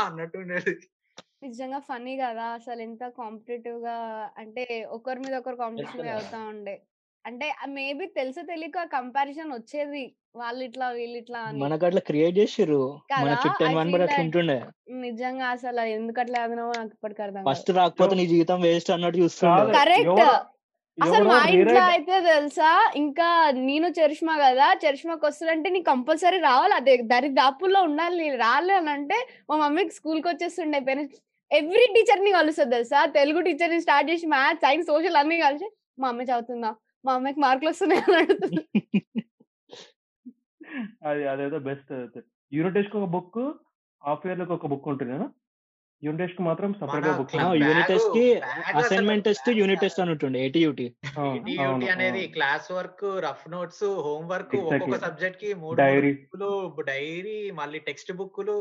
అన్నట్టు 0.00 0.38
ఉండేది 0.38 0.74
నిజంగా 1.42 1.78
ఫనీ 1.86 2.12
కదా! 2.18 2.44
అసలు 2.56 2.80
ఎంత 2.84 3.04
కాంపిటేటివ్గా 3.16 3.96
అంటే 4.42 4.64
ఒకరి 4.96 5.20
మీద 5.24 5.34
ఒకరు 5.40 5.56
కాంపిటీషన్. 5.58 6.10
అవుతా 6.14 6.38
ఉండే. 6.52 6.74
అంటే 7.24 7.46
మేబీ 7.74 8.06
తెలుసో 8.16 8.42
తెలియక 8.48 8.84
కంపారిజన్ 8.94 9.52
వచ్చేది 9.54 10.04
వాళ్ళు 10.34 10.62
ఇట్లా 10.68 10.86
వీళ్ళు 10.92 11.18
ఇట్లా 11.18 11.40
అని. 11.46 11.60
మనకు 11.62 11.84
అట్లా 11.88 12.02
క్రియేట్ 12.08 12.36
చేసిర్రు. 12.40 12.82
మన 13.16 13.34
కదా? 13.34 13.38
చుట్టూ 13.42 13.64
బట్ 13.92 14.06
అట్లా 14.06 14.24
ఉంటుండే. 14.24 14.58
నిజంగా 15.04 15.46
అసలు 15.54 15.82
ఎందుకు 15.96 16.18
అట్లా 16.20 16.38
ఆగినామో 16.44 16.72
నాకు 16.74 16.94
ఇప్పటికి 16.96 17.22
అర్థం 17.26 17.46
ఫస్ట్ 17.46 17.70
రాకపోతే 17.76 18.14
నీ 18.18 18.24
జీవితం 18.32 18.58
వేస్ట్ 18.66 18.90
అన్నట్టు 18.90 19.18
చూస్తుండే. 19.22 19.62
కాదు. 19.62 19.74
కరెక్ట్. 19.76 20.22
అసలు 20.98 21.24
మా 21.28 21.38
ఇంట్లో 21.52 21.80
అయితే 21.92 22.16
తెలుసా? 22.26 22.68
ఇంకా 23.00 23.28
నేను 23.60 23.86
చరిష్మా 23.96 24.34
కదా 24.42 24.66
చరిష్మాకి 24.82 25.24
వస్తుందంటే 25.28 25.68
నీకు 25.74 25.86
కంపల్సరీ 25.90 26.38
రావాలి. 26.44 26.74
అదే 26.74 26.94
దరి 27.12 27.28
దాపుల్లో 27.38 27.80
ఉండాలి 27.88 28.26
రాలే 28.42 28.74
అని 28.76 28.90
అంటే 28.90 29.18
మా 29.48 29.56
మమ్మీకి 29.62 29.94
స్కూల్కి 29.98 30.28
వచ్చేస్తుండే 30.30 30.80
పేరెంట్స్ 30.88 31.18
ఎవ్రీ 31.50 31.86
టీచర్ని 31.96 32.30
కలుస్తుంది 32.38 32.74
తెలుసా? 32.76 33.00
తెలుగు 33.18 33.40
టీచర్ని 33.48 33.80
స్టార్ట్ 33.86 34.10
చేసి 34.12 34.26
మ్యాథ్స్ 34.34 34.64
సైన్స్ 34.66 34.90
సోషల్ 34.92 35.18
అన్ని 35.22 35.38
కలిసి 35.44 35.68
మా 35.98 36.08
అమ్మాయి 36.12 36.30
చదువుతుందా? 36.30 36.70
మా 37.04 37.12
అమ్మాయికి 37.16 37.42
మార్కులు 37.46 37.70
వస్తున్నాయి? 37.72 38.02
అని 38.06 38.18
అడుగుతుంది. 38.20 38.62
అది 41.04 41.22
అదేదో 41.32 41.58
బెస్ట్ 41.66 41.90
యూనిట్ 42.52 42.76
టెస్ట్ 42.76 42.94
ఒక 42.98 43.08
బుక్ 43.14 43.38
హాఫ్ 44.02 44.24
ఇయర్ 44.26 44.40
ఒక 44.54 44.66
బుక్ 44.72 44.86
ఉంటుంది 44.92 45.16
యూనిట్ 46.02 46.20
టెస్ట్ 46.22 46.40
మాత్రం 46.46 46.70
సపరేట్గా 46.78 47.12
బుక్ 47.18 47.34
యూనిట్ 47.60 47.88
టెస్ట్కి 47.90 48.24
అసైన్మెంట్ 48.80 49.24
టెస్ట్ 49.28 49.48
యూనిట్ 49.60 49.82
టెస్ట్ 49.84 50.00
అని 50.02 50.12
ఉంటుండే 50.14 50.40
ఏటీ 50.46 50.60
యూటీ 50.64 50.86
డ్యూటీ 51.46 51.88
అనేది 51.94 52.22
class 52.34 52.66
work 52.72 53.06
rough 53.26 53.46
notes 53.54 53.84
home 54.06 54.26
work. 54.32 54.54
ఒక్కొక్క 54.62 54.98
సబ్జెక్ట్కి 55.06 55.50
మూడు 55.62 55.78
Diary. 55.82 56.12
బుక్లు 56.18 56.50
డైరీ 56.90 57.38
మళ్ళీ 57.60 57.80
టెక్స్ట్ 57.88 58.12
బుక్లు 58.20 58.58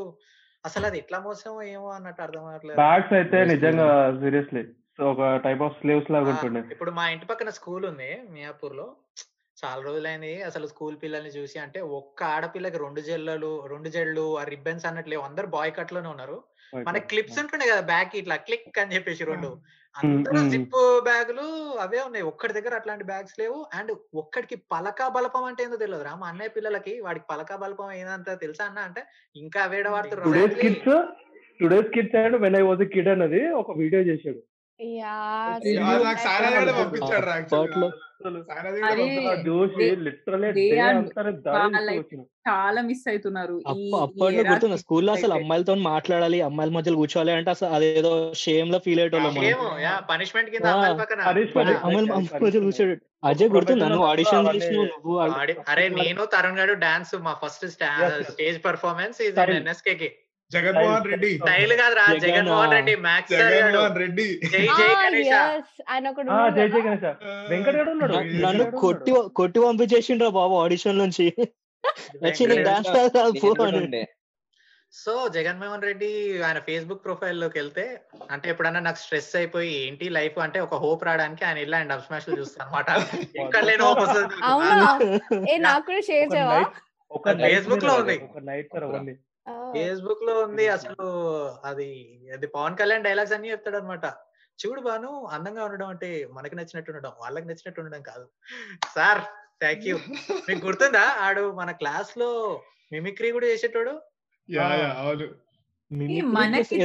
అసలు 0.63 0.85
అది 0.89 0.97
ఎట్లా 1.03 1.17
మోసం 1.25 1.53
ఏమో 1.71 1.89
అన్నట్టు 1.95 2.21
అర్థం 2.25 2.45
అవ్వట్లేదు 2.45 2.77
బ్యాగ్స్ 2.81 3.13
అయితే 3.19 3.39
నిజంగా 3.51 3.87
సీరియస్లీ 4.21 4.63
సో 4.97 5.03
ఒక 5.11 5.27
టైప్ 5.45 5.61
ఆఫ్ 5.65 5.77
స్లేవ్స్ 5.79 6.09
లాగా 6.13 6.27
ఉంటుండే. 6.31 6.61
ఇప్పుడు 6.75 6.91
మా 6.97 7.03
ఇంటి 7.13 7.25
పక్కన 7.29 7.51
స్కూల్ 7.57 7.85
ఉంది 7.89 8.09
మియాపూర్లో 8.33 8.85
చాలా 9.57 9.79
రోజులైంది 9.87 10.33
అసలు 10.43 10.65
స్కూల్ 10.71 10.95
పిల్లల్ని 11.01 11.31
చూసి 11.35 11.57
అంటే 11.63 11.79
ఒక్క 11.97 12.19
ఆడపిల్లకి 12.35 12.77
రెండు 12.83 13.01
జెల్లలు 13.07 13.51
రెండు 13.71 13.89
జెళ్ళు 13.95 14.25
ఆ 14.39 14.43
రిబ్బన్స్ 14.51 14.87
అన్నట్లేవు 14.89 15.23
అందరు 15.27 15.47
బాయ్ 15.55 15.71
కట్లోనే 15.77 16.09
ఉన్నారు. 16.13 16.37
మన 16.87 16.97
క్లిప్స్ 17.11 17.39
ఉంటుండే 17.39 17.65
కదా 17.67 17.81
బ్యాగ్ 17.83 18.15
ఇట్లా 18.15 18.35
క్లిక్ 18.47 18.79
అని 18.79 18.95
చెప్పేసి 18.95 19.23
రెండు. 19.23 19.49
అందరూ 19.95 20.39
మ్మ్. 20.39 20.51
జిప్ 20.51 20.77
బ్యాగులు 21.03 21.43
అవే 21.79 21.99
ఉన్నాయి. 21.99 22.23
ఒక్కడి 22.23 22.53
దగ్గర 22.53 22.73
అట్లాంటి 22.75 23.03
బ్యాగ్స్ 23.03 23.35
లేవు. 23.39 23.57
అండ్ 23.73 23.91
ఒక్కడికి 24.15 24.55
పలకా 24.71 25.07
బలపం 25.09 25.43
అంటే 25.43 25.63
ఏందో 25.63 25.77
తెలియదు 25.77 26.03
రా. 26.03 26.13
మా 26.15 26.27
అన్నయ్య 26.27 26.53
పిల్లలకి 26.55 27.01
వాడికి 27.01 27.25
పలకా 27.29 27.55
బలపం 27.55 27.91
ఏందంత 27.91 28.39
తెలుసా 28.41 28.65
అన్న 28.65 28.79
అంటే 28.79 29.03
ఇంకా 29.35 29.65
వేడ 29.65 29.87
వాడుతున్నారు 29.87 30.29
today's 30.29 30.57
kids 30.61 30.89
today's 31.59 31.91
kids 31.95 32.15
and 32.15 32.37
when 32.41 32.55
I 32.55 32.61
was 32.61 32.83
kid 32.95 33.09
అన్నది 33.09 33.41
ఒక 33.53 33.71
వీడియో 33.77 34.01
చేశాడు. 34.01 34.41
యా 34.79 35.15
చాలా 42.47 42.79
మిస్ 42.81 43.03
అవుతున్నారు 43.11 43.55
అప్పట్లో 44.01 44.43
గుర్తుంది 44.49 44.77
స్కూల్లో 44.81 45.11
అసలు. 45.13 45.33
అమ్మాయిలతో 45.33 45.73
మాట్లాడాలి 45.87 46.39
అమ్మాయిల 46.41 46.71
మధ్యలో 46.77 46.97
కూర్చోవాలి 46.97 47.33
అంటే 47.37 47.51
అసలు 47.51 47.69
అదేదో 47.75 48.11
షేమ్లో 48.41 48.79
ఫీల్ 48.85 48.99
అయ్యేటోళ్ళం 48.99 49.35
పనిష్మెంట్ 50.09 50.49
కింద 50.49 50.65
అమ్మాయిల 50.67 52.09
మధ్యలో. 52.11 52.63
కూర్చోడు 52.65 52.95
అజయ్ 53.23 53.49
గుర్తుందా 53.49 53.87
నువ్వు 53.87 54.07
ఆడిషన్ 54.07 54.47
నువ్వు 54.77 55.15
అరే 55.71 55.85
నేను 55.99 56.23
తరుణ్ 56.33 56.59
గారు 56.59 56.73
డాన్స్ 56.85 57.15
మా 57.27 57.33
ఫస్ట్. 57.43 57.65
స్టేజ్ 58.29 58.59
పర్ఫార్మెన్స్ 58.65 59.19
ఇది. 59.21 59.39
ఎన్ఎస్కే 59.57 59.95
కి 59.95 60.09
జగన్మోహన్ 60.55 61.05
రెడ్డి. 61.11 61.29
స్టైల్ 61.39 61.73
కాదు 61.79 61.95
రా 61.95 62.05
జగన్, 62.07 62.23
జగన్మోహన్. 62.25 62.73
రెడ్డి 62.75 62.93
మ్యాక్స్ 63.05 63.33
జగన్మోహన్ 63.33 63.97
రెడ్డి. 64.01 64.27
జై 64.53 64.63
జై 64.79 64.89
గణేష. 65.01 65.33
ఒకడు 66.07 66.29
ఆ, 66.29 66.35
ఉన్నాడు 66.35 66.55
జై 66.57 66.67
జై. 66.69 66.81
గణేష్. 66.87 67.05
వెంకట 67.51 67.87
ఉన్నాడు. 67.95 68.15
నన్ను 68.45 68.65
కొట్టి. 68.81 69.11
కొట్టి 69.39 69.59
పంపించేసిండ్రా 69.65 70.29
బాబు 70.39 70.55
ఆడిషన్ 70.63 71.01
నుంచి. 71.03 71.27
వచ్చి 72.25 72.43
డాన్స్ 72.65 72.91
సో 74.93 75.13
జగన్మోహన్ 75.35 75.85
రెడ్డి 75.85 76.09
ఆయన 76.43 76.59
ఫేస్బుక్ 76.65 77.03
ప్రొఫైల్లోకి 77.05 77.57
వెళ్తే 77.59 77.85
అంటే 78.29 78.45
ఎప్పుడన్నా 78.51 78.81
నాకు 78.87 78.99
స్ట్రెస్ 79.03 79.29
అయిపోయి 79.39 79.71
ఏంటి 79.79 80.05
లైఫ్ 80.17 80.37
అంటే 80.43 80.59
ఒక 80.65 80.77
హోప్ 80.83 81.03
రావడానికి 81.07 81.43
ఆయన 81.47 81.57
వెళ్ళి 81.61 81.75
ఆయన 81.77 81.89
డబ్ 81.91 82.03
స్మాష్ 82.05 82.27
చూస్తాను 82.31 82.67
అనమాట 82.67 82.89
ఎక్కడ 83.41 83.61
లేని 83.69 83.83
హోప్ 83.87 84.01
వస్తుంది 84.03 84.35
అవునా. 84.49 84.75
ఏ 85.47 85.55
నాకు 85.65 85.85
కూడా 85.89 86.01
షేర్ 86.09 86.27
ఒక 86.27 86.35
చేయవా? 86.35 86.59
నైట్ 86.59 86.77
ఒక 87.11 87.25
అది 87.29 87.41
నైట్ 87.41 87.55
Facebook 87.55 87.83
లో 87.85 87.95
ఉంది. 87.95 88.17
ఫేస్బుక్లో 89.47 90.39
ఉంది 90.39 90.67
అసలు 90.67 91.05
అది 91.65 91.87
అది 92.33 92.47
పవన్ 92.47 92.77
కళ్యాణ్ 92.77 93.03
డైలాగ్స్ 93.03 93.33
అన్ని 93.33 93.51
చెప్తాడు 93.51 93.77
అనమాట 93.77 94.05
చూడు 94.59 94.81
బాను 94.81 95.25
అందంగా 95.25 95.63
ఉండడం 95.65 95.87
అంటే 95.87 96.27
మనకి 96.31 96.55
నచ్చినట్టు 96.55 96.91
ఉండడం 96.91 97.13
వాళ్ళకి 97.19 97.47
నచ్చినట్టు 97.47 97.81
ఉండడం 97.81 98.01
కాదు. 98.01 98.25
Sir 98.95 99.21
thank 99.61 99.87
you. 99.87 99.97
మీకు 100.49 100.67
గుర్తుందా? 100.67 100.99
ఆడు 100.99 101.51
మన 101.51 101.71
క్లాస్లో 101.71 102.29
మిమిక్రీ 102.91 103.31
కూడా 103.31 103.47
చేసేటోడు? 103.47 103.93
మనకి 106.21 106.75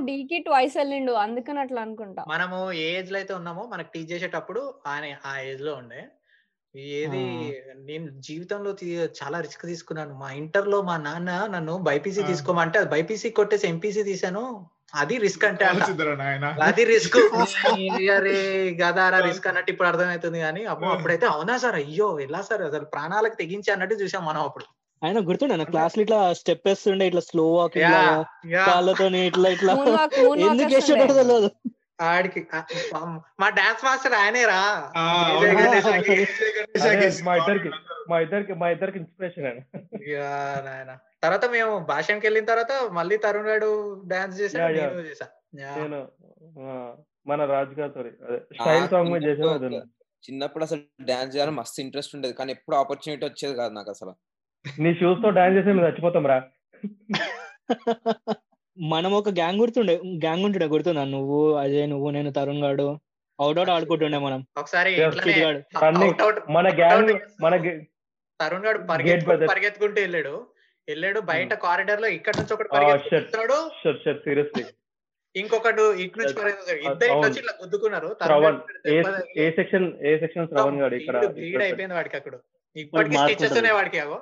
డీకి 0.07 0.39
ట్వైస్ 0.39 0.77
వెళ్ళిండు 0.77 1.13
అందుకని 1.13 1.61
అట్లా 1.61 1.83
అనుకుంటా. 1.83 2.25
మనము 2.29 2.73
ఏ 2.73 2.99
ఏజ్లో 2.99 3.19
అయితే 3.19 3.35
ఉన్నామో 3.35 3.67
మనకు 3.67 3.91
టీచ్ 3.93 4.11
చేసేటప్పుడు 4.11 4.63
ఆయన 4.87 5.17
ఆ 5.25 5.41
ఏజ్లో 5.41 5.75
ఉండే. 5.75 6.03
ఏది 6.95 7.23
నేను 7.85 8.21
జీవితంలో 8.21 8.77
చాలా 9.21 9.41
రిస్క్ 9.41 9.67
తీసుకున్నాను. 9.67 10.15
మా 10.15 10.31
ఇంటర్లో 10.33 10.83
మా 10.83 10.97
నాన్న 10.97 11.47
నన్ను 11.47 11.79
బైపీసీ. 11.79 12.23
తీసుకోమంటే 12.23 12.79
అది 12.79 12.89
బైపీసీ 12.89 13.31
కొట్టేసి 13.31 13.67
ఎంపీసీ 13.67 14.03
తీసాను 14.03 14.43
అది 14.95 15.19
రిస్క్ 15.19 15.45
అంటే 15.45 15.65
అది 16.63 16.85
రిస్క్ 16.85 17.17
అరే 18.11 18.37
గదారా 18.73 19.19
రిస్క్ 19.19 19.47
అన్నట్టు 19.47 19.71
ఇప్పుడు 19.71 19.89
అర్థమవుతుంది 19.89 20.39
కానీ 20.39 20.65
అబ్బో 20.65 20.87
అప్పుడైతే 20.87 21.27
అవునా 21.27 21.57
సార్? 21.57 21.75
అయ్యో 21.75 22.21
ఎలా 22.21 22.43
సార్? 22.43 22.63
అసలు 22.63 22.85
ప్రాణాలకు 22.85 23.35
తెగించి 23.35 23.71
అన్నట్టు 23.71 23.95
చూసాం 23.95 24.25
మనం 24.25 24.43
అప్పుడు. 24.43 24.67
ఆయన 25.03 25.19
గుర్తుండే 25.21 25.57
నా 25.57 25.65
క్లాస్లో 25.65 26.03
ఇట్లా 26.03 26.33
స్టెప్ 26.33 26.69
వేస్తుండే 26.69 27.07
ఇట్లా 27.07 27.21
స్లో 27.21 27.45
వాకింగ్ 27.53 27.85
యా, 27.85 27.91
లాగా 27.91 28.15
యా. 28.51 28.65
కాళ్ళతో 28.67 29.07
ఇట్లా 29.23 29.49
ఇట్లా. 29.49 29.73
వాక్ 29.75 29.91
వాక్ 29.91 30.15
ఎందుకు. 30.47 30.71
తెలియదు. 31.15 31.51
ఆడికి 31.99 32.41
మా 33.41 33.47
డాన్స్ 33.59 33.85
మాస్టర్ 33.85 34.15
ఆయనేరా. 34.15 34.59
మా 37.27 37.35
ఇద్దరికి 37.37 37.71
మా 38.11 38.17
ఇద్దరికి 38.21 38.55
మా 38.55 38.67
ఇద్దరికి 38.71 38.99
ఇన్స్పిరేషన్ 39.01 39.47
ఆయన. 39.47 39.61
యా, 40.11 40.31
నాయన. 40.67 40.93
తర్వాత 41.23 41.45
మేము 41.55 41.73
భాషంకి 41.89 42.27
వెళ్ళిన 42.27 42.47
తర్వాత 42.51 42.73
మళ్ళీ 42.99 43.17
తరుణ్ 43.25 43.49
గారు 43.51 43.71
డాన్స్ 44.13 44.41
యా. 44.43 45.71
నేను 45.77 46.01
మన 47.27 47.41
రాజు 47.53 47.75
గారితో 47.79 48.01
అదే 48.01 48.39
స్టైల్ 48.57 48.89
సాంగ్ 48.93 49.11
మీద. 49.15 49.81
చిన్నప్పుడు 50.25 50.65
అసలు 50.65 50.81
డాన్స్ 51.09 51.35
చేయాలని 51.35 51.57
మస్తు 51.59 51.79
ఇంట్రెస్ట్ 51.83 52.15
ఉండేది 52.17 52.35
కానీ 52.39 52.51
ఎప్పుడు 52.57 52.77
ఆపర్చునిటీ 52.77 53.25
వచ్చేది 53.27 53.55
కాదు 53.59 53.73
నాకు 53.75 53.91
అసలు. 53.91 54.13
నీ 54.65 54.91
షూస్తో 55.01 55.29
డాన్స్ 55.37 55.57
చేసి 55.59 55.69
మేము 55.71 55.87
చచ్చిపోతాం 55.87 56.27
రా. 56.27 56.39
మనం 58.77 59.13
ఒక 59.13 59.29
గ్యాంగ్ 59.29 59.61
గుర్తుండే 59.61 59.95
గ్యాంగ్ 60.25 60.45
ఉంటుండే 60.45 60.67
గుర్తుందా? 60.67 61.05
నువ్వు 61.05 61.39
అజయ్ 61.55 61.89
నువ్వు 61.91 62.09
నేను 62.11 62.31
తరుణ్ 62.33 62.63
గాడు 62.65 62.87
అవుట్ 63.39 63.59
అవుట్ 63.59 63.71
ఆడుకుంటుండే 63.71 64.19
మనం. 64.19 64.41
ఒకసారి 64.59 64.91
గాడు. 64.95 65.61
మన 66.51 66.67
గ్యాంగ్ 66.81 67.13
మన 67.41 67.55
తరుణ్ 68.41 68.67
గారు 68.67 68.79
Gate 68.79 69.47
పరిగెత్తుకుంటూ 69.53 70.01
వెళ్ళాడు. 70.01 70.35
వెళ్ళాడు 70.89 71.21
బయట 71.31 71.55
కారిడార్లో 71.63 72.09
ఇక్కడ 72.09 72.35
నుంచి 72.39 72.53
ఒకటి 72.55 72.69
షట్ 73.93 74.25
సీరియస్లీ 74.25 74.65
ఇంకొకడు 75.35 75.85
ఇటు 76.03 76.19
నుంచి. 76.19 76.35
పరిగెత్తుతాడు 76.35 76.81
ఇద్దరు 76.89 77.11
ఇటు. 77.11 77.27
వచ్చి 77.27 77.41
ఇట్లా 77.41 77.55
గుద్దుకున్నారు. 77.63 78.11
A 79.39 79.51
section 79.51 79.89
A 80.07 80.19
section 80.19 80.49
Shravan 80.49 80.81
గాడు 80.83 80.95
ఇక్కడ 80.95 81.25
బ్లీడ్ 81.33 81.63
అయిపోయింది 81.63 81.95
వాడికి 81.95 82.17
అక్కడ. 82.17 82.35
ఇప్పటికి 82.77 83.17
స్టిచెస్. 83.17 83.59
ఉన్నాయి 83.59 83.75
వాడికి 83.75 83.99
అవో. 83.99 84.19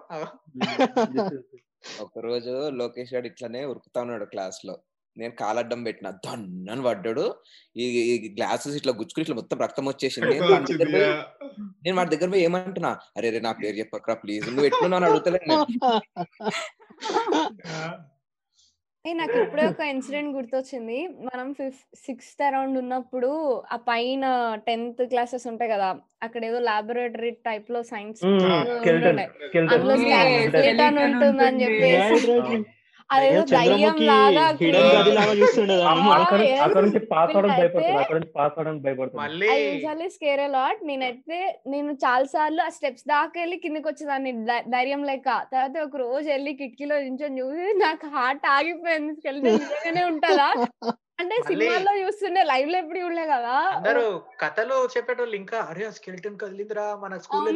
ఒక 2.01 2.19
రోజు 2.19 2.53
లోకేష్ 2.71 3.15
గారు 3.15 3.27
ఇట్లానే 3.27 3.65
ఉరుకుతా 3.65 4.01
ఉన్నాడు 4.01 4.25
క్లాస్లో. 4.25 4.75
నేను 5.17 5.35
కాలడ్డం 5.35 5.85
పెట్టిన 5.85 6.11
దన్నని 6.25 6.83
పడ్డాడు. 6.83 7.25
ఈ 7.77 7.85
గ్లాసెస్ 8.37 8.77
ఇట్లా 8.77 8.93
గుచ్చుకుని 8.93 9.23
ఇట్లా 9.23 9.37
మొత్తం 9.37 9.59
రక్తం 9.59 9.85
వచ్చేసింది. 9.89 10.35
నేను 11.85 11.97
వాడి 11.97 12.17
దగ్గర 12.17 12.29
పోయి 12.31 12.45
ఏమంటున్నా? 12.45 12.93
అరే 13.17 13.31
రే 13.31 13.41
నా 13.41 13.53
పేరు 13.53 13.77
చెప్పకరా 13.77 14.15
ప్లీజ్ 14.15 14.49
నువ్వు 14.49 14.67
ఎట్లున్నావు 14.67 15.05
అని 15.05 15.51
యా. 17.67 17.85
ఏ 19.05 19.13
నాకు 19.13 19.37
ఇప్పుడే 19.39 19.65
ఒక 19.67 19.83
ఇన్సిడెంట్ 19.91 20.31
గుర్తొచ్చింది 20.37 20.99
మనం 21.27 21.49
ఫిఫ్త్ 21.53 21.97
సిక్స్త్ 22.05 22.43
అరౌండ్ 22.43 22.77
ఉన్నప్పుడు 22.79 23.31
ఆ 23.73 23.77
పైన 23.89 24.25
టెన్త్ 24.67 25.03
క్లాసెస్ 25.11 25.45
ఉంటాయి 25.47 25.71
కదా 25.71 25.89
అక్కడ 26.23 26.43
ఏదో 26.45 26.59
లాబొరేటరీ 26.61 27.31
టైప్లో 27.49 27.81
సైన్స్ 27.91 28.21
స్కెల్టన్ 28.77 29.21
అందులో 29.67 29.97
skeleton 30.05 30.97
ఉంటుందని 31.05 31.65
ఉంటుంది. 31.65 31.65
చెప్పేసి. 31.65 32.57
అదేదో 33.11 33.55
లాగా 33.55 33.75
స్కేర్ 40.09 40.51
లాట్ 40.51 40.85
నేనైతే 40.85 41.61
నేను 41.67 41.93
చాలా 41.93 42.25
సార్లు 42.25 42.63
ఆ 42.63 42.69
స్టెప్స్ 42.69 43.09
దాకా 43.09 43.41
వెళ్ళి 43.41 43.57
కిందకి 43.57 43.89
వచ్చేదాన్ని. 43.89 44.47
ధైర్యం 44.69 45.05
లేక. 45.05 45.47
తర్వాత 45.53 45.85
ఒక 45.85 45.97
రోజు 45.97 46.29
వెళ్ళి 46.29 46.53
కిటికీలో 46.53 47.01
నించొని 47.01 47.41
చూసి 47.41 47.79
నాకు 47.79 48.07
హార్ట్ 48.07 48.47
ఆగిపోయింది. 48.47 49.41
నిజంగానే 49.41 50.05
ఉంటుందా? 50.05 50.55
అంటే 51.19 51.37
సినిమాల్లో 51.49 51.93
చూస్తుండే 51.99 52.43
లైవ్లో 52.45 52.77
ఎప్పుడు 52.79 52.99
చూడలే 53.03 53.25
కదా? 53.27 53.53
అందరూ 53.75 54.05
కథలు 54.41 54.77
చెప్పేటోళ్ళు 54.95 55.37
ఇంకా 55.41 55.59
అరే 55.71 55.85
స్కెల్టన్ 55.97 56.39
కదిలిందిరా 56.41 56.87
మన 57.03 57.19
స్కూల్ 57.25 57.49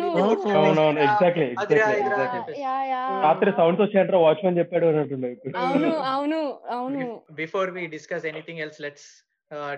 రాత్రి 3.24 3.50
సౌండ్స్ 3.58 3.82
వచ్చాయంటారా 3.84 4.20
వాచ్మెన్ 4.24 4.58
చెప్పాడు 4.60 4.86
అవును 4.88 5.90
అవును 6.12 6.40
అవును. 6.76 7.02
Before 7.34 7.70
we 7.70 7.84
discuss 7.94 8.26
anything 8.26 8.62
else 8.66 8.80
let's 8.80 9.08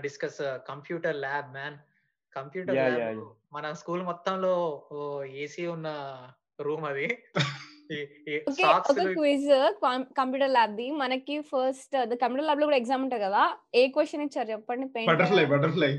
discuss 0.03 0.41
computer 0.68 1.18
lab 1.18 1.51
man 1.53 1.78
computer 2.37 2.76
lab. 2.99 3.22
మన 3.53 3.72
స్కూల్ 3.81 4.05
మొత్తంలో 4.11 4.55
ఏసీ 5.41 5.66
ఉన్న 5.68 5.89
రూమ్ 6.59 6.87
అది. 6.89 7.09
ఒక 8.80 9.05
క్విజ్ 9.14 9.47
కంప్యూటర్ 10.18 10.51
ల్యాబ్ 10.51 10.74
ది. 10.76 10.86
మనకి 11.01 11.36
ఫస్ట్ 11.49 11.95
కంప్యూటర్ 12.14 12.47
ల్యాబ్లో 12.47 12.66
కూడా 12.66 12.76
ఎగ్జామ్ 12.76 13.03
ఉంటుంది 13.03 13.24
కదా? 13.24 13.43
ఏ 13.74 13.82
క్వశ్చన్ 13.88 14.24
ఇచ్చారు 14.26 14.49
చెప్పండి? 14.51 14.86
బటర్ఫ్లై 15.09 15.45
పెయింట్ 15.45 15.55
బటర్ఫ్లై 15.55 15.93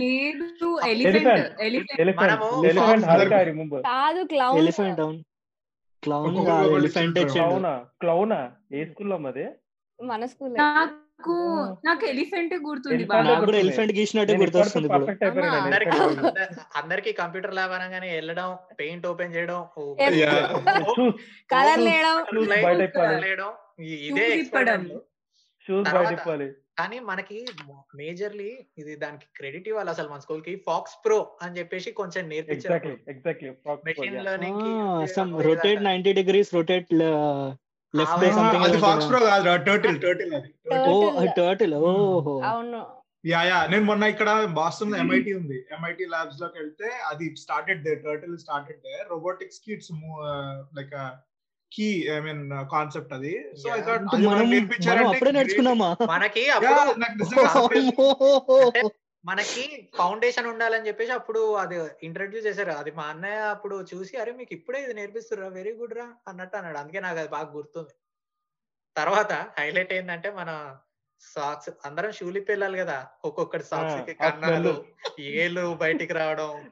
లేదు 0.00 0.46
Elephant. 0.92 1.42
ఎలిఫెంట్ 1.64 2.00
ఎలిఫెంట్ 2.00 3.04
కాదు 3.88 4.22
క్లౌన్ 4.32 4.58
ఎలిఫెంట్ 4.62 5.00
అవును. 5.00 5.20
క్లౌన్ 6.02 6.36
ఎలిఫెంట్ 6.78 7.18
క్లౌనా 7.32 7.74
క్లౌనా 8.00 8.40
ఏ 8.72 8.84
స్కూల్లో 8.86 9.18
మరి? 9.26 9.44
మన 10.00 10.22
స్కూల్ 10.26 10.54
నాకు 10.58 10.94
నాకు 11.88 12.04
ఎలిఫెంట్ 12.12 12.54
గుర్తుంది 12.68 13.04
నాకు 13.04 13.22
కూడా 13.24 13.34
గుర్తుంది. 13.40 13.60
ఎలిఫెంట్ 13.64 13.92
గీసినట్టే 13.98 14.36
గుర్తొస్తుంది? 14.42 14.88
అందరికి 16.80 17.12
కంప్యూటర్ 17.22 17.54
ల్యాబ్ 17.58 17.74
అనగానే 17.78 18.10
వెళ్ళడం 18.18 18.50
పెయింట్ 18.80 19.06
ఓపెన్ 19.12 19.34
చేయడం 19.36 19.60
కలర్ 21.54 21.82
లేయడం. 21.88 23.50
ఇదే 24.08 24.26
కానీ 26.78 26.98
మనకి 27.08 27.38
మేజర్లీ 27.94 28.50
ఇది 28.80 28.92
దానికి 29.02 29.26
క్రెడిట్ 29.38 29.66
ఇవ్వాలి 29.70 29.90
అసలు 29.92 30.08
మన 30.12 30.20
స్కూల్కి 30.24 30.52
ఫాక్స్ 30.66 30.94
ప్రో 31.04 31.18
అని 31.42 31.56
చెప్పేసి 31.58 31.88
కొంచెం 31.98 32.22
నేర్పించారు. 32.28 32.72
Exactly 32.72 32.94
exactly 33.12 33.50
machine 33.88 34.16
learning 34.28 34.62
rotate 35.48 35.82
ninety 35.88 36.12
degrees 36.20 36.50
rotate 36.58 36.92
అది 37.94 38.78
ఫాక్స్ 38.78 39.08
ప్రో 39.08 39.26
కాదు 39.26 39.64
టోటల్ 39.66 40.00
టోటల్ 40.00 40.34
అది 40.34 40.52
ఓ 40.86 41.06
Turtle. 41.06 41.32
టర్టిల్ 41.38 41.74
ఓహో. 41.82 42.50
అవును. 42.50 42.86
యా 43.24 43.44
యా 43.44 43.66
నేను 43.66 43.84
మొన్న 43.84 44.04
ఇక్కడ 44.12 44.30
బాస్టన్ 44.56 44.96
ఎంఐటి 44.96 45.34
ఉంది. 45.34 45.66
ఎంఐటి 45.74 46.04
ల్యాబ్స్లోకి 46.12 46.58
వెళ్తే 46.58 46.90
అది 47.10 47.34
started 47.42 47.84
the 47.84 47.94
turtle 48.06 48.38
started 48.38 48.80
the 48.86 49.04
రోబోటిక్స్కి 49.10 49.72
it's 49.72 49.92
like 50.78 50.94
కీ 51.72 52.08
ఐ 52.14 52.20
మీన్ 52.20 52.50
కాన్సెప్ట్ 52.72 53.12
అది. 53.18 53.54
So 53.60 53.68
I. 53.68 53.82
థాట్ 53.82 54.02
అప్పుడే 55.06 55.32
నేర్చుకున్నామా? 55.32 55.96
మనకి 56.08 56.48
మనకి 59.24 59.88
ఫౌండేషన్ 59.96 60.46
ఉండాలని 60.46 60.86
చెప్పేసి 60.86 61.12
అప్పుడు 61.12 61.54
అది 61.54 61.80
ఇంట్రడ్యూస్ 62.02 62.46
చేశారు. 62.46 62.72
అది 62.72 62.90
మా 62.90 63.04
అన్నయ్య 63.04 63.50
అప్పుడు 63.50 63.84
చూసి 63.92 64.16
అరే 64.16 64.32
మీకు 64.32 64.54
ఇప్పుడే 64.54 64.82
ఇది 64.82 64.94
నేర్పిస్తుర్రా 64.94 65.48
వెరీ 65.48 65.72
గుడ్ 65.72 65.98
రా 65.98 66.14
అన్నట్టు 66.28 66.56
అన్నాడు. 66.56 66.78
అందుకే 66.78 67.00
నాకు 67.00 67.18
అది 67.18 67.28
బాగా 67.28 67.50
గుర్తుంది. 67.50 67.92
తర్వాత 68.96 69.46
హైలైట్ 69.58 69.92
ఏంటంటే 69.92 70.30
మన 70.30 70.76
సాక్స్ 71.22 71.70
అందరం 71.84 72.12
షూలిప్ 72.12 72.50
వెళ్ళాలి 72.50 72.78
కదా 72.78 73.06
ఒక్కొక్కటి 73.24 73.64
సాక్స్ 73.64 74.22
కన్నాలు 74.22 74.84
ఏళ్ళు 75.36 75.74
బయటికి 75.74 76.12
రావడం 76.12 76.70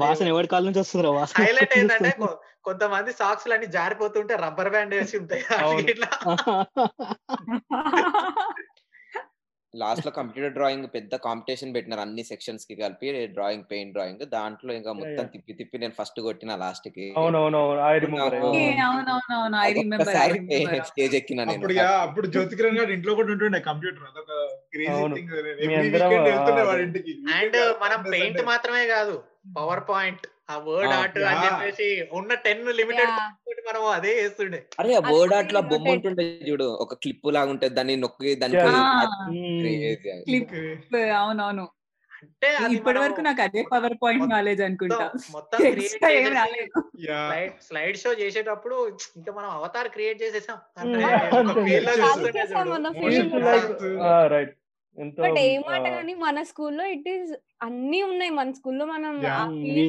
వాసన 0.00 0.26
ఎవరి 0.26 0.48
కాళ్ళ 0.48 0.66
నుంచి 0.66 1.10
వాసన? 1.10 1.42
హైలైట్ 1.42 1.78
ఏంటంటే 1.78 2.16
కొంతమంది 2.64 3.12
సాక్స్ 3.12 3.48
అన్ని 3.48 3.66
జారిపోతుంటే 3.66 4.36
రబ్బర్ 4.36 4.70
బ్యాండ్ 4.70 4.94
వేసి 4.94 5.18
ఉంటాయి. 5.18 5.44
ఇట్లా. 5.86 6.08
లాస్ట్లో 9.74 10.10
కంప్యూటర్ 10.16 10.52
డ్రాయింగ్ 10.54 10.86
పెద్ద 10.94 11.14
కాంపిటీషన్ 11.24 11.72
పెట్టినారు 11.74 12.02
అన్ని 12.04 12.22
సెక్షన్స్కి 12.28 12.74
కలిపి 12.76 13.06
డ్రాయింగ్ 13.34 13.64
పెయింట్ 13.70 13.92
డ్రాయింగ్ 13.92 14.22
దాంట్లో 14.32 14.70
ఇంకా 14.74 14.92
మొత్తం. 14.98 15.26
తిప్పి 15.32 15.52
తిప్పి 15.58 15.76
నేను 15.82 15.94
ఫస్ట్ 15.98 16.20
కొట్టిన 16.26 16.54
లాస్ట్కి. 16.56 17.06
స్టేజ్ 20.88 21.16
ఎక్కిన 21.20 21.48
అప్పుడు 21.50 21.74
యా, 21.78 21.90
అప్పుడు 22.06 22.26
జ్యోతి 22.34 22.56
కిరణ్ 22.58 22.78
గారు 22.80 22.92
ఇంట్లో 22.96 23.14
కూడా 23.14 23.30
ఉంటుండే 23.34 23.60
కంప్యూటర్ 23.68 24.06
అదొక 24.10 24.32
క్రేజీ. 24.72 25.02
థింగ్ 25.16 25.34
అండ్ 27.36 27.58
మనం 27.84 28.00
పెయింట్. 28.12 28.40
మాత్రమే 28.50 28.84
కాదు 28.88 29.16
పవర్ 29.56 29.84
పాయింట్ 29.88 30.24
ఆ 30.50 30.56
వర్డ్ 30.56 30.92
ఆర్ట్ 30.92 31.18
అని. 31.18 31.46
చెప్పేసి 31.46 32.08
ఉన్న 32.12 32.34
టెన్ 32.34 32.66
లిమిటెడ్. 32.66 33.10
మనం 33.68 33.84
అదే 33.84 34.24
చేస్తుండే. 34.24 34.66
అరే 34.80 34.94
ఆ 34.94 34.98
వర్డ్ 34.98 35.34
ఆర్ట్లో 35.34 35.60
బొమ్మ. 35.60 35.88
ఉంటుండే 35.88 36.40
చూడు 36.50 36.64
ఒక 36.64 36.94
క్లిప్ 36.94 37.32
లాగా 37.32 37.50
ఉంటది 37.50 37.68
దాన్ని 37.68 37.96
నొక్కి 37.96 38.34
దానికి. 38.34 38.60
క్లిప్ 40.22 40.96
అవునవును. 40.96 41.68
అంటే 42.22 42.74
ఇప్పటి 42.74 42.98
వరకు 42.98 43.20
నాకు 43.20 43.42
అదే 43.42 43.64
పవర్ 43.72 43.92
పాయింట్ 44.02 44.30
నాలెడ్జ్ 44.30 44.62
అనుకుంటా. 44.62 45.12
మొత్తం- 45.30 45.80
స్లైడ్ 47.62 47.96
షో 47.96 48.12
చేసేటప్పుడు 48.12 48.98
ఇంకా 49.16 49.32
మనం 49.32 49.50
అవతార్ 49.50 49.88
క్రియేట్ 49.88 50.22
చేసేసాం. 50.22 50.58
రైట్ 54.28 54.56
ఎంతో 54.98 55.22
బట్ 55.22 55.38
ఏ 55.38 55.58
మాట 55.58 55.88
కానీ 55.88 56.14
మన 56.14 56.42
స్కూల్లో 56.42 56.86
ఇట్ 56.86 57.08
ఈస్ 57.08 57.32
అన్ని 57.62 58.02
ఉన్నాయి. 58.02 58.30
మన 58.30 58.52
స్కూల్లో 58.52 58.86
మనం 58.86 59.26
అన్ని. 59.40 59.86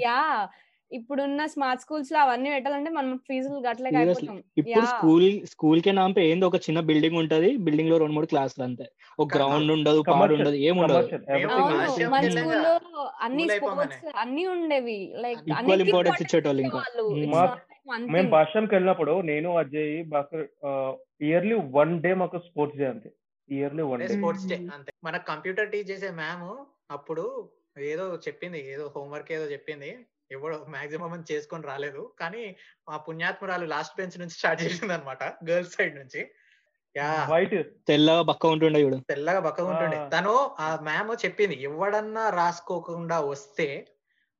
యా 0.00 0.48
ఇప్పుడున్న 0.92 1.46
స్మార్ట్ 1.46 1.82
స్కూల్స్లో 1.82 2.18
అవన్నీ 2.18 2.50
పెట్టాలంటే 2.50 2.90
మనం 2.90 3.16
ఫీజులు 3.16 3.54
గట్లకి. 3.54 3.96
అయిపోతాం 3.96 4.42
ఇప్పుడు 4.58 4.80
Yeah. 4.80 4.84
స్కూల్ 4.84 5.46
స్కూల్ 5.46 5.80
కే 5.80 5.92
నాంపే 5.92 6.26
ఏంది 6.26 6.44
ఒక 6.44 6.56
చిన్న 6.56 6.80
బిల్డింగ్ 6.80 7.16
ఉంటది. 7.16 7.56
బిల్డింగ్లో 7.56 7.96
రెండు 7.96 8.12
మూడు 8.12 8.26
క్లాసులు 8.26 8.64
అంతే. 8.64 8.84
ఒక 9.18 9.36
గ్రౌండ్ 9.36 9.72
ఉండదు 9.72 10.02
పాడు 10.10 10.34
ఉండదు 10.34 10.54
ఏం 10.54 10.76
ఉండదు. 10.76 10.98
commercial, 10.98 11.26
మేము 11.26 11.38
everything 11.38 11.64
అవును 11.64 11.82
is- 11.82 11.92
ఆశయం 11.92 12.10
మన 12.10 12.28
స్కూల్లో 12.28 13.10
అన్ని. 13.20 13.48
స్పోర్ట్స్ 13.48 13.98
అన్ని 14.16 14.46
ఉండేవి. 14.46 15.14
లైక్ 15.16 15.40
Equal 15.40 15.80
importance 15.80 16.16
ఇచ్చేటోళ్ళు 16.20 16.62
ఇంకా. 16.62 17.56
మేము 17.98 18.28
భాషణకి 18.28 18.74
వెళ్ళినప్పుడు 18.74 19.20
నేను 19.20 19.56
అజయ్ 19.56 20.04
బాకర్ 20.04 20.46
ఇయర్లీ 21.20 21.54
వన్ 21.70 22.02
డే 22.02 22.14
మాకు 22.14 22.38
స్పోర్ట్స్ 22.38 22.78
డే 22.78 22.86
అంతే. 22.86 23.10
Yearly 23.48 23.82
one 23.82 24.00
day. 24.00 24.08
Sports 24.08 24.46
day 24.46 24.54
అంతే. 24.72 24.92
మన 25.04 25.16
కంప్యూటర్ 25.16 25.70
టీచ్ 25.70 25.90
చేసే 25.90 26.10
మ్యామ్ 26.10 26.48
అప్పుడు 26.90 27.50
ఏదో 27.78 28.14
చెప్పింది 28.16 28.72
ఏదో 28.72 28.92
హోంవర్క్ 28.96 29.32
ఏదో 29.32 29.44
చెప్పింది. 29.44 30.06
ఎవడో 30.32 30.66
మాక్సిమం 30.68 31.12
అని 31.12 31.32
చేసుకొని 31.32 31.66
రాలేదు. 31.66 32.12
కానీ 32.20 32.56
మా 32.88 32.96
పుణ్యాత్మురాలు 32.96 33.66
లాస్ట్ 33.66 33.96
బెంచ్ 33.96 34.18
నుంచి 34.18 34.30
స్టార్ట్ 34.30 34.62
చేసింది 34.62 34.92
అనమాట 34.92 35.24
గర్ల్స్ 35.50 35.74
సైడ్ 35.74 35.96
నుంచి. 35.96 36.30
యా. 36.96 37.26
వైట్ 37.30 37.86
తెల్లగా 37.86 38.22
బక్క 38.22 38.46
ఉంటుండే 38.46 38.80
చూడు. 38.80 38.96
తెల్లగా 38.96 39.40
బక్కగా 39.40 39.66
ఉంటుండే. 39.66 40.18
తను 40.18 40.34
ఆ 40.58 40.78
మ్యామ్ 40.82 41.24
చెప్పింది 41.24 41.62
ఎవడన్నా 41.62 42.30
రాసుకోకుండా 42.30 43.20
వస్తే 43.20 43.86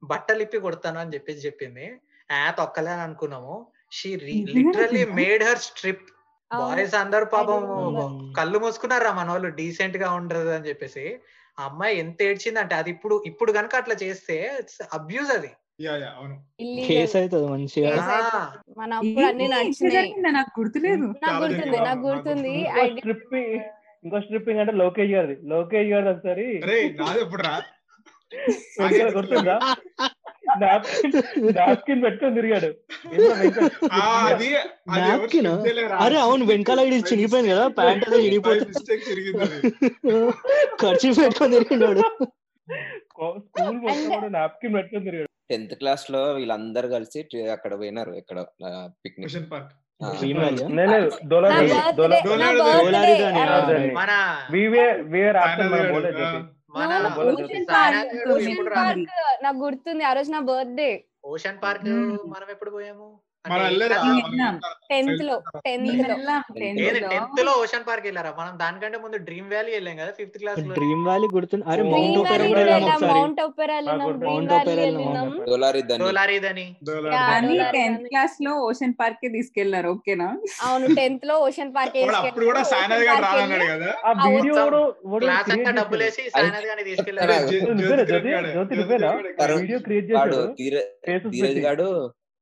బట్టలు 0.02 0.42
ఇప్పి 0.42 0.58
కొడతాను 0.58 0.98
అని 0.98 1.14
చెప్పేసి 1.14 1.46
చెప్పింది. 1.46 2.00
ఆ 2.32 2.50
తొక్కలే 2.50 2.90
అని 2.90 3.00
అనుకున్నాము 3.00 3.72
షీ 3.90 4.10
చెప్పిందా? 4.12 4.86
మేడ్ 5.30 5.44
హర్ 5.44 5.58
స్ట్రిప్ 5.58 6.06
బాయ్స్ 6.54 6.94
అందరు 6.94 7.24
పాపం. 7.24 7.62
కళ్ళు 8.38 8.58
మూసుకున్నారా 8.58 9.12
మన 9.12 9.30
వాళ్ళు 9.30 9.48
డీసెంట్గా 9.48 10.12
ఉండదు 10.12 10.48
అని 10.48 10.68
చెప్పేసి. 10.68 11.18
ఆ 11.60 11.64
అమ్మాయి 11.64 11.98
ఎంత 11.98 12.22
ఏడ్చిందంటే 12.22 12.74
అది 12.74 12.90
ఇప్పుడు 12.90 13.22
ఇప్పుడు 13.26 13.52
కనుక 13.52 13.76
అట్లా 13.76 13.94
చేస్తే 14.02 14.36
అబ్యూజ్ 14.94 15.30
అది. 15.30 15.50
మన 18.78 18.92
అప్పుడు 18.94 19.26
అన్ని? 19.26 19.48
నాకు 19.48 20.60
గుర్తులేదు. 20.60 21.06
నాకు 21.06 21.26
చాలా 21.26 21.38
గుర్తుంది 21.38 21.60
జరిగింది. 21.60 21.84
నాకు 21.84 22.00
గుర్తుంది. 22.06 22.62
నాకు 22.62 22.80
I 22.80 22.88
ఇంకో 24.04 24.20
స్ట్రిప్పింగ్ 24.20 24.60
అంటే 24.60 24.72
లోకేష్ 24.72 25.10
గారిది. 25.10 25.48
లోకేష్ 25.48 25.88
గారిది 25.88 26.10
ఒకసారి. 26.10 26.46
గుర్తుందా? 29.16 29.56
నాప్కిన్ 30.60 31.16
నాప్కిన్ 31.56 32.02
పెట్టుకొని 32.02 32.34
తిరిగాడు. 32.34 32.68
చేయలేరా? 35.66 35.96
అరే 35.96 36.16
అవును 36.18 36.44
వెనకాల 36.44 36.80
ఇది 36.80 36.96
చినిగిపోయింది 37.12 37.50
కదా 37.50 37.68
ప్యాంట్ 37.68 38.04
అది 38.08 38.16
చినిగిపోతుంది 38.18 38.72
అది. 39.40 39.70
ఖర్చు 40.82 41.22
పెట్టుకొని 41.22 41.52
తిరిగినాడు 41.52 42.02
స్కూ- 43.02 43.38
స్కూల్ 43.40 43.78
మొత్తం 43.78 44.32
నాప్కిన్ 44.32 44.74
పెట్టుకొని 44.74 45.04
తిరిగాడు. 45.04 45.30
టెన్త్ 45.50 45.74
క్లాస్లో 45.74 46.32
వీళ్ళందరూ 46.32 46.88
కలిసి 46.88 47.20
అక్కడ 47.50 47.78
పోయినారు 47.78 48.10
ఎక్కడ 48.12 48.38
పిక్నిక్. 49.04 49.30
Dream 50.00 50.38
నాకు 59.42 59.58
గుర్తుంది. 59.58 60.04
ఆ 60.04 60.12
రోజు 60.12 60.30
నా 60.30 60.40
బర్త్డే. 60.40 61.04
Ocean 61.24 61.58
park. 61.62 61.84
మనం 62.26 62.48
ఎప్పుడు 62.50 62.70
పోయాము? 62.70 63.08
టెన్త్లో 64.90 65.34
టెన్త్లో 65.66 67.52
ఓషన్ 67.62 67.84
పార్క్ 67.88 68.06
వెళ్ళారా? 68.08 68.30
మనం 68.38 68.52
దానికంటే 68.62 68.98
ముందు 69.04 69.16
డ్రీమ్ 69.26 69.48
వ్యాలీ 69.52 69.72
వెళ్ళాం 69.76 69.96
కదా 70.00 70.12
ఫిఫ్త్ 70.18 70.38
క్లాస్లో 70.42 70.74
డ్రీమ్ 70.78 71.02
వ్యాలీ 71.06 71.28
గుర్తుంది 71.34 71.64
అరే. 71.72 71.82
Mount 71.92 72.18
Opera 72.20 72.44
Mount 73.08 73.40
Opera 73.46 73.76
tenth. 77.76 78.04
క్లాస్లో 78.08 78.52
ఓషన్ 78.66 78.94
పార్క్కి 79.00 79.28
తీసుకెళ్ళారు 79.36 79.88
ఓకేనా? 79.94 80.28
అవును 80.66 80.86
టెన్త్లో 80.98 81.36
ఓషన్ 81.46 81.72
పార్క్ 81.76 81.96
అప్పుడు 82.22 82.46
కూడా 82.50 82.62
సాయినాథ్ 82.72 83.04
గారు 83.08 83.22
రానన్నాడు 83.26 83.66
కదా? 83.74 83.90
ఆ 84.04 84.12
వీడియో 84.26 84.54
క్లాస్ 85.20 85.50
అంతా 85.56 85.70
డబ్బులు 85.78 86.02
చేశాడు. 86.02 86.18
వేసి 86.18 86.34
సాయినాథ్ 86.36 86.66
గారిని 86.70 86.84
తీసుకెళ్ళారు. 86.90 87.32
వీడియో 89.56 89.78
క్రియేట్ 89.80 90.06
చేశాడు. 90.10 90.40
ధీరజ్. 91.32 91.60
గాడు 91.66 91.88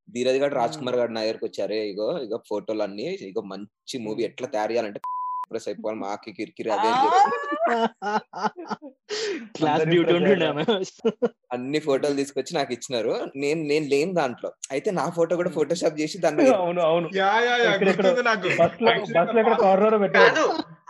ధీరజ్ 0.08 0.42
గాడు 0.42 0.54
రాజ్. 0.54 0.70
కుమార్ 0.80 0.96
గారు 1.00 1.12
నా 1.12 1.22
దగ్గరకు 1.22 1.48
వచ్చారు. 1.48 1.74
ఇగో 1.90 2.18
ఇగో 2.18 2.42
ఫోటోలు 2.50 2.82
అన్ని 2.82 3.28
ఇగో 3.28 3.42
మంచి 3.52 4.04
మూవీ 4.04 4.24
ఎట్లా 4.24 4.48
తయారు 4.54 4.72
చేయాలంటే 4.72 5.00
ప్రెస్ 5.50 5.68
అయిపోవాలి 5.68 6.00
మాకి 6.00 6.32
కిరికిరి 6.32 6.70
అదే 6.74 6.90
అన్ని 11.50 11.78
ఫోటోలు 11.78 12.16
తీసుకొచ్చి 12.16 12.56
నాకు 12.56 12.72
ఇచ్చినారు. 12.72 13.30
నేను 13.36 13.62
నేను 13.62 13.86
లేను 13.86 14.12
దాంట్లో. 14.12 14.52
అయితే 14.70 14.90
నా 14.90 15.08
ఫోటో 15.08 15.36
కూడా 15.36 15.50
ఫోటోషాప్ 15.50 16.00
చేసి 16.00 16.18
దాన్ని 16.18 16.56
అవును 16.56 16.82
అవును. 16.82 17.08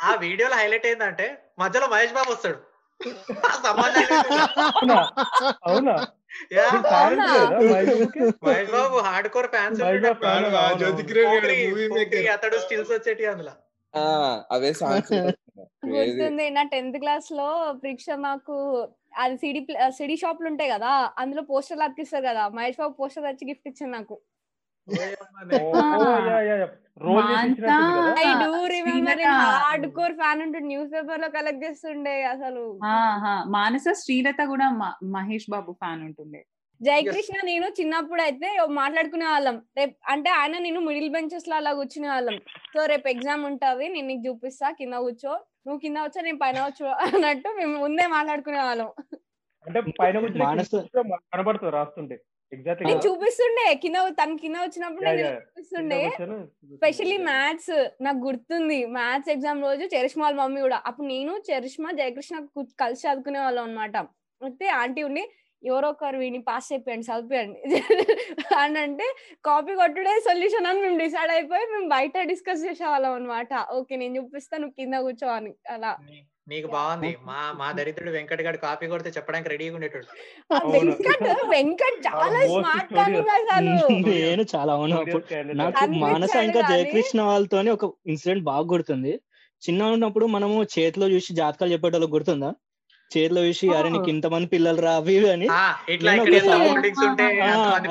ఆ 0.00 0.16
వీడియోలో 0.24 0.56
హైలైట్ 0.56 0.86
ఏంటంటే 0.86 1.38
మధ్యలో 1.58 1.86
మహేష్ 1.86 2.12
బాబు 2.12 2.32
వస్తాడు. 2.32 2.58
అవునా? 5.68 6.06
Mahesh 8.42 8.70
Babu 8.72 8.96
hard 9.06 9.28
core 9.34 9.48
fans 9.52 9.80
అతడు 12.34 12.58
స్టిల్స్ 12.64 12.92
వచ్చేటి 12.94 13.26
అందులో? 13.26 13.54
ఆ, 13.94 14.02
అవే 14.50 14.70
సాంగ్స్ 14.78 15.12
గుర్తుంది 15.92 16.46
నా 16.50 16.62
టెన్త్ 16.70 16.98
క్లాస్లో 17.02 17.48
పరీక్ష 17.82 18.06
మాకు 18.22 18.54
అది 19.16 19.36
సిడి 19.36 19.60
సిడి 19.98 20.16
షాపులు 20.22 20.48
ఉంటాయి 20.52 20.70
కదా 20.70 20.92
అందులో 21.20 21.42
పోస్టర్లు 21.50 21.84
అతికిస్తారు 21.86 22.24
కదా 22.26 22.44
మహేష్ 22.56 22.78
బాబు 22.78 22.94
పోస్టర్ 22.98 23.26
వచ్చి 23.26 23.48
గిఫ్ట్ 23.50 23.68
ఇచ్చాను 23.70 23.92
నాకు. 23.92 24.16
ఐ 24.88 25.14
ఆ, 28.24 28.42
do 28.42 28.66
remember 28.72 29.20
Srilatha. 29.20 29.54
Hardcore 29.96 30.14
fan 30.14 30.42
ఉంటుంది 30.42 30.66
న్యూస్ 30.66 30.92
పేపర్లో 30.92 31.28
కలెక్ట్ 31.28 31.64
చేస్తుండే 31.64 32.24
అసలు. 32.24 32.78
మానస 33.54 33.84
శ్రీలత 34.02 34.36
కూడా 34.52 34.92
మహేష్ 35.14 35.50
బాబు 35.50 35.72
ఫ్యాన్ 35.72 36.08
ఉంటుండే. 36.08 36.44
జయకృష్ణ 36.80 37.34
నేను 37.44 37.66
చిన్నప్పుడు 37.78 38.22
అయితే 38.22 38.48
మాట్లాడుకునే 38.78 39.26
వాళ్ళం. 39.26 39.62
రేపు 39.78 39.94
అంటే 40.08 40.30
ఆయన 40.38 40.58
నేను 40.58 40.80
మిడిల్ 40.80 41.10
బెంచెస్లో 41.10 41.56
అలా 41.56 41.74
కూర్చునే 41.74 42.08
వాళ్ళం. 42.08 42.38
సో 42.74 42.86
రేపు 42.86 43.08
ఎగ్జామ్ 43.08 43.44
ఉంటది 43.44 43.88
నేను 43.88 44.06
నీకు 44.06 44.28
చూపిస్తా 44.28 44.74
కింద 44.80 45.04
కూర్చో. 45.04 45.40
నువ్వు 45.66 45.80
కింద 45.80 45.98
వచ్చా 45.98 46.20
నేను 46.20 46.38
పైన 46.38 46.66
వచ్చు 46.66 47.06
అన్నట్టు 47.06 47.48
మేము 47.56 47.78
ముందే 47.78 48.06
మాట్లాడుకునే 48.06 48.64
వాళ్ళం. 48.64 48.90
అంటే 49.66 49.80
పైన 50.00 50.18
కనబడుతుంది 51.32 51.72
రాస్తుంటే. 51.72 52.18
నేను 52.56 53.00
చూపిస్తుండే. 53.06 53.74
కింద 53.74 53.96
తను 53.96 54.36
కింద 54.36 54.56
వచ్చినప్పుడు 54.56 55.04
నేను 55.04 55.28
చూపిస్తుండే. 55.28 56.10
స్పెషల్లీ 56.74 57.16
మ్యాథ్స్ 57.18 57.88
నాకు 58.00 58.16
గుర్తుంది. 58.16 58.86
మ్యాథ్స్ 58.86 59.30
ఎగ్జామ్ 59.30 59.62
రోజు 59.62 59.84
చరిష్మా 59.96 60.24
వాళ్ళ 60.24 60.40
మమ్మీ 60.40 60.60
కూడా. 60.60 60.82
అప్పుడు 60.86 61.06
నేను 61.06 61.42
చరిష్మా 61.50 61.90
జయకృష్ణ 61.90 62.46
కలిసి 62.80 63.08
చదువుకునే 63.08 63.38
వాళ్ళం 63.38 63.64
అనమాట 63.64 63.96
అయితే 64.42 64.68
ఆంటీ 64.68 65.02
ఉండి 65.02 65.24
ఎవరో 65.62 65.88
ఒకరు 65.88 66.18
వీడిని 66.18 66.42
పాస్ 66.42 66.72
అయిపోయండి 66.72 67.06
చదివిపోయండి. 67.06 67.60
అని 68.58 68.78
అంటే 68.78 69.06
కాపీ 69.44 69.74
కొట్టుడే 69.74 70.20
సొల్యూషన్ 70.20 70.66
అని 70.66 70.80
మేము 70.80 70.98
డిసైడ్ 70.98 71.32
అయిపోయి 71.32 71.66
మేము 71.72 71.88
బయట 71.88 72.18
డిస్కస్ 72.22 72.64
చేసేవాళ్ళం 72.64 73.12
అనమాట 73.12 73.48
ఓకే 73.72 73.96
నేను 73.96 74.16
చూపిస్తా 74.16 74.58
నువ్వు 74.58 74.74
కింద 74.78 74.94
కూర్చో 74.94 75.28
అని. 75.28 75.54
అలా. 75.70 75.96
నీ- 76.10 76.24
నీకు 76.46 76.68
బాగుంది. 76.68 77.10
మా 77.28 77.38
మా 77.58 77.68
దరిద్రుడు 77.72 78.10
వెంకట్ 78.10 78.42
గారు 78.42 78.58
కాపీ 78.64 78.86
కొడితే 78.86 79.10
చెప్పడానికి 79.10 79.50
రెడీగా 79.52 79.76
ఉండేటోడు. 79.78 80.06
వెంకట్ 80.74 81.22
వెంకట్ 81.52 81.98
చాలా 82.06 82.40
స్మార్ట్ 82.50 82.90
నేను 84.08 84.42
చాలా 84.52 84.72
అవును. 84.78 84.96
అప్పుడు 84.98 85.22
నాకు 85.62 85.84
మానస 86.04 86.34
ఇంకా 86.48 86.60
జయకృష్ణ 86.72 87.20
వాళ్ళతోనే 87.22 87.70
ఒక 87.70 87.84
ఇన్సిడెంట్ 88.06 88.44
బాగా 88.44 88.66
గుర్తుంది. 88.72 89.14
చిన్న 89.62 89.82
ఉన్నప్పుడు 89.94 90.26
మనము 90.34 90.56
చేతిలో 90.74 91.06
చూసి 91.08 91.30
జాతకాలు 91.34 91.72
చెప్పేటోళ్ళకి 91.74 92.14
గుర్తుందా? 92.16 92.50
చేతిలో 93.14 93.40
చూసి 93.46 93.66
అరే 93.70 93.88
నీకు 93.94 94.10
ఇంతమంది 94.12 94.48
పిల్లలు 94.52 94.80
రా 94.80 94.92
అవి 95.00 95.14
అని 95.30 95.48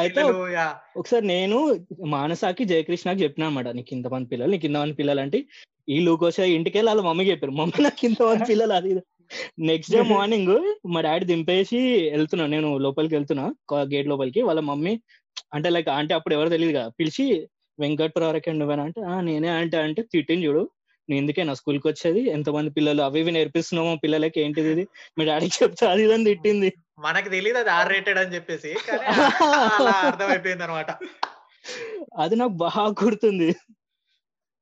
అయితే. 0.03 0.21
ఒకసారి 0.95 1.25
నేను 1.27 1.57
మానసాకి 2.13 2.63
జయకృష్ణకి 2.69 3.23
చెప్పిన 3.23 3.43
అనమాట 3.45 3.67
నీకు 3.77 3.91
ఇంతమంది 3.95 4.27
పిల్లలు 4.31 4.51
నీకు 4.51 4.67
ఇంతమంది 4.69 4.95
పిల్లలు 4.99 5.21
అంటే 5.21 5.39
ఈ 5.87 5.97
లూకోసా 6.01 6.43
ఇంటికి 6.53 6.77
వెళ్ళి 6.77 6.91
వాళ్ళ 6.91 7.03
మమ్మీకి 7.07 7.31
చెప్పారు 7.31 7.55
మమ్మీ 7.55 7.79
నాకు 7.83 8.03
ఇంతమంది 8.09 8.45
పిల్లలు 8.51 8.73
అది 8.73 8.91
నెక్స్ట్ 9.67 9.93
డే 9.93 10.01
మార్నింగ్ 10.11 10.53
మా 10.93 10.99
డాడీ 11.01 11.25
దింపేసి 11.25 11.79
వెళ్తున్నా 12.13 12.45
నేను 12.47 12.69
లోపలికి 12.85 13.15
వెళ్తున్నా 13.15 13.45
గేట్ 13.91 14.07
లోపలికి 14.07 14.41
వాళ్ళ 14.43 14.61
మమ్మీ 14.69 14.93
అంటే 15.53 15.69
లైక్ 15.69 15.89
అంటే 15.95 16.13
అప్పుడు 16.13 16.35
ఎవరు 16.35 16.49
తెలియదు 16.49 16.73
కదా 16.77 16.87
పిలిచి 16.99 17.25
వెంకట్ 17.79 18.15
ప్రవరకే 18.15 18.51
నువ్వేనా? 18.53 18.83
అంటే 18.83 19.01
"ఆ, 19.05 19.15
నేనే 19.21 19.49
అంటే 19.55 19.77
అంటే 19.79 20.01
తిట్టింది 20.11 20.45
చూడు. 20.47 20.63
నేను 21.09 21.19
ఎందుకే 21.21 21.43
నా 21.43 21.53
స్కూల్కి 21.53 21.87
వచ్చేది 21.87 22.21
ఎంతమంది 22.29 22.69
పిల్లలు 22.69 23.01
అవి 23.03 23.19
ఇవి 23.19 23.31
నేర్పిస్తున్నామో 23.31 23.93
పిల్లలకి 24.03 24.39
ఏంటిది 24.41 24.69
ఇది? 24.75 24.83
మీ 25.17 25.23
డాడీకి 25.25 25.55
చెప్తా 25.59 25.85
అది 25.91 26.03
ఇదని 26.05 26.27
తిట్టింది. 26.29 26.69
మనకు 26.99 27.29
తెలియదు 27.29 27.59
అది 27.59 27.69
ఆర్ 27.69 27.91
రేటెడ్ 27.93 28.19
అని 28.19 28.35
చెప్పేసి 28.35 28.71
అర్థమైపోయింది 30.09 30.63
అనమాట 30.63 30.89
అది 32.17 32.35
నాకు 32.35 32.55
బాగా 32.63 32.85
గుర్తుంది. 33.01 33.49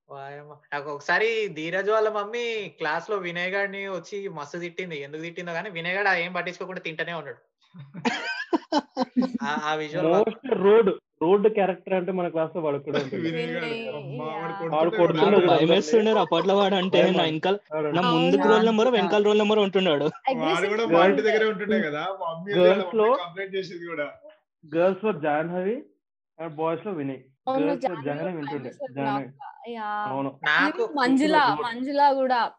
వాయమ్మ. 0.10 0.54
నాకు 0.74 0.88
ఒకసారి 0.92 1.28
ధీరజ్ 1.56 1.90
వాళ్ళ 1.90 2.10
మమ్మీ 2.10 2.44
క్లాస్లో 2.80 3.16
వినయ్ 3.26 3.52
గాడిని 3.54 3.82
వచ్చి 3.90 4.18
మస్తు 4.30 4.58
తిట్టింది. 4.58 4.98
ఎందుకు 5.06 5.24
తిట్టిందో 5.24 5.54
కానీ 5.54 5.70
వినయ్ 5.70 5.96
గాడు 5.98 6.10
ఏం 6.24 6.34
పట్టించుకోకుండా 6.34 6.82
తింటూనే 6.82 7.14
ఉన్నాడు. 7.14 7.40
ఆ- 9.44 9.60
ఆ 9.64 9.74
విజువల్ 9.76 10.34
రోడ్ 10.64 10.92
రోడ్ 11.22 11.48
క్యారెక్టర్ 11.48 11.94
అంటే 11.94 12.12
మన 12.12 12.28
క్లాస్లో 12.28 12.62
వాడు 12.62 12.78
కూడా 12.78 13.00
అప్పట్లో 16.20 16.58
వాడు 16.58 16.76
అంటే 16.76 17.12
నా. 17.12 17.26
ఇంకా 17.26 17.58
నా? 17.92 18.12
ముందుకు 18.12 18.50
రోల్ 18.50 18.66
నెంబర్ 18.66 18.88
వెనకాల 18.88 19.24
రోల్ 19.24 19.38
నెంబర్ 19.38 19.60
ఉంటున్నాడు. 19.60 20.10
Girls 22.54 22.96
లో- 22.96 23.18
కంప్లైంట్ 23.18 23.56
చేసేది 23.56 23.86
కూడా. 23.86 24.12
గర్ల్స్లో 24.76 25.12
జాహ్నవి 25.12 25.84
అండ్ 26.40 26.56
బాయ్స్లో 26.56 26.92
వినయ్. 26.92 27.18
గర్ల్స్లో 27.52 27.96
జాహ్నవి 28.06 28.36
వింటుండే. 28.36 28.72
జాహ్నవి 28.92 29.28
మంజుల. 30.96 31.56
మంజుల 31.66 32.14
కూడా. 32.14 32.52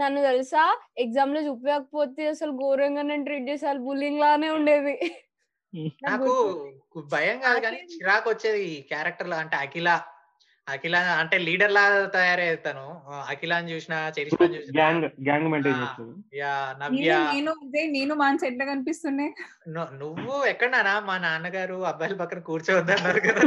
నన్ను 0.00 0.22
తెలుసా? 0.22 0.78
ఎగ్జామ్లో 0.98 1.40
చూపించకపోతే 1.40 2.28
అసలు 2.28 2.50
ఘోరంగా 2.50 3.02
నేను 3.02 3.24
ట్రీట్ 3.24 3.50
చేసాను 3.50 3.84
బుల్లింగ్ 3.84 4.20
లానే 4.20 4.50
ఉండేది. 4.50 5.25
నాకు. 6.06 6.32
భయం 7.12 7.38
కాదు 7.42 7.60
కానీ 7.64 7.80
చిరాకు 7.94 8.28
వచ్చేది 8.30 8.60
ఈ 8.68 8.76
క్యారెక్టర్లో 8.90 9.38
అంటే 9.42 9.56
అఖిల. 9.64 9.88
అఖిల 10.66 10.96
అంటే 11.18 11.36
లీడర్ 11.38 11.72
లా 11.72 11.82
తయారవుతాను. 12.14 12.84
అఖిల 13.26 13.52
అని 13.58 13.68
చూసిన 13.72 13.94
చరిష్మా 14.16 14.38
గ్రూప్ 14.40 14.54
చూసిన. 14.56 14.74
గ్యాంగ్ 14.78 15.04
గ్యాంగ్ 15.26 15.48
మెయింటైన్ 15.52 15.76
ఆ. 15.76 15.82
చేస్తుంది. 15.82 16.14
యా 16.38 16.52
నేను 16.70 16.80
నవ్య. 16.96 17.18
నేను 17.28 17.52
అదే 17.60 17.82
నేను 17.92 18.14
మాన్స్ 18.22 18.44
ఎట్లా 18.48 18.64
కనిపిస్తున్నాయి 18.70 19.30
నువ్వు 20.00 20.34
ఎక్కడనా 20.52 20.94
మా 21.06 21.16
నాన్నగారు 21.24 21.78
అబ్బాయిల 21.90 22.16
పక్కన 22.22 22.40
కూర్చోవద్దన్నారు 22.42 23.22
కదా 23.28 23.46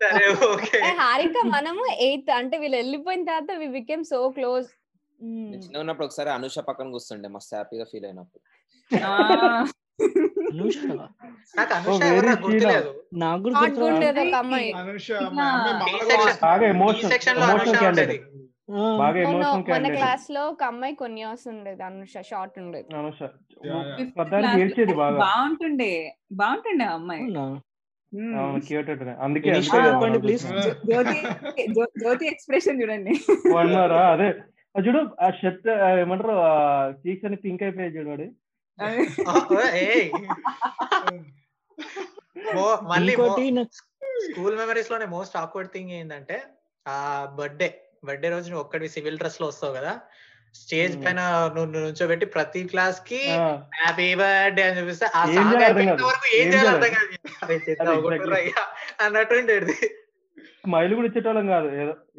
సరే 0.00 0.24
ఓకే. 0.50 0.80
హారిక 1.00 1.36
మనము 1.52 1.84
ఎయిత్ 2.06 2.32
అంటే 2.38 2.58
వీళ్ళు 2.58 2.78
వెళ్ళిపోయిన 2.80 3.24
తర్వాత 3.30 3.58
వి 3.60 3.68
బికేమ్ 3.76 4.04
సో 4.10 4.20
క్లోజ్. 4.36 4.70
నేను 5.20 5.60
చిన్న 5.62 5.82
ఉన్నప్పుడు 5.82 6.08
ఒకసారి 6.08 6.30
అనుష 6.32 6.58
పక్కన 6.66 6.90
కూర్చుండే. 6.94 7.30
మస్తు 7.34 7.54
హ్యాపీగా 7.54 7.86
ఫీల్ 7.92 8.08
అయినప్పుడు. 8.08 8.42
అనుష? 10.02 10.74
నాకు 11.56 11.74
అనుష 11.74 11.86
very 11.86 12.06
ఎవరు 12.06 12.26
sweet. 12.26 12.42
గుర్తులేదు. 12.44 13.02
నాకు 13.14 13.42
కూడా 13.42 13.54
హాట్ 13.54 13.70
గుర్తు 13.70 13.84
ఉండేది 13.84 14.18
రాదు. 14.18 14.28
ఒక 14.28 14.34
అమ్మాయి. 14.34 14.72
అనుష 14.72 15.12
బాగా 16.42 16.66
ఎమోషనల్ 16.66 17.12
సెక్షన్లో 17.12 17.42
అనుష 17.42 17.68
ఉండేది. 17.88 18.22
బాగా 18.98 19.18
ఎమోషనల్ 19.18 19.54
మన 19.54 19.62
క్లాస్లో 19.94 20.48
ఒక 20.48 20.64
అమ్మాయి 20.64 20.94
కొన్ని 20.94 21.20
ఇయర్స్ 21.20 21.48
ఉండేది 21.48 21.82
అనుష. 21.82 22.12
షార్ట్ 22.20 22.58
ఉండేది. 22.58 22.96
అనుష. 22.96 23.22
ఏడ్చేది 24.60 24.94
బాగా. 24.94 25.18
బాగుంటుండే. 25.18 26.16
బాగుంటుండే 26.32 26.84
ఆ 26.84 26.94
అమ్మాయి. 26.94 27.22
అందుకే 29.20 29.50
చెప్పండి. 29.96 30.18
గుర్తుంది. 30.18 30.92
జ్యోతి 30.92 31.20
జ్యో- 31.72 32.00
జ్యోతి 32.00 32.26
ఎక్స్ప్రెషన్ 32.26 32.82
చూడండి. 32.82 33.10
అదే. 34.12 34.34
చూడు 34.88 35.24
ఆ 35.24 35.30
షర్ట్ 35.30 35.68
ఏమంటారు? 35.68 36.30
చీక్స్ 37.08 37.24
అని 37.24 37.36
పింక్ 37.36 37.62
అయిపోయాయి 37.62 37.96
చూడు 37.96 38.08
వాడు. 38.08 38.22
ఏయ్ 38.22 38.32
మో- 38.32 38.43
మళ్ళీ 42.82 43.16
స్కూల్ 44.30 44.56
మెమరీస్లోనే 44.56 45.06
మోస్ట్ 45.06 45.36
ఆక్వర్డ్ 45.36 45.70
థింగ్ 45.70 45.90
ఏంటంటే 45.90 46.42
ఆ 46.88 47.24
బర్త్డే 47.38 47.80
బర్త్డే 48.04 48.28
రోజు 48.28 48.50
నువ్వు 48.50 48.64
ఒక్కడి 48.64 48.88
సివిల్ 48.88 49.18
డ్రెస్లో 49.18 49.46
వస్తావు 49.46 49.74
కదా 49.74 50.00
స్టేజ్. 50.54 51.06
పైన 51.06 51.20
నువ్వు 51.54 51.64
నుంచోబెట్టి 51.64 52.26
ప్రతి 52.26 52.64
క్లాస్కి 52.64 53.28
హ్యాపీ 53.74 54.14
బర్త్డే 54.14 54.62
అని 54.62 54.80
చూపిస్తే 54.80 55.06
ఆ 55.06 55.26
సాంగ్. 55.26 55.56
వరకు 56.04 56.36
ఏం 56.36 56.48
చేయాలో 56.52 56.70
అర్థం 56.70 56.94
కాదు. 56.94 57.16
అన్నట్టు 59.00 59.34
ఉండేది. 59.34 60.03
స్మైల్ 60.64 60.92
కూడా 60.98 61.08
ఇచ్చేటోళ్ళం 61.08 61.46
కాదు. 61.54 61.68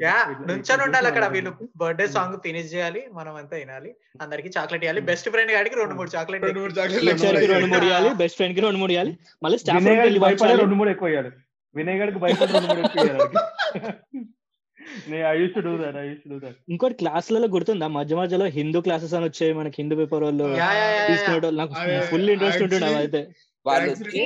యా 0.06 0.16
నుంచొని 0.50 0.84
ఉండాలి 0.86 1.08
అక్కడ 1.10 1.26
వీళ్ళు. 1.36 1.52
బర్త్డే 1.82 2.06
సాంగ్ 2.16 2.36
ఫినిష్ 2.46 2.70
చేయాలి 2.74 3.02
మనం 3.18 3.34
అంతా 3.42 3.56
వినాలి. 3.62 3.90
అందరికి 4.24 4.50
చాక్లెట్ 4.58 4.84
ఇవ్వాలి. 4.86 5.02
బెస్ట్ 5.10 5.30
ఫ్రెండ్ 5.34 5.54
గాడికి 5.56 5.78
రెండు 5.82 5.96
మూడు 6.00 6.12
చాక్లెట్ 6.16 6.46
రెండు 6.48 6.62
మూడు 6.64 6.74
రెండు 7.54 7.70
మూడు 7.74 7.86
ఇవ్వాలి 7.90 8.12
బెస్ట్ 8.22 8.40
ఫ్రెండ్కి 8.42 8.64
రెండు 8.68 8.82
మూడు 8.84 8.94
ఇవ్వాలి. 8.96 9.14
మళ్ళీ 9.46 9.60
స్టాఫ్ 9.64 9.90
భయపడే 10.26 10.56
రెండు 10.64 10.78
మూడు 10.82 10.92
ఎక్కువ 10.96 11.14
ఇవ్వాలి. 11.14 11.32
వినయ్ 11.76 12.00
గారికి 12.04 12.22
భయపడి 12.26 12.52
రెండు 12.58 12.70
మూడు 12.72 12.82
ఎక్కువ 12.86 13.04
ఇంకోటి 16.74 16.96
క్లాసులలో 17.00 17.48
గుర్తుందా? 17.54 17.88
మధ్య 17.96 18.14
మధ్యలో 18.20 18.46
హిందూ 18.58 18.80
క్లాసెస్ 18.86 19.14
అని 19.18 19.26
వచ్చాయి 19.30 19.54
మనకి 19.60 19.78
హిందూ 19.82 19.96
పేపర్ 20.00 20.24
వాళ్ళు 20.26 20.46
నాకు 21.60 21.74
ఫుల్ 22.12 22.30
ఇంట్రెస్ట్ 22.34 22.64
ఉంటుండే 22.66 22.90
అయితే 23.02 23.22
వాళ్ళు 23.68 23.92
వచ్చి 23.92 24.22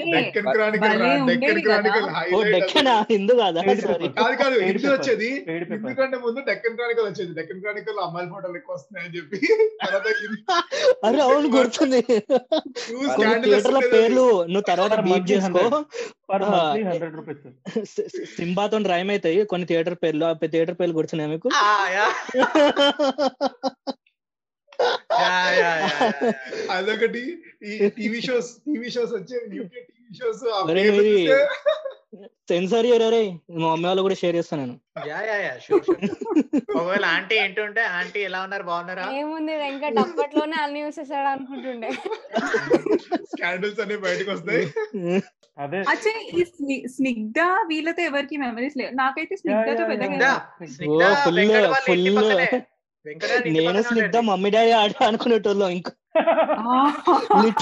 హిందూ 3.12 3.36
కాదా? 3.36 3.62
సారీ. 3.62 4.08
కాదు 4.36 4.60
హిందీ. 4.60 4.88
వచ్చేది. 4.88 5.46
హిందీ 5.50 5.94
కంటే 5.94 6.18
ముందు 6.18 6.40
డెక్కన్ 6.40 6.76
క్రానికల్ 6.76 7.06
వచ్చేది. 7.06 7.34
డెక్కన్ 7.34 7.60
క్రానికల్ 7.60 8.00
అమ్మాయిల 8.04 8.30
ఫోటోలు 8.30 8.56
ఎక్కువ 8.56 8.76
వస్తున్నాయని 8.76 9.18
చెప్పి. 9.18 9.38
అరే 11.06 11.22
అవును 11.22 11.48
గుర్తుంది. 11.58 12.02
పేర్లు 13.94 14.46
నువ్వు 14.46 14.62
తర్వాత 14.62 14.92
monthly 14.92 15.32
చేసుకో. 15.32 15.84
సింబాతో 18.38 18.78
రైమ్ 18.78 19.10
అవుతాయి. 19.10 19.44
కొన్ని 19.44 19.68
థియేటర్ 19.68 19.96
పేర్లు 19.96 20.26
ఆ 20.26 20.34
థియేటర్ 20.34 20.76
పేర్లు 20.80 20.96
గుర్తున్నాయి 20.96 21.32
మీకు. 21.32 21.50
అదొకటి. 26.72 27.44
ఈ 27.64 27.90
టీవీ 27.90 28.22
షోస్ 28.22 28.52
టీవీ 28.52 28.90
షోస్ 28.90 29.14
వచ్చేది 29.14 29.58
యూకే 29.58 29.80
టీవీ 29.80 30.16
షోస్ 30.16 30.44
సెన్సార్ 32.50 32.86
అరే 32.86 33.38
మా 33.52 33.72
మమ్మీ 33.72 33.86
వాళ్ళు 33.86 34.02
కూడా 34.02 34.16
షేర్ 34.16 34.36
చేస్తాను 34.36 34.66
నేను. 34.66 34.80
Yeah 35.08 35.22
yeah 35.22 35.36
yeah 35.36 35.58
sure 35.58 35.84
sure 35.86 35.98
ఒకవేళ 36.78 37.06
ఆంటీ 37.06 37.36
ఏంటుంటే 37.36 37.82
ఆంటీ 37.82 38.20
ఎలా 38.20 38.42
ఉన్నారు? 38.42 38.64
బాగున్నారా? 38.64 39.10
ఏముంది 39.14 39.56
వెంకట్ 39.56 40.00
అప్పట్లోనే 40.00 40.64
అన్ని 40.64 40.86
చూసేసాడు 40.86 41.28
అనుకుంటుండే. 41.28 41.92
స్కాండల్స్ 43.22 43.80
అనేవి 43.80 44.02
బయటకు 44.02 44.32
వస్తాయి. 44.32 44.66
అదే. 45.58 45.78
అచ్చే 45.78 46.32
ఈ 46.34 46.44
స్ని- 46.44 46.88
స్నిగ్ధ 46.88 47.40
వీళ్ళతో 47.68 48.02
ఎవరికి 48.04 48.38
మెమరీస్ 48.38 48.78
లేవు. 48.78 48.96
నాకైతే 48.96 49.36
స్నిగ్ధతో 49.36 49.88
పెద్దగా 49.88 50.42
నేను 53.06 53.82
స్నిగ్ధ. 53.90 54.18
మమ్మీ 54.30 54.50
డాడీ 54.50 54.72
ఆడ 54.80 54.92
అనుకునేటోళ్ళం 55.10 55.72
ఇంకా. 55.78 55.94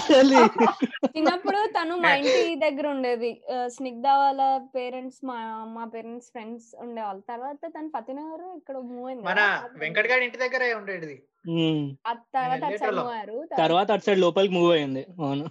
చిన్నప్పుడు 1.16 1.60
తను 1.76 1.94
మా 2.04 2.12
ఇంటి 2.14 2.42
దగ్గర 2.56 2.86
ఉండేది. 2.88 3.32
స్నిగ్ధ 3.68 4.08
వాళ్ళ 4.20 4.42
పేరెంట్స్ 4.76 5.20
మా 5.26 5.38
మా 5.76 5.84
పేరెంట్స్ 5.94 6.30
ఫ్రెండ్స్ 6.32 6.68
ఉండేవాళ్ళు. 6.80 7.22
తర్వాత 7.32 7.62
తను 7.76 7.90
ఫతినగర్ 7.96 8.46
ఇక్కడ 8.60 8.78
మూవ్ 8.90 9.08
అయింది 9.10 9.26
మన. 9.30 9.42
వెంకట 9.84 10.08
గారి 10.12 10.26
ఇంటి 10.26 10.38
దగ్గరే 10.38 10.70
ఉండేది. 10.74 11.16
తర్వాత 12.36 12.64
అటు 12.64 12.80
సైడ్ 12.80 12.94
వెళ్ళేటోళ్ళం. 12.94 13.04
మూవ్ 13.04 13.14
అయ్యారు 13.14 13.38
తర్వాత 13.62 13.90
అటు 13.92 14.06
సైడ్ 14.08 14.22
లోపలికి 14.26 14.54
మూవ్ 14.54 14.72
అయింది. 14.72 15.04
అవును. 15.22 15.46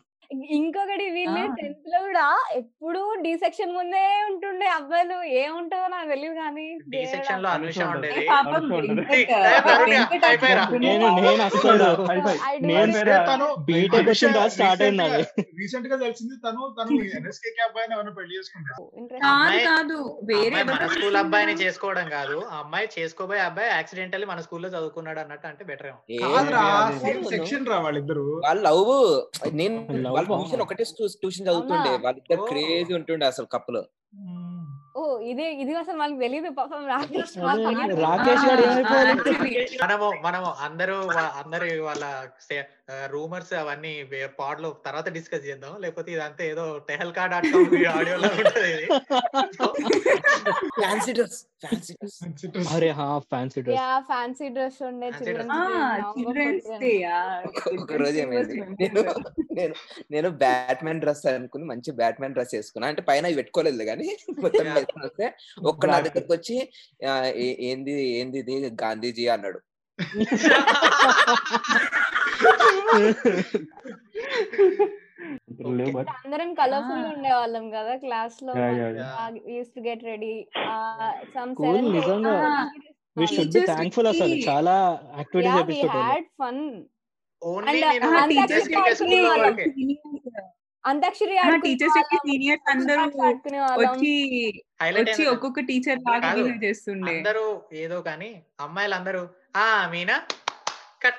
ఇంకొకటి 0.57 1.07
వీళ్ళు. 1.11 1.43
టెన్త్లో 1.57 1.99
కూడా 2.07 2.25
ఎప్పుడు 2.57 3.03
డి 3.25 3.33
సెక్షన్ 3.37 3.73
ముందే 3.73 4.01
ఉంటుండే. 4.29 4.67
అబ్బాయిలు 4.77 5.17
ఏముంటుందో 5.41 5.87
నాకు 5.89 6.09
తెలియదు 6.13 6.37
కానీ 6.41 6.67
డి 6.93 7.01
సెక్షన్లో 7.13 7.49
అనుష 7.51 7.79
ఉండేది. 7.89 8.25
నేను 10.85 11.07
నేను 11.19 11.43
అసలు 11.43 11.75
నేను 12.65 13.47
బీటెక్ 13.69 14.13
స్టార్ట్ 14.55 14.83
అయింది 14.83 15.05
అది 15.09 15.23
రీసెంట్గా 15.59 15.97
తెలిసింది 15.97 16.35
తను 16.45 16.63
తను 16.79 16.99
ఎన్ఎస్కే 17.19 17.53
అబ్బాయిని 17.67 17.95
ఎవరైనా 17.97 18.15
పెళ్ళి 18.19 18.35
కాదు 19.69 19.99
వేరే 20.31 20.61
మన 20.65 20.87
స్కూల్ 20.95 21.17
అబ్బాయిని? 21.21 21.55
చేసుకోవడం 21.63 22.07
కాదు. 22.11 22.37
ఆ 22.47 22.57
అమ్మాయి 22.63 22.87
చేసుకోబోయే 22.97 23.43
అబ్బాయి 23.47 23.69
యాక్సిడెంటల్లీ 23.71 24.27
మన 24.27 24.41
స్కూల్లో 24.41 24.69
చదువుకున్నాడు 24.69 25.21
అన్నట్టు 25.21 25.47
అంటే 25.47 25.65
బెటర్ 25.65 25.89
ఏమో. 25.89 25.99
సెక్షన్ 27.31 27.67
రా 27.67 27.79
వాళ్ళిద్దరు. 27.79 28.25
వాళ్ళ 28.47 28.61
లవ్ 28.69 28.93
నేను 29.61 29.77
వాళ్ళ? 30.17 30.29
ట్యూషన్ 30.35 30.65
ఒకటే 30.65 30.85
ట్యూషన్ 31.21 31.47
చదువుతుండే? 31.49 31.93
వాళ్ళిద్దరు. 32.05 32.45
క్రేజీ 32.51 32.93
ఉంటుండే 32.99 33.27
అసలు 33.27 33.49
కప్పులు 33.55 33.83
ఓ 34.97 35.01
ఇదే 35.31 35.47
ఇది 35.55 35.73
అసలు 35.77 35.97
మనకు 35.97 36.21
తెలియదు 36.21 36.51
పాపం 36.53 36.83
రాకేష్. 36.87 37.33
రాకేష్ 38.05 38.45
మనము 39.83 40.07
మనము 40.23 40.49
అందరూ 40.67 40.95
అందరూ 41.41 41.67
వాళ్ళ 41.85 42.05
రూమర్స్ 43.13 43.53
అవన్నీ 43.61 43.93
పాడ్లో 44.39 44.69
తర్వాత 44.85 45.09
డిస్కస్ 45.15 45.47
చేద్దాం. 45.47 45.73
లేకపోతే 45.83 46.11
ఇదంతా 46.13 46.43
ఏదో 46.51 46.65
టెహల్కా 46.89 47.23
డాట్ 47.33 47.47
కామ్ 47.53 47.73
ఆడియోలో 47.95 48.29
ఉంటది 48.37 48.69
ఇది. 48.75 48.87
ఫ్యాన్సీ 50.81 51.13
డ్రెస్ 51.13 51.39
ఫ్యాన్సీ 51.63 51.95
డ్రెస్ 52.53 52.69
అరే 52.75 52.91
హా 52.99 53.07
fancy 53.33 53.61
dress 53.63 53.79
yeah 53.81 53.89
fancy 54.11 54.49
dress 54.57 54.79
ఉండే 54.91 55.09
Fancy 55.09 55.19
చిల్డ్రన్స్. 55.21 55.51
ఒక 57.83 57.93
రోజు 58.03 58.19
ఏమైంది? 58.25 58.55
నేను. 58.83 59.03
నేను 59.59 59.75
నేను 60.15 60.29
బ్యాట్మెన్ 60.45 61.01
డ్రెస్ 61.01 61.25
అనుకుని 61.35 61.65
మంచి 61.73 61.91
బ్యాట్మెన్ 62.01 62.35
డ్రెస్ 62.37 62.55
వేసుకున్నా. 62.57 62.87
అంటే 62.93 63.03
పైన 63.11 63.33
పెట్టుకోలేదు 63.41 63.87
కానీ 63.91 64.09
మొత్తం. 64.45 64.69
వేసుకుని 64.77 65.07
వస్తే 65.09 65.27
ఒక్క 65.73 65.83
నా 65.93 65.99
దగ్గరకు 66.07 66.33
వచ్చి 66.37 66.57
ఏంది 67.71 67.97
ఏంది 68.21 68.39
ఇది 68.43 68.71
గాంధీజీ 68.85 69.27
అన్నాడు. 69.37 69.61
అందరం 76.21 76.51
కలర్ఫుల్ 76.55 77.01
Ah. 77.01 77.13
ఉండే 77.13 77.31
వాళ్ళం 77.35 77.65
కదా 77.71 77.93
క్లాస్లో 78.03 78.53
used 79.55 79.71
to 79.77 79.81
get 79.87 80.03
ready 80.11 80.33
some. 81.35 81.53
We 83.17 83.27
should 83.29 83.53
be 83.55 83.61
thankful 83.71 84.09
అసలు. 84.13 84.35
చాలా 84.49 84.75
యాక్టివిటీస్ 85.19 85.57
చేపిస్తుంటారు. 85.59 86.03
హ్యాడ్ 86.03 86.29
ఫన్ 86.41 86.61
ఓన్లీ 87.43 87.79
నేను 87.85 88.11
టీచర్స్కి 88.33 88.77
ఆడుకునే 88.83 89.19
వాళ్ళకి 89.29 89.67
అంతాక్షరి 90.85 91.37
టీచర్స్కి 91.65 92.17
సీనియర్స్ 92.27 92.69
అందరూ 92.73 93.05
వచ్చి 93.81 94.13
వచ్చి 94.99 95.23
ఒక్కొక్క 95.33 95.61
టీచర్. 95.71 96.01
బిహేవ్ 96.07 96.59
చేస్తుండే. 96.65 97.15
అందరూ 97.15 97.45
ఏదో 97.85 97.99
కానీ 98.09 98.31
అమ్మాయిలు 98.61 98.97
అందరూ 99.01 99.23
ఆ 99.57 99.65
మీనా 99.95 100.17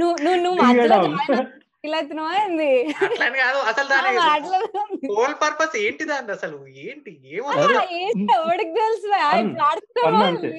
నువ్వు 0.00 0.16
నువ్వు. 0.38 0.58
ఇలా 1.84 1.98
అవుతున్నావా 1.98 2.32
ఏంది? 2.40 2.92
అట్లని 3.04 3.38
కాదు 3.38 3.58
అసలు 3.70 3.88
దాని. 3.92 4.10
హోల్ 5.10 5.34
పర్పస్ 5.42 5.76
ఏంటి 5.80 6.04
దాని 6.04 6.32
అసలు? 6.32 6.56
ఏంటి 6.82 7.10
తెలుసు? 10.32 10.50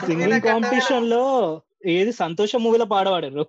సింగింగ్ 0.00 0.40
కాంపిటీషన్లో 0.46 1.22
ఏది 1.90 2.12
సంతోష 2.20 2.56
మూవీలో 2.56 2.86
పాడవాడారు. 2.86 3.44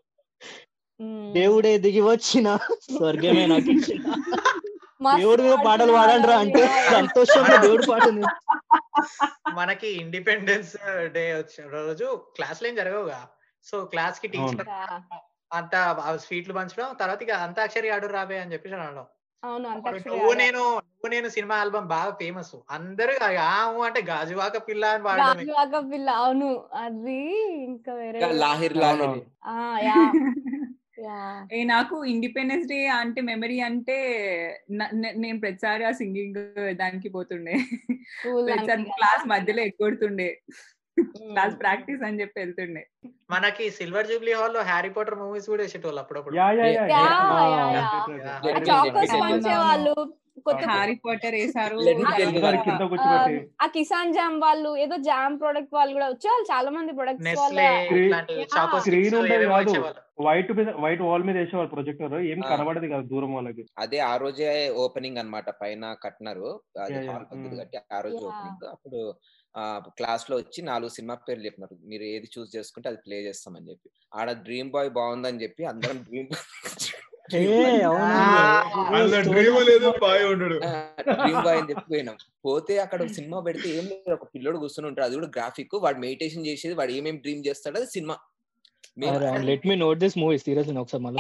దేవుడే 1.36 1.78
దిగి 1.84 2.02
వచ్చిన 2.06 2.58
స్వర్గమే 2.88 3.48
నాకు 3.48 3.72
దేవుడి 5.02 5.42
మీద 5.44 5.56
పాటలు 5.66 5.94
పాడండ్రా 5.94 6.36
అంటే? 6.40 6.64
సంతోషంలో 6.92 7.56
దేవుడు 7.58 7.86
పాట. 7.92 8.06
మనకి 9.56 9.90
ఇండిపెండెన్స్ 10.02 10.74
డే 11.14 11.24
వచ్చిన 11.34 11.66
రోజు 11.78 12.08
క్లాస్ 12.36 12.62
ఏం 12.64 12.76
జరగవుగా. 12.76 13.20
సో 13.66 13.78
క్లాస్కి 13.86 14.28
టీచర్ 14.28 14.70
అంతా 15.52 15.80
స్వీట్లు 16.26 16.54
పంచడం 16.54 16.92
తర్వాత 17.00 17.22
ఇక 17.24 17.34
అంతాక్షరి 17.46 17.90
ఆడు 17.92 18.08
రాబే 18.14 18.38
అని 18.38 18.54
చెప్పేసి 18.54 18.76
అనడం. 18.78 19.08
అవును 19.44 19.66
అప్పుడు 19.68 19.90
అంతాక్షరి 19.90 20.10
నువ్వు. 20.12 20.32
నేను 20.42 20.62
నువ్వు 20.78 21.10
నేను 21.14 21.28
సినిమా 21.30 21.56
ఆల్బమ్ 21.62 21.88
బాగా 21.88 22.12
ఫేమస్ 22.20 22.52
అందరూ 22.70 23.14
ఆము 23.48 23.80
అంటే 23.88 24.02
గాజువాక 24.10 24.58
పిల్ల 24.68 24.84
అని 24.94 25.04
పాడడం 25.04 25.26
గాజువాక 25.40 25.82
పిల్ల 25.92 26.10
అవును. 26.22 26.50
అది 26.84 27.20
ఇంకా 27.68 27.94
వేరే 27.94 28.20
లాహిర్ 28.44 28.76
లాహిర్. 28.78 29.18
నాకు 31.66 32.04
ఇండిపెండెన్స్ 32.04 32.68
డే 32.68 32.88
అంటే 32.88 33.22
మెమరీ 33.22 33.60
అంటే 33.60 33.98
నేను 35.16 35.40
ప్రతిసారి 35.40 35.84
ఆ 35.84 35.92
సింగింగ్ 35.92 36.36
దానికి 36.76 37.10
పోతుండే. 37.10 37.54
క్లాస్. 38.96 39.28
మధ్యలో 39.28 39.62
ఎక్కొడుతుండే 39.62 40.42
మ్మ్. 41.00 41.32
క్లాస్ 41.32 41.60
ప్రాక్టీస్ 41.60 42.04
అని 42.04 42.22
చెప్పి 42.22 42.40
వెళ్తుండే. 42.40 42.88
మనకి 43.30 43.70
సిల్వర్ 43.70 44.08
జూబ్లీ 44.08 44.34
హాల్లో 44.34 44.62
హ్యారీ 44.62 44.90
పాటర్ 44.90 45.16
మూవీస్ 45.16 45.48
కూడా 45.48 45.64
వేసేటోళ్ళు 45.64 46.00
అప్పుడప్పుడు. 46.00 46.36
యా 46.36 46.52
యా 46.52 46.66
యా 46.66 46.84
యా, 46.88 47.00
ఆ, 53.60 53.68
కిసాన్ 53.76 54.14
జామ్ 54.14 54.42
వాళ్ళు 54.42 54.78
ఏదో 54.78 54.96
జామ్ 55.08 55.42
ప్రొడక్ట్ 55.42 55.74
వాళ్ళు 55.74 55.94
కూడా 55.94 56.10
వచ్చేవాళ్ళు 56.10 56.46
చాలా 56.52 56.72
మంది 56.72 56.94
ప్రొడక్ట్స్ 56.94 57.42
వాళ్ళ 57.42 57.60
వైట్ 60.22 60.52
మీద 60.52 60.68
వైట్ 60.82 61.04
వాల్ 61.04 61.28
మీద 61.28 61.38
వేసేవాళ్ళు 61.38 61.74
ప్రొజెక్టర్. 61.74 62.26
ఏం. 62.26 62.40
కనబడదు 62.52 62.88
కాదు 62.88 63.08
దూరం 63.08 63.34
వాళ్ళకి. 63.34 63.66
అదే 63.78 64.00
ఆ 64.06 64.18
రోజే 64.24 64.74
ఓపెనింగ్ 64.84 65.18
అన్నమాట. 65.18 65.50
పైన 65.62 65.96
కట్టినారు. 66.04 66.62
కట్టి 67.62 67.78
ఆ 67.92 68.02
రోజు. 68.06 68.30
ఓపెనింగ్ 68.30 68.74
అప్పుడు 68.74 69.16
ఆ 69.56 69.82
క్లాస్లో 69.98 70.38
వచ్చి 70.38 70.62
నాలుగు 70.68 70.92
సినిమా 70.98 71.18
పేర్లు 71.24 71.48
చెప్పినారు. 71.48 71.78
మీరు 71.86 72.04
ఏది 72.12 72.30
చూస్ 72.36 72.56
చేసుకుంటే 72.56 72.90
అది 72.90 72.98
ప్లే 73.06 73.26
చేస్తామని 73.26 73.72
చెప్పి. 73.72 73.90
ఆడ 74.14 74.32
డ్రీమ్ 74.46 74.72
బాయ్ 74.72 74.90
బాగుందని 74.98 75.44
చెప్పి 75.44 75.66
అందరం 75.66 76.06
డ్రీమ్ 76.06 76.28
బాయ్ 76.32 77.10
ఉండడు. 80.34 80.58
డ్రీమ్ 81.20 81.42
బాయ్ 81.46 81.60
అని 81.60 81.70
చెప్పి 81.70 81.86
పోయినాం 81.94 82.18
పోతే 82.48 82.74
అక్కడ 82.86 83.08
సినిమా 83.18 83.40
పెడితే 83.48 83.68
ఏం 83.78 83.86
లేదు 83.92 84.16
ఒక 84.18 84.28
పిల్లోడు 84.36 84.58
కూర్చొని 84.64 84.88
ఉంటాడు. 84.90 85.06
అది 85.08 85.16
కూడా 85.20 85.32
గ్రాఫిక్ 85.38 85.76
వాడు 85.86 86.00
మెడిటేషన్ 86.06 86.48
చేసేది 86.50 86.76
వాడు 86.82 86.94
ఏమేమి 87.00 87.22
డ్రీమ్ 87.26 87.44
చేస్తాడో 87.48 87.80
అది 87.82 87.90
cinema. 87.96 88.18
Let 89.50 89.66
me 89.70 89.76
note 89.82 90.00
this 90.00 90.16
movie 90.22 90.38
seriously 90.38 90.74
ఒకసారి 90.80 91.04
మళ్ళీ. 91.04 91.20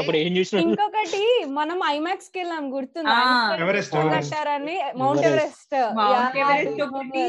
అప్పుడు 0.00 0.16
ఏం 0.16 0.32
చూసిన 0.36 0.58
ఇంకొకటి 0.66 1.22
మనం 1.58 1.78
ఐమాక్స్కి 1.86 2.38
వెళ్ళాం 2.38 2.64
గుర్తుందా. 2.74 3.16
కట్టారని 4.14 4.76
మౌంట్ 5.00 5.26
ఎవరెస్ట్. 5.30 5.74
ఇంకొకటి 6.70 7.24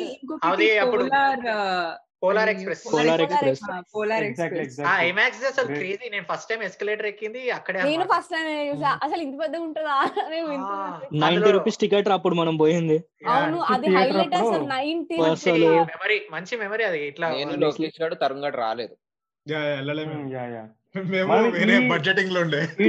polar 2.25 2.49
express 2.49 2.83
polar 2.87 3.21
express 3.21 3.61
polar 3.95 4.23
express 4.23 4.77
ఆ 4.87 4.93
ఐమాక్స్ 5.03 5.43
అసలు. 5.45 5.67
క్రేజీ 5.71 6.07
నేను 6.09 6.25
ఫస్ట్ 6.29 6.49
టైం 6.49 6.61
ఎస్కలేటర్ 6.63 7.07
ఎక్కింది 7.07 7.41
అక్కడే 7.51 7.81
నేను. 7.83 8.05
ఫస్ట్ 8.11 8.31
టైం 8.31 8.45
చూసా. 8.69 8.91
అసలు 9.03 9.21
ఇంత 9.21 9.35
పెద్దగా 9.41 9.63
ఉంటుందా? 9.63 9.97
నేను 10.29 10.47
ఇంత 10.51 10.71
ఆ. 10.75 10.85
పెద్దగా- 10.93 11.21
నైన్టీ 11.23 11.51
రూపీస్ 11.51 11.79
టికెట్ 11.79 12.09
అప్పుడు 12.15 12.35
మనం 12.35 12.55
పోయింది. 12.57 12.97
Yeah. 13.19 13.33
అవును 13.35 13.59
అది 13.73 13.89
హైలైట్ 13.95 14.35
అసలు 14.35 14.65
నైన్టీ 14.69 15.17
మెమరీ 15.85 16.19
మంచి 16.31 16.55
మెమరీ 16.57 16.83
అది 16.83 17.01
ఇట్లా 17.07 17.29
నేను 17.35 17.57
లోకేష్ 17.59 18.01
గారు 18.01 18.15
తరుణ్ 18.15 18.43
గారు 18.43 18.57
రాలేదు. 18.57 18.95
యా, 19.45 19.59
యా, 19.61 19.73
వెళ్ళలేము 19.75 20.15
యా 20.33 20.43
యా. 20.53 20.63
మేము 21.09 21.33
వేరే 21.53 21.77
బడ్జెటింగ్లో 21.89 22.39
ఉండే. 22.41 22.59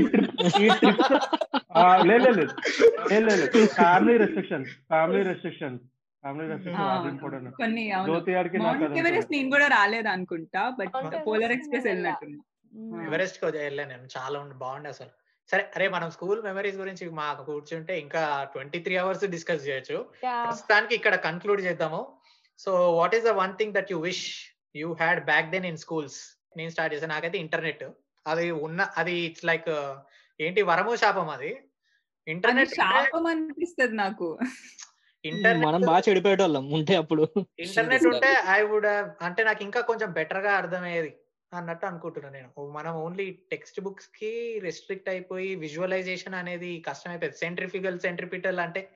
లేదు 2.11 2.31
లేదు 2.31 2.45
లేదు. 3.11 3.25
లేదు 3.31 3.67
ఫ్యామిలీ 3.75 4.15
రెస్ట్రిక్షన్స్ 4.19 4.71
ఫ్యామిలీ 4.89 5.23
రెస్ట్రిక్షన్స్ 5.23 5.83
కొన్ని 7.57 7.83
మౌంట్ 8.61 8.99
ఎవరెస్ట్ 8.99 9.33
నేను 9.33 9.51
కూడా 9.51 9.67
రాలేదు 9.69 10.09
అనుకుంటా 10.09 10.63
బట్ 10.79 10.95
పోలార్ 11.27 11.53
ఎక్స్ప్రెస్ 11.53 11.87
వెళ్ళా. 11.87 12.13
వెళ్ళినట్టున్నా 12.15 12.43
మ్మ్. 12.73 13.03
ఎవరెస్ట్కి 13.07 13.45
వెళ్ళాను 13.59 13.91
నేను. 13.91 14.07
చాలా 14.17 14.39
బాగుండే 14.57 14.89
అసలు. 14.89 15.13
సరే 15.51 15.63
అరే 15.77 15.89
మనం 15.89 16.09
స్కూల్ 16.11 16.43
మెమరీస్ 16.43 16.77
గురించి 16.77 17.11
మాకు 17.19 17.43
కూర్చుంటే 17.45 17.99
ఇంకా 17.99 18.23
ట్వంటీ 18.53 18.79
త్రీ 18.79 18.97
అవర్స్ 18.97 19.25
డిస్కస్ 19.27 19.67
చేయొచ్చు. 19.69 19.99
ప్రస్తుతానికి 20.45 20.95
ఇక్కడ 20.95 21.15
కన్క్లూడ్ 21.27 21.61
చేద్దాము. 21.61 22.01
So 22.61 22.71
what 22.93 23.15
is 23.15 23.25
the 23.25 23.35
one 23.37 23.55
thing 23.57 23.75
that 23.75 23.93
you 23.93 23.99
wish 24.01 24.25
you 24.75 24.89
had 24.95 25.25
back 25.25 25.51
then 25.51 25.67
in 25.67 25.77
schools 25.77 26.19
నేను 26.57 26.71
స్టార్ట్ 26.71 26.95
చేశాను 26.95 27.13
నాకైతే 27.13 27.39
ఇంటర్నెట్ 27.39 27.85
అది 28.27 28.51
ఉన్న 28.67 28.81
అది 28.97 29.15
ఇట్స్ 29.21 29.45
లైక్ 29.45 29.71
ఏంటి 30.41 30.63
వరము 30.63 30.97
శాపం 30.97 31.29
అది. 31.29 31.51
అది 31.51 32.31
ఇంటర్నెట్ 32.31 32.73
శాపం 32.75 33.27
అనిపిస్తుంది 33.27 33.97
నాకు. 33.97 34.29
మనం 35.31 35.39
ఇంటర్నెట్ 35.39 35.87
బాగా 35.87 36.03
చెడిపోయేటోళ్ళం 36.09 36.71
ఉంటే 36.71 36.95
అప్పుడు. 36.95 37.23
ఇంటర్నెట్ 37.59 38.07
ఉంటే 38.07 38.31
ఐ 38.49 38.61
వుడ్ 38.63 38.87
అంటే 39.27 39.45
నాకు 39.45 39.63
ఇంకా 39.63 39.81
కొంచెం 39.81 40.13
బెటర్గా 40.13 40.53
అర్థమయ్యేది 40.53 41.13
అన్నట్టు 41.53 41.87
అనుకుంటున్నాను 41.87 42.35
నేను. 42.37 42.51
మనం 42.73 42.93
ఓన్లీ 42.95 43.27
టెక్స్ట్ 43.51 43.81
బుక్స్కి 43.81 44.61
రెస్ట్రిక్ట్ 44.63 45.09
అయిపోయి 45.09 45.55
విజువలైజేషన్ 45.55 46.35
అనేది 46.35 46.85
కష్టమైపోయింది. 46.89 47.39
సెంట్రిఫికల్ 47.39 48.01
సెంట్రిపిటల్ 48.01 48.61
అంటే 48.61 48.89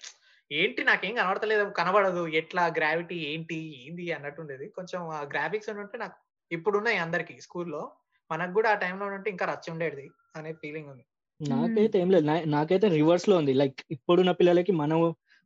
ఏంటి 0.53 0.85
నాకేం 0.85 1.15
కనబడతలేదు 1.15 1.65
కనబడదు. 1.65 2.27
ఎట్లా 2.27 2.67
గ్రావిటీ 2.67 3.17
ఏంటి 3.33 3.59
ఏంది 3.87 4.13
అన్నట్టు 4.13 4.41
ఉండేది. 4.41 4.69
కొంచెం 4.69 5.09
ఆ 5.09 5.21
గ్రాఫిక్స్ 5.23 5.71
ఉంటే 5.71 5.99
నాకు 5.99 6.17
ఇప్పుడు 6.53 6.79
ఉన్నాయి 6.79 6.99
అందరికి 6.99 7.41
స్కూల్లో. 7.41 7.83
మనకు 8.31 8.53
కూడా 8.53 8.71
ఆ 8.71 8.75
టైంలో 8.75 9.07
ఉంటే 9.07 9.31
ఇంకా 9.31 9.47
రచ్చి 9.47 9.71
ఉండేది 9.73 10.07
అనే 10.37 10.53
ఫీలింగ్ 10.53 10.89
ఉంది. 10.89 11.05
నాకైతే 11.41 11.99
ఏం 11.99 12.11
లేదు. 12.11 12.27
నాకైతే 12.47 12.89
రివర్స్లో 12.89 13.37
ఉంది. 13.37 13.53
లైక్ 13.53 13.81
ఇప్పుడున్న 13.91 14.31
పిల్లలకి 14.31 14.73
మనం 14.73 14.99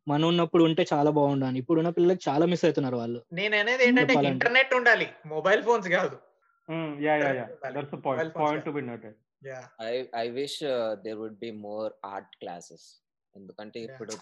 మనం 0.07 0.27
ఉన్నప్పుడు 0.29 0.63
ఉంటే 0.69 0.83
చాలా 0.91 1.11
బాగుండాలి 1.19 1.59
ఇప్పుడున్న 1.61 1.91
పిల్లలకి 1.97 2.23
చాలా 2.29 2.45
మిస్ 2.51 2.65
అవుతున్నారు 2.65 2.97
వాళ్ళు 3.01 3.21
నేను 3.33 3.55
అనేది 3.61 3.83
ఏంటంటే. 3.87 4.15
ఇంటర్నెట్ 4.31 4.75
ఉండాలి 4.75 5.07
మొబైల్ 5.27 5.63
ఫోన్స్ 5.69 5.89
కాదు 5.97 6.17
యా 7.01 7.15
యా 7.17 7.31
యా 7.33 7.47
ఉండాలి. 7.47 7.75
That's 7.77 7.95
Mobile 7.97 8.03
point 8.07 8.21
phones 8.27 8.41
point 8.41 8.59
కాదు. 8.59 8.67
To 8.67 8.77
be 8.77 8.83
noted 8.91 9.17
yeah 9.43 9.61
I 9.87 9.95
I 10.17 10.27
wish 10.37 10.59
there 11.05 11.19
would 11.23 11.41
be 11.41 11.51
more 11.65 11.91
art 12.13 12.35
classes 12.43 12.87
ఎందుకంటే 13.35 13.79
Yeah. 13.79 13.89
ఇప్పుడు 13.91 14.13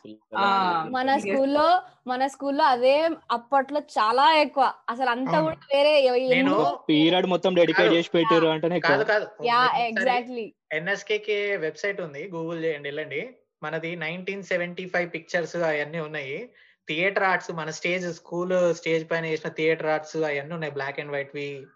మన. 0.92 1.08
స్కూల్లో 1.22 1.66
మన 2.06 2.26
స్కూల్లో 2.34 2.64
అదే 2.74 2.94
అప్పట్లో 3.30 3.80
చాలా 3.96 4.24
ఎక్కువ 4.44 4.64
అసలు 4.88 5.10
అంతా. 5.14 5.36
కూడా 5.40 5.58
వేరే 5.72 5.92
నేను? 6.30 6.54
పీరియడ్ 6.88 7.28
మొత్తం 7.34 7.52
డెడికేట్. 7.60 7.92
చేసి 7.96 8.12
పెట్టారు 8.16 8.48
అంటేనే 8.54 8.78
కాదు 8.86 9.04
కాదు 9.12 9.26
యా 9.50 9.60
ఎగ్జాక్ట్లీ 9.88 10.46
ఎన్ఎస్కే 10.72 11.38
వెబ్సైట్ 11.66 12.00
ఉంది 12.06 12.22
గూగుల్ 12.34 12.60
చేయండి 12.64 12.88
వెళ్ళండి 12.90 13.22
మనది 13.62 13.96
నైన్టీన్ 13.96 14.42
సెవెంటీ 14.42 14.88
ఫైవ్ 14.88 15.10
పిక్చర్స్ 15.14 15.56
అవన్నీ 15.56 15.98
ఉన్నాయి. 15.98 16.50
థియేటర్ 16.88 17.22
ఆర్ట్స్ 17.22 17.52
మన 17.52 17.70
స్టేజ్ 17.70 18.14
స్కూల్ 18.14 18.74
స్టేజ్ 18.74 19.10
పైన 19.10 19.24
చేసిన 19.24 19.50
థియేటర్ 19.50 19.86
ఆర్ట్స్ 19.86 20.16
అవన్నీ 20.16 20.54
ఉన్నాయి. 20.54 20.72
Black 20.72 21.00
and 21.00 21.12
white 21.12 21.30
we. 21.34 21.66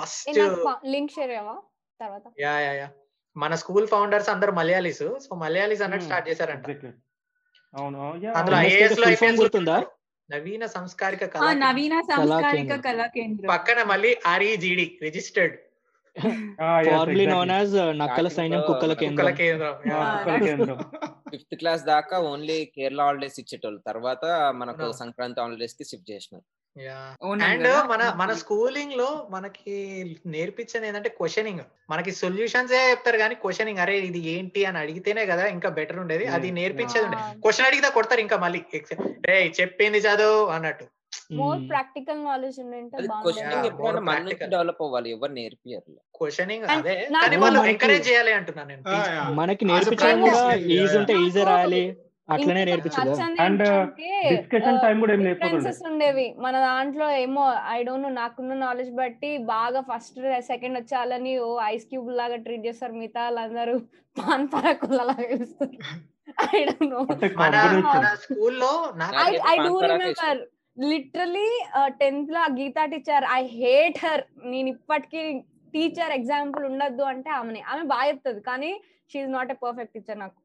first 0.00 0.38
link 0.86 1.12
share 1.12 1.30
తర్వాత. 2.00 2.22
Yeah 2.40 2.60
yeah 2.60 2.72
yeah. 2.72 2.88
మన 3.36 3.54
స్కూల్ 3.54 3.86
ఫౌండర్స్ 3.86 4.28
అందరు 4.28 4.52
మలయాళీస్. 4.52 4.98
సో 4.98 5.34
మలయాళీస్ 5.34 5.82
అన్నట్టు 5.82 6.04
స్టార్ట్ 6.04 6.28
చేశారంట. 6.28 6.66
అవును 7.74 8.16
yeah, 8.16 8.32
అందులో 8.32 8.56
ఐఏఎస్లో 8.56 9.28
గుర్తుందా? 9.28 9.86
నవీన 10.30 10.66
సంస్కారిక 10.66 11.24
కళా 11.24 11.52
నవీన 11.52 12.00
సంస్కారిక 12.00 12.62
కేంద్రం. 12.62 12.80
కళా 12.80 13.06
కేంద్రం. 13.06 13.48
పక్కన 13.48 13.82
మళ్ళీ 13.82 14.16
REGD 14.26 14.98
registered 15.02 15.54
yes, 15.54 15.67
formally 16.22 16.90
exactly. 16.90 17.28
Known 17.28 17.50
as 17.50 17.98
నక్కల 17.98 18.28
సైన్యం 18.28 18.62
కుక్కల 18.66 18.92
కేంద్రం 18.92 19.36
ఫిఫ్త్ 21.30 21.54
క్లాస్ 21.54 21.82
దాకా 21.82 22.18
ఓన్లీ 22.18 22.72
కేరళ 22.76 23.02
హాలిడేస్ 23.02 23.40
ఇచ్చేటోళ్ళు. 23.40 23.80
తర్వాత 23.86 24.52
మనకు. 24.56 24.92
సంక్రాంతి 24.92 25.40
హాలిడేస్కి 25.40 25.84
షిఫ్ట్ 25.84 26.10
చేసినారు. 26.10 26.44
అండ్ 27.42 27.64
కదా? 27.64 27.82
మన 27.82 28.12
మన 28.16 28.32
స్కూలింగ్లో 28.32 29.26
మనకి 29.30 30.16
నేర్పించేది 30.26 30.88
ఏంటంటే 30.88 31.08
క్వశ్చనింగ్ 31.08 31.60
మనకి 31.90 32.12
సొల్యూషన్స్ 32.12 32.72
ఏ 32.72 32.90
చెప్తారు 32.90 33.18
కానీ 33.18 33.34
క్వశ్చనింగ్ 33.34 33.78
అరే 33.78 33.98
ఇది 33.98 34.18
ఏంటి 34.18 34.64
అని 34.64 34.78
అడిగితేనే 34.78 35.26
కదా 35.26 35.46
ఇంకా 35.46 35.68
బెటర్ 35.68 35.98
ఉండేది. 35.98 36.26
అది 36.26 36.46
Yeah. 36.46 36.54
నేర్పించేది 36.54 37.06
ఉండే. 37.06 37.16
Ah. 37.16 37.40
క్వశ్చన్ 37.40 37.66
అడిగితే 37.66 37.90
కొడతారు 37.90 38.20
ఇంకా 38.20 38.36
మళ్ళీ. 38.36 38.62
రే 39.24 39.52
చెప్పింది 39.60 39.98
చదువు 39.98 40.46
అన్నట్టు. 40.46 40.84
మోర్ 41.30 41.68
ప్రాక్టికల్ 41.68 42.24
నాలెడ్జ్ 42.24 42.60
ఉంటే 42.60 42.78
క్వశ్చనింగ్ 43.22 43.66
ఎప్పుడైనా 43.66 44.00
మన 44.00 44.18
నుంచి. 44.18 44.46
డెవలప్ 44.46 44.82
అవ్వాలి 44.82 45.10
ఎవరు 45.10 45.32
నేర్పియరు 45.32 45.92
క్వశ్చనింగ్ 46.14 46.64
And 46.64 46.72
అదే 46.72 46.94
నాకు- 47.10 47.24
కానీ 47.24 47.36
వాళ్ళు 47.36 47.58
మనకి- 47.58 47.72
ఎంకరేజ్ 47.72 48.10
చేయాలి 48.10 48.32
అంటున్నాను 48.32 48.68
నేను. 48.68 48.82
yeah. 48.82 49.34
మనకి 49.34 49.64
As 49.64 49.70
a 49.70 49.72
నేర్పించడం 49.72 50.06
practice, 50.10 50.34
కూడా 50.36 50.54
yeah. 50.54 50.72
ఈజీ 50.76 50.96
ఉంటే 50.98 51.12
ఈజీ 51.18 51.38
నాకు 51.38 51.50
రాయాలి. 51.50 51.82
అట్లనే 52.28 52.64
నేర్పించదా 52.64 53.02
కూడా 55.00 55.12
ఏం 55.14 55.20
లేకపోతుండే. 55.20 55.56
differences 55.56 55.86
ఉండేవి. 55.90 56.34
మన 56.38 56.52
దాంట్లో 56.60 57.10
ఏమో 57.16 57.44
ఐ 57.68 57.82
డోంట్ 57.82 58.02
నో 58.02 58.08
నాకున్న 58.14 58.54
నాలెడ్జ్ 58.54 58.92
బట్టి 58.92 59.38
బాగా 59.38 59.80
ఫస్ట్ 59.80 60.18
సెకండ్ 60.42 60.78
వచ్చాలని 60.78 61.38
ఓ 61.38 61.60
ఐస్ 61.64 61.84
క్యూబ్ 61.84 62.12
లాగా 62.12 62.36
ట్రీట్ 62.36 62.66
చేస్తారు 62.66 62.92
మిగతా 62.92 63.22
వాళ్ళందరూ. 63.22 63.76
పాన్ 64.16 64.48
పరాకుల 64.48 65.02
లాగా 65.02 65.30
చూస్తారు 65.32 65.76
ఐ 66.54 66.64
డోంట్ 66.64 66.90
నో 66.90 67.00
స్కూల్లో 68.16 68.72
ఐ 69.48 69.56
డూ 69.58 69.80
రిమెంబర్ 69.80 70.40
లిటరలీ 70.78 71.48
టెన్త్లో 71.86 72.40
ఆ 72.40 72.46
Geetha 72.46 72.84
teacher 72.84 73.24
I 73.32 73.46
hate 73.46 73.98
her. 74.04 74.22
నేను 74.44 74.68
ఇప్పటికీ 74.68 75.32
టీచర్ 75.74 76.12
ఎగ్జాంపుల్ 76.12 76.64
ఉండద్దు 76.64 77.02
అంటే 77.02 77.30
ఆమెని. 77.30 77.60
ఆమె 77.60 77.82
బాగా 77.82 78.08
చెప్తుంది 78.08 78.40
కానీ 78.40 78.82
she's 79.12 79.32
not 79.32 79.50
a 79.50 79.54
perfect 79.54 79.94
teacher 79.94 80.18
నాకు. 80.18 80.40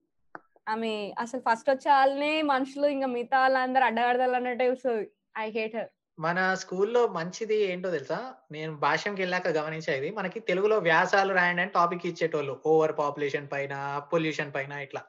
ఆమె 0.70 1.14
అసలు 1.20 1.42
ఫస్ట్ 1.50 1.70
వచ్చే 1.70 1.92
వాళ్ళని 1.92 2.42
మనుషులు 2.42 2.88
ఇంకా 2.88 3.08
మిగతా 3.08 3.40
వాళ్ళందరూ 3.40 3.86
అడ్డగడదాలు 3.86 4.36
అన్నట్టే 4.36 4.70
చూస్తుంది. 4.70 5.08
I 5.38 5.52
hate 5.52 5.76
her. 5.76 5.90
మన 6.20 6.54
స్కూల్లో 6.54 7.08
మంచిది 7.08 7.56
ఏంటో 7.64 7.92
తెలుసా? 7.92 8.34
నేను 8.52 8.76
భాష్యంకి 8.76 9.22
వెళ్ళాక 9.22 9.48
గమనించేది 9.48 10.12
మనకి 10.12 10.40
తెలుగులో 10.40 10.78
వ్యాసాలు 10.78 11.34
రాయండి 11.34 11.62
అని 11.62 11.72
టాపిక్ 11.72 12.06
ఇచ్చేటోళ్ళు. 12.06 12.62
ఓవర్ 12.66 12.98
పాపులేషన్ 12.98 13.48
పైన 13.54 14.02
పొల్యూషన్ 14.14 14.54
పైన 14.54 14.72
ఇట్లా. 14.72 15.02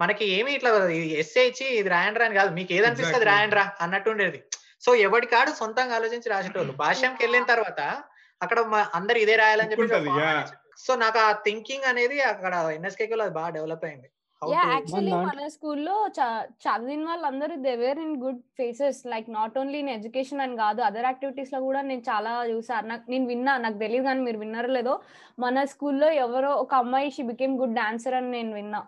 మనకి 0.00 0.24
ఏమి 0.24 0.54
ఇట్లా 0.54 0.70
ఎస్ఏ 1.22 1.42
ఇచ్చి 1.48 1.66
ఇది 1.78 1.88
రాయండి 1.88 2.18
రా 2.18 2.26
అని 2.26 2.34
కాదు. 2.34 2.50
మీకు 2.50 2.72
ఏదనిపిస్తుంది 2.72 3.08
Exactly. 3.08 3.34
రాయండి 3.34 3.56
రా 3.56 3.72
అన్నట్టు 3.80 4.10
ఉండేది. 4.10 4.40
సో 4.84 4.90
ఎవడి 5.06 5.26
కాడు 5.34 5.50
సొంతంగా 5.60 5.96
ఆలోచించి 5.98 6.32
రాసేటోళ్ళు. 6.32 6.72
భాష్యంకి 6.82 7.22
వెళ్ళిన 7.24 7.46
తర్వాత 7.52 7.80
అక్కడ 8.44 8.58
అందరు 8.98 9.18
ఇదే 9.24 9.36
రాయాలని 9.42 9.72
చెప్పి. 9.72 9.86
సో 10.84 10.92
నాకు 11.02 11.18
ఆ 11.26 11.28
థింకింగ్ 11.46 11.86
అనేది 11.90 12.16
అక్కడ 12.32 12.54
ఎన్ఎస్కే 12.78 13.06
లో 13.18 13.24
అది 13.26 13.34
బాగా 13.38 13.50
డెవలప్ 13.56 13.84
అయింది. 13.88 14.08
యాక్చువల్లీ 14.42 15.12
మన 15.26 15.42
స్కూల్లో 15.54 15.96
చదివిన 16.64 17.04
వాళ్ళందరూ 17.08 17.54
they were 17.66 18.00
in 18.04 18.16
good 18.22 18.40
faces 18.58 18.98
like 19.12 19.28
not 19.36 19.58
only 19.60 19.78
in 19.82 19.92
education 19.96 20.42
అని 20.44 20.56
కాదు 20.62 20.80
అదర్ 20.86 21.08
యాక్టివిటీస్లో 21.10 21.58
కూడా 21.66 21.80
నేను 21.90 22.02
చాలా 22.08 22.32
చూసాను. 22.52 22.88
నాకు 22.92 23.04
నేను 23.12 23.26
విన్నా 23.32 23.52
నాకు 23.64 23.78
తెలియదు 23.84 24.06
కానీ 24.08 24.22
మీరు 24.28 24.40
విన్నారో 24.44 24.70
లేదో 24.78 24.94
మన 25.44 25.64
స్కూల్లో 25.74 26.08
ఎవరో 26.24 26.50
ఒక 26.64 26.74
అమ్మాయి 26.84 27.12
షీ 27.16 27.24
బికేమ్ 27.30 27.54
గుడ్ 27.62 27.78
డాన్సర్ 27.80 28.16
అని 28.20 28.30
నేను 28.36 28.52
విన్నా. 28.58 28.80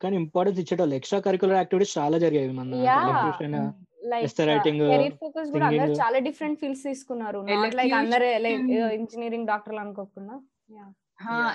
కానీ 0.00 0.16
ఇంపార్టెన్స్ 0.24 0.60
ఇచ్చేటోళ్ళు. 0.64 0.98
ఎక్స్ట్రా 0.98 1.20
కరికులర్ 1.28 1.60
యాక్టివిటీస్ 1.62 1.96
చాలా 2.00 2.18
జరిగాయి 2.26 2.52
మన 2.60 3.64
లైక్ 4.04 4.32
కెరీర్ 4.36 5.14
ఫోకస్ 5.20 5.50
కూడా 5.50 5.66
అందరు. 5.66 5.92
చాలా 5.92 6.18
డిఫరెంట్ 6.18 6.60
ఫీల్డ్స్ 6.60 6.82
తీసుకున్నారు. 6.82 7.38
నాట్ 7.38 7.74
లైక్ 7.74 7.94
అందరే 7.94 8.38
లైక్. 8.38 8.62
ఇంజనీరింగ్ 9.00 9.46
డాక్టర్లు 9.46 9.80
అనుకోకుండా. 9.80 10.36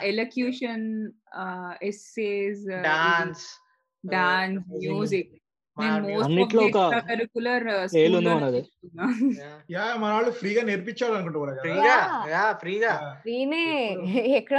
Elocution 0.03 1.11
essays 1.83 2.65
dance 2.67 3.45
dance 4.05 4.69
music 4.69 5.31
వాళ్ళు 10.15 10.32
ఫ్రీగా 10.32 10.61
నేర్పించాలి 10.63 11.15
అనుకుంటున్నారు 11.15 11.59
ఫ్రీగా. 11.61 11.95
యా. 12.30 12.43
ఫ్రీగా. 12.53 12.93
ఎక్కడ 14.36 14.57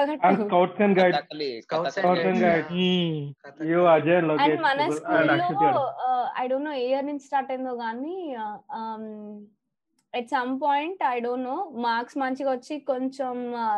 అండ్ 4.44 4.60
మన 4.60 4.80
స్కూల్లో. 4.98 5.84
ఐ 6.36 6.46
డోంట్ 6.46 6.64
నో 6.64 6.74
ఏ 6.76 6.88
ఇయర్ 6.88 7.06
నుంచి 7.06 7.24
స్టార్ట్ 7.24 7.50
అయిందో 7.50 7.76
కానీ 7.76 8.16
at 10.14 10.28
some 10.28 10.60
point 10.62 11.02
I 11.08 11.18
don't 11.20 11.44
know 11.44 11.56
marks 11.78 12.18
మంచిగా 12.18 12.50
వచ్చి 12.50 12.78
కొంచెం 12.86 13.32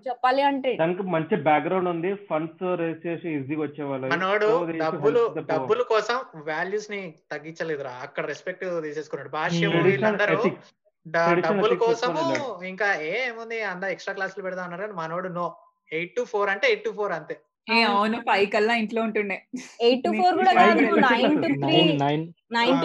చెప్పాలి 0.07 0.41
అంటే. 0.41 0.75
దానికి 0.75 1.03
మంచి 1.03 1.35
బ్యాక్గ్రౌండ్ 1.35 1.89
ఉంది. 1.89 2.13
ఫండ్స్ 2.29 2.79
రేస్ 2.79 3.07
చేసి 3.07 3.29
ఈజీగా 3.29 3.61
వచ్చేవాళ్ళు. 3.61 4.07
మనోడు 4.07 4.71
డబ్బులు. 4.77 5.35
డబ్బుల 5.39 5.81
కోసం 5.81 6.15
వాల్యూస్ని 6.35 7.13
తగ్గించలేదురా. 7.31 7.99
అక్కడ 8.01 8.25
రెస్పెక్ట్ 8.25 8.81
తీసేసుకున్నాడు. 8.81 9.29
భాష్యం 9.29 9.71
Hmm. 9.71 9.83
వీళ్ళందరూ 9.83 10.37
డబ్బుల 11.05 11.71
ethics 11.71 11.85
కోసము 11.85 12.63
ఇంకా 12.63 12.95
ఏముంది? 12.95 13.63
అందరు 13.63 13.89
ఎక్స్ట్రా 13.89 14.13
క్లాసులు 14.13 14.43
పెడతా 14.43 14.63
ఉన్నారు 14.63 14.81
కానీ 14.81 14.93
మనోడు 14.93 15.27
నో 15.27 15.55
ఎయిట్ 15.91 16.15
టు 16.15 16.25
ఫోర్ 16.25 16.49
అంటే 16.49 16.67
ఎయిట్ 16.67 16.83
టు 16.83 16.89
ఫోర్ 16.89 17.11
అంతే. 17.11 17.35
ఏ 17.67 17.77
అవును. 17.89 18.17
ఫైవ్ 18.27 18.45
కల్లా 18.53 18.73
ఇంట్లో 18.81 19.01
ఉంటుండే. 19.07 19.35
ఎయిట్ 19.87 20.01
టు 20.05 20.09
ఫోర్ 20.19 20.33
కూడా 20.39 20.53
కాదు. 20.57 20.81
Nine 21.05 21.35
to 21.43 21.49
three. 21.63 21.81
Nine 22.55 22.79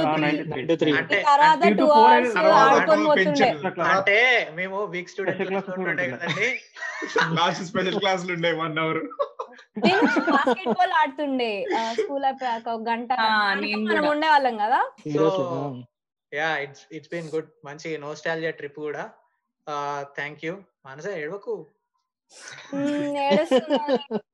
to 0.68 0.74
three. 0.82 0.92
తర్వాత 1.28 1.62
టూ 1.80 1.86
అవర్స్ 2.00 2.36
ఆడుకొని 2.66 3.04
పోతుండే. 3.08 3.48
అంటే 3.94 4.18
మేము 4.58 4.78
వీక్ 4.94 5.10
స్టూడెంట్ 5.14 5.42
కూడా 5.48 5.62
ఉంటుండే. 5.76 6.06
కదండి. 6.14 6.48
లాస్ట్ 7.38 7.64
స్పెషల్ 7.70 7.98
క్లాసులు 8.04 8.32
ఉండే 8.36 8.52
వన్ 8.62 8.78
అవర్. 8.84 9.02
నేను 9.84 10.02
బాస్కెట్ 10.34 10.72
బాల్ 10.78 10.94
ఆడుతుండే 11.00 11.50
స్కూల్ 12.00 12.26
అయిపోయాక 12.28 12.66
ఒక 12.76 12.82
గంట 12.90 13.10
మనం. 13.88 14.06
ఉండేవాళ్ళం 14.14 14.56
కదా. 14.64 14.80
Heroes 15.06 15.40
yeah 16.32 16.48
it's 16.64 16.84
it's 16.96 17.10
been 17.12 17.30
good 17.34 17.50
మంచి 17.68 17.90
నోస్టాలజియా 18.06 18.52
ట్రిప్ 18.60 18.80
కూడా. 18.86 19.04
Thank 20.18 20.42
you 20.46 20.54
Manasa 20.86 21.06
ఏడుస్తున్నాను. 21.22 21.66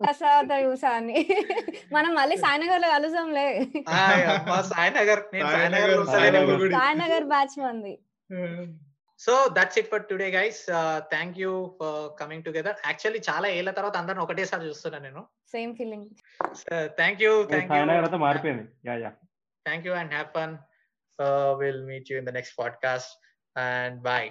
ప్రసాద్ 0.02 0.52
చూసా 0.64 0.90
అని 1.00 1.18
మనం 1.92 2.10
మళ్ళీ 2.20 2.36
సాయినగర్లో 2.44 2.88
కలుసాంలే 2.94 3.46
సాయినగర్ 4.72 5.22
నేను 5.34 5.48
సాయినగర్ 6.78 7.26
బ్యాచ్ 7.34 7.56
మంది. 7.66 7.94
So 9.24 9.34
that's 9.56 9.78
it 9.80 9.88
for 9.90 10.04
today 10.10 10.28
guys. 10.30 10.60
Thank 11.12 11.36
you 11.42 11.50
for 11.80 12.00
coming 12.20 12.44
together. 12.46 12.76
Actually 12.86 13.20
చాలా 13.30 13.46
ఏళ్ళ 13.58 13.70
తర్వాత 13.78 13.96
అందరిని 14.02 14.22
ఒకటేసారి 14.24 14.62
చూస్తున్నాను 14.68 15.04
నేను. 15.04 15.22
Same 15.52 15.72
feeling 15.80 16.06
thank 17.00 17.20
you 17.22 17.32
thank 17.52 17.72
you. 17.72 18.18
మారిపోయింది. 18.26 18.64
Yeah 18.88 18.94
yeah. 19.04 19.10
Thank 19.66 19.86
you 19.86 19.92
and 20.00 20.12
have 20.16 20.28
fun. 20.38 20.54
Will 21.62 21.82
meet 21.90 22.06
you 22.12 22.16
in 22.18 22.26
the 22.30 22.34
next 22.38 22.56
podcast. 22.58 23.12
And 23.56 23.98
bye. 24.08 24.30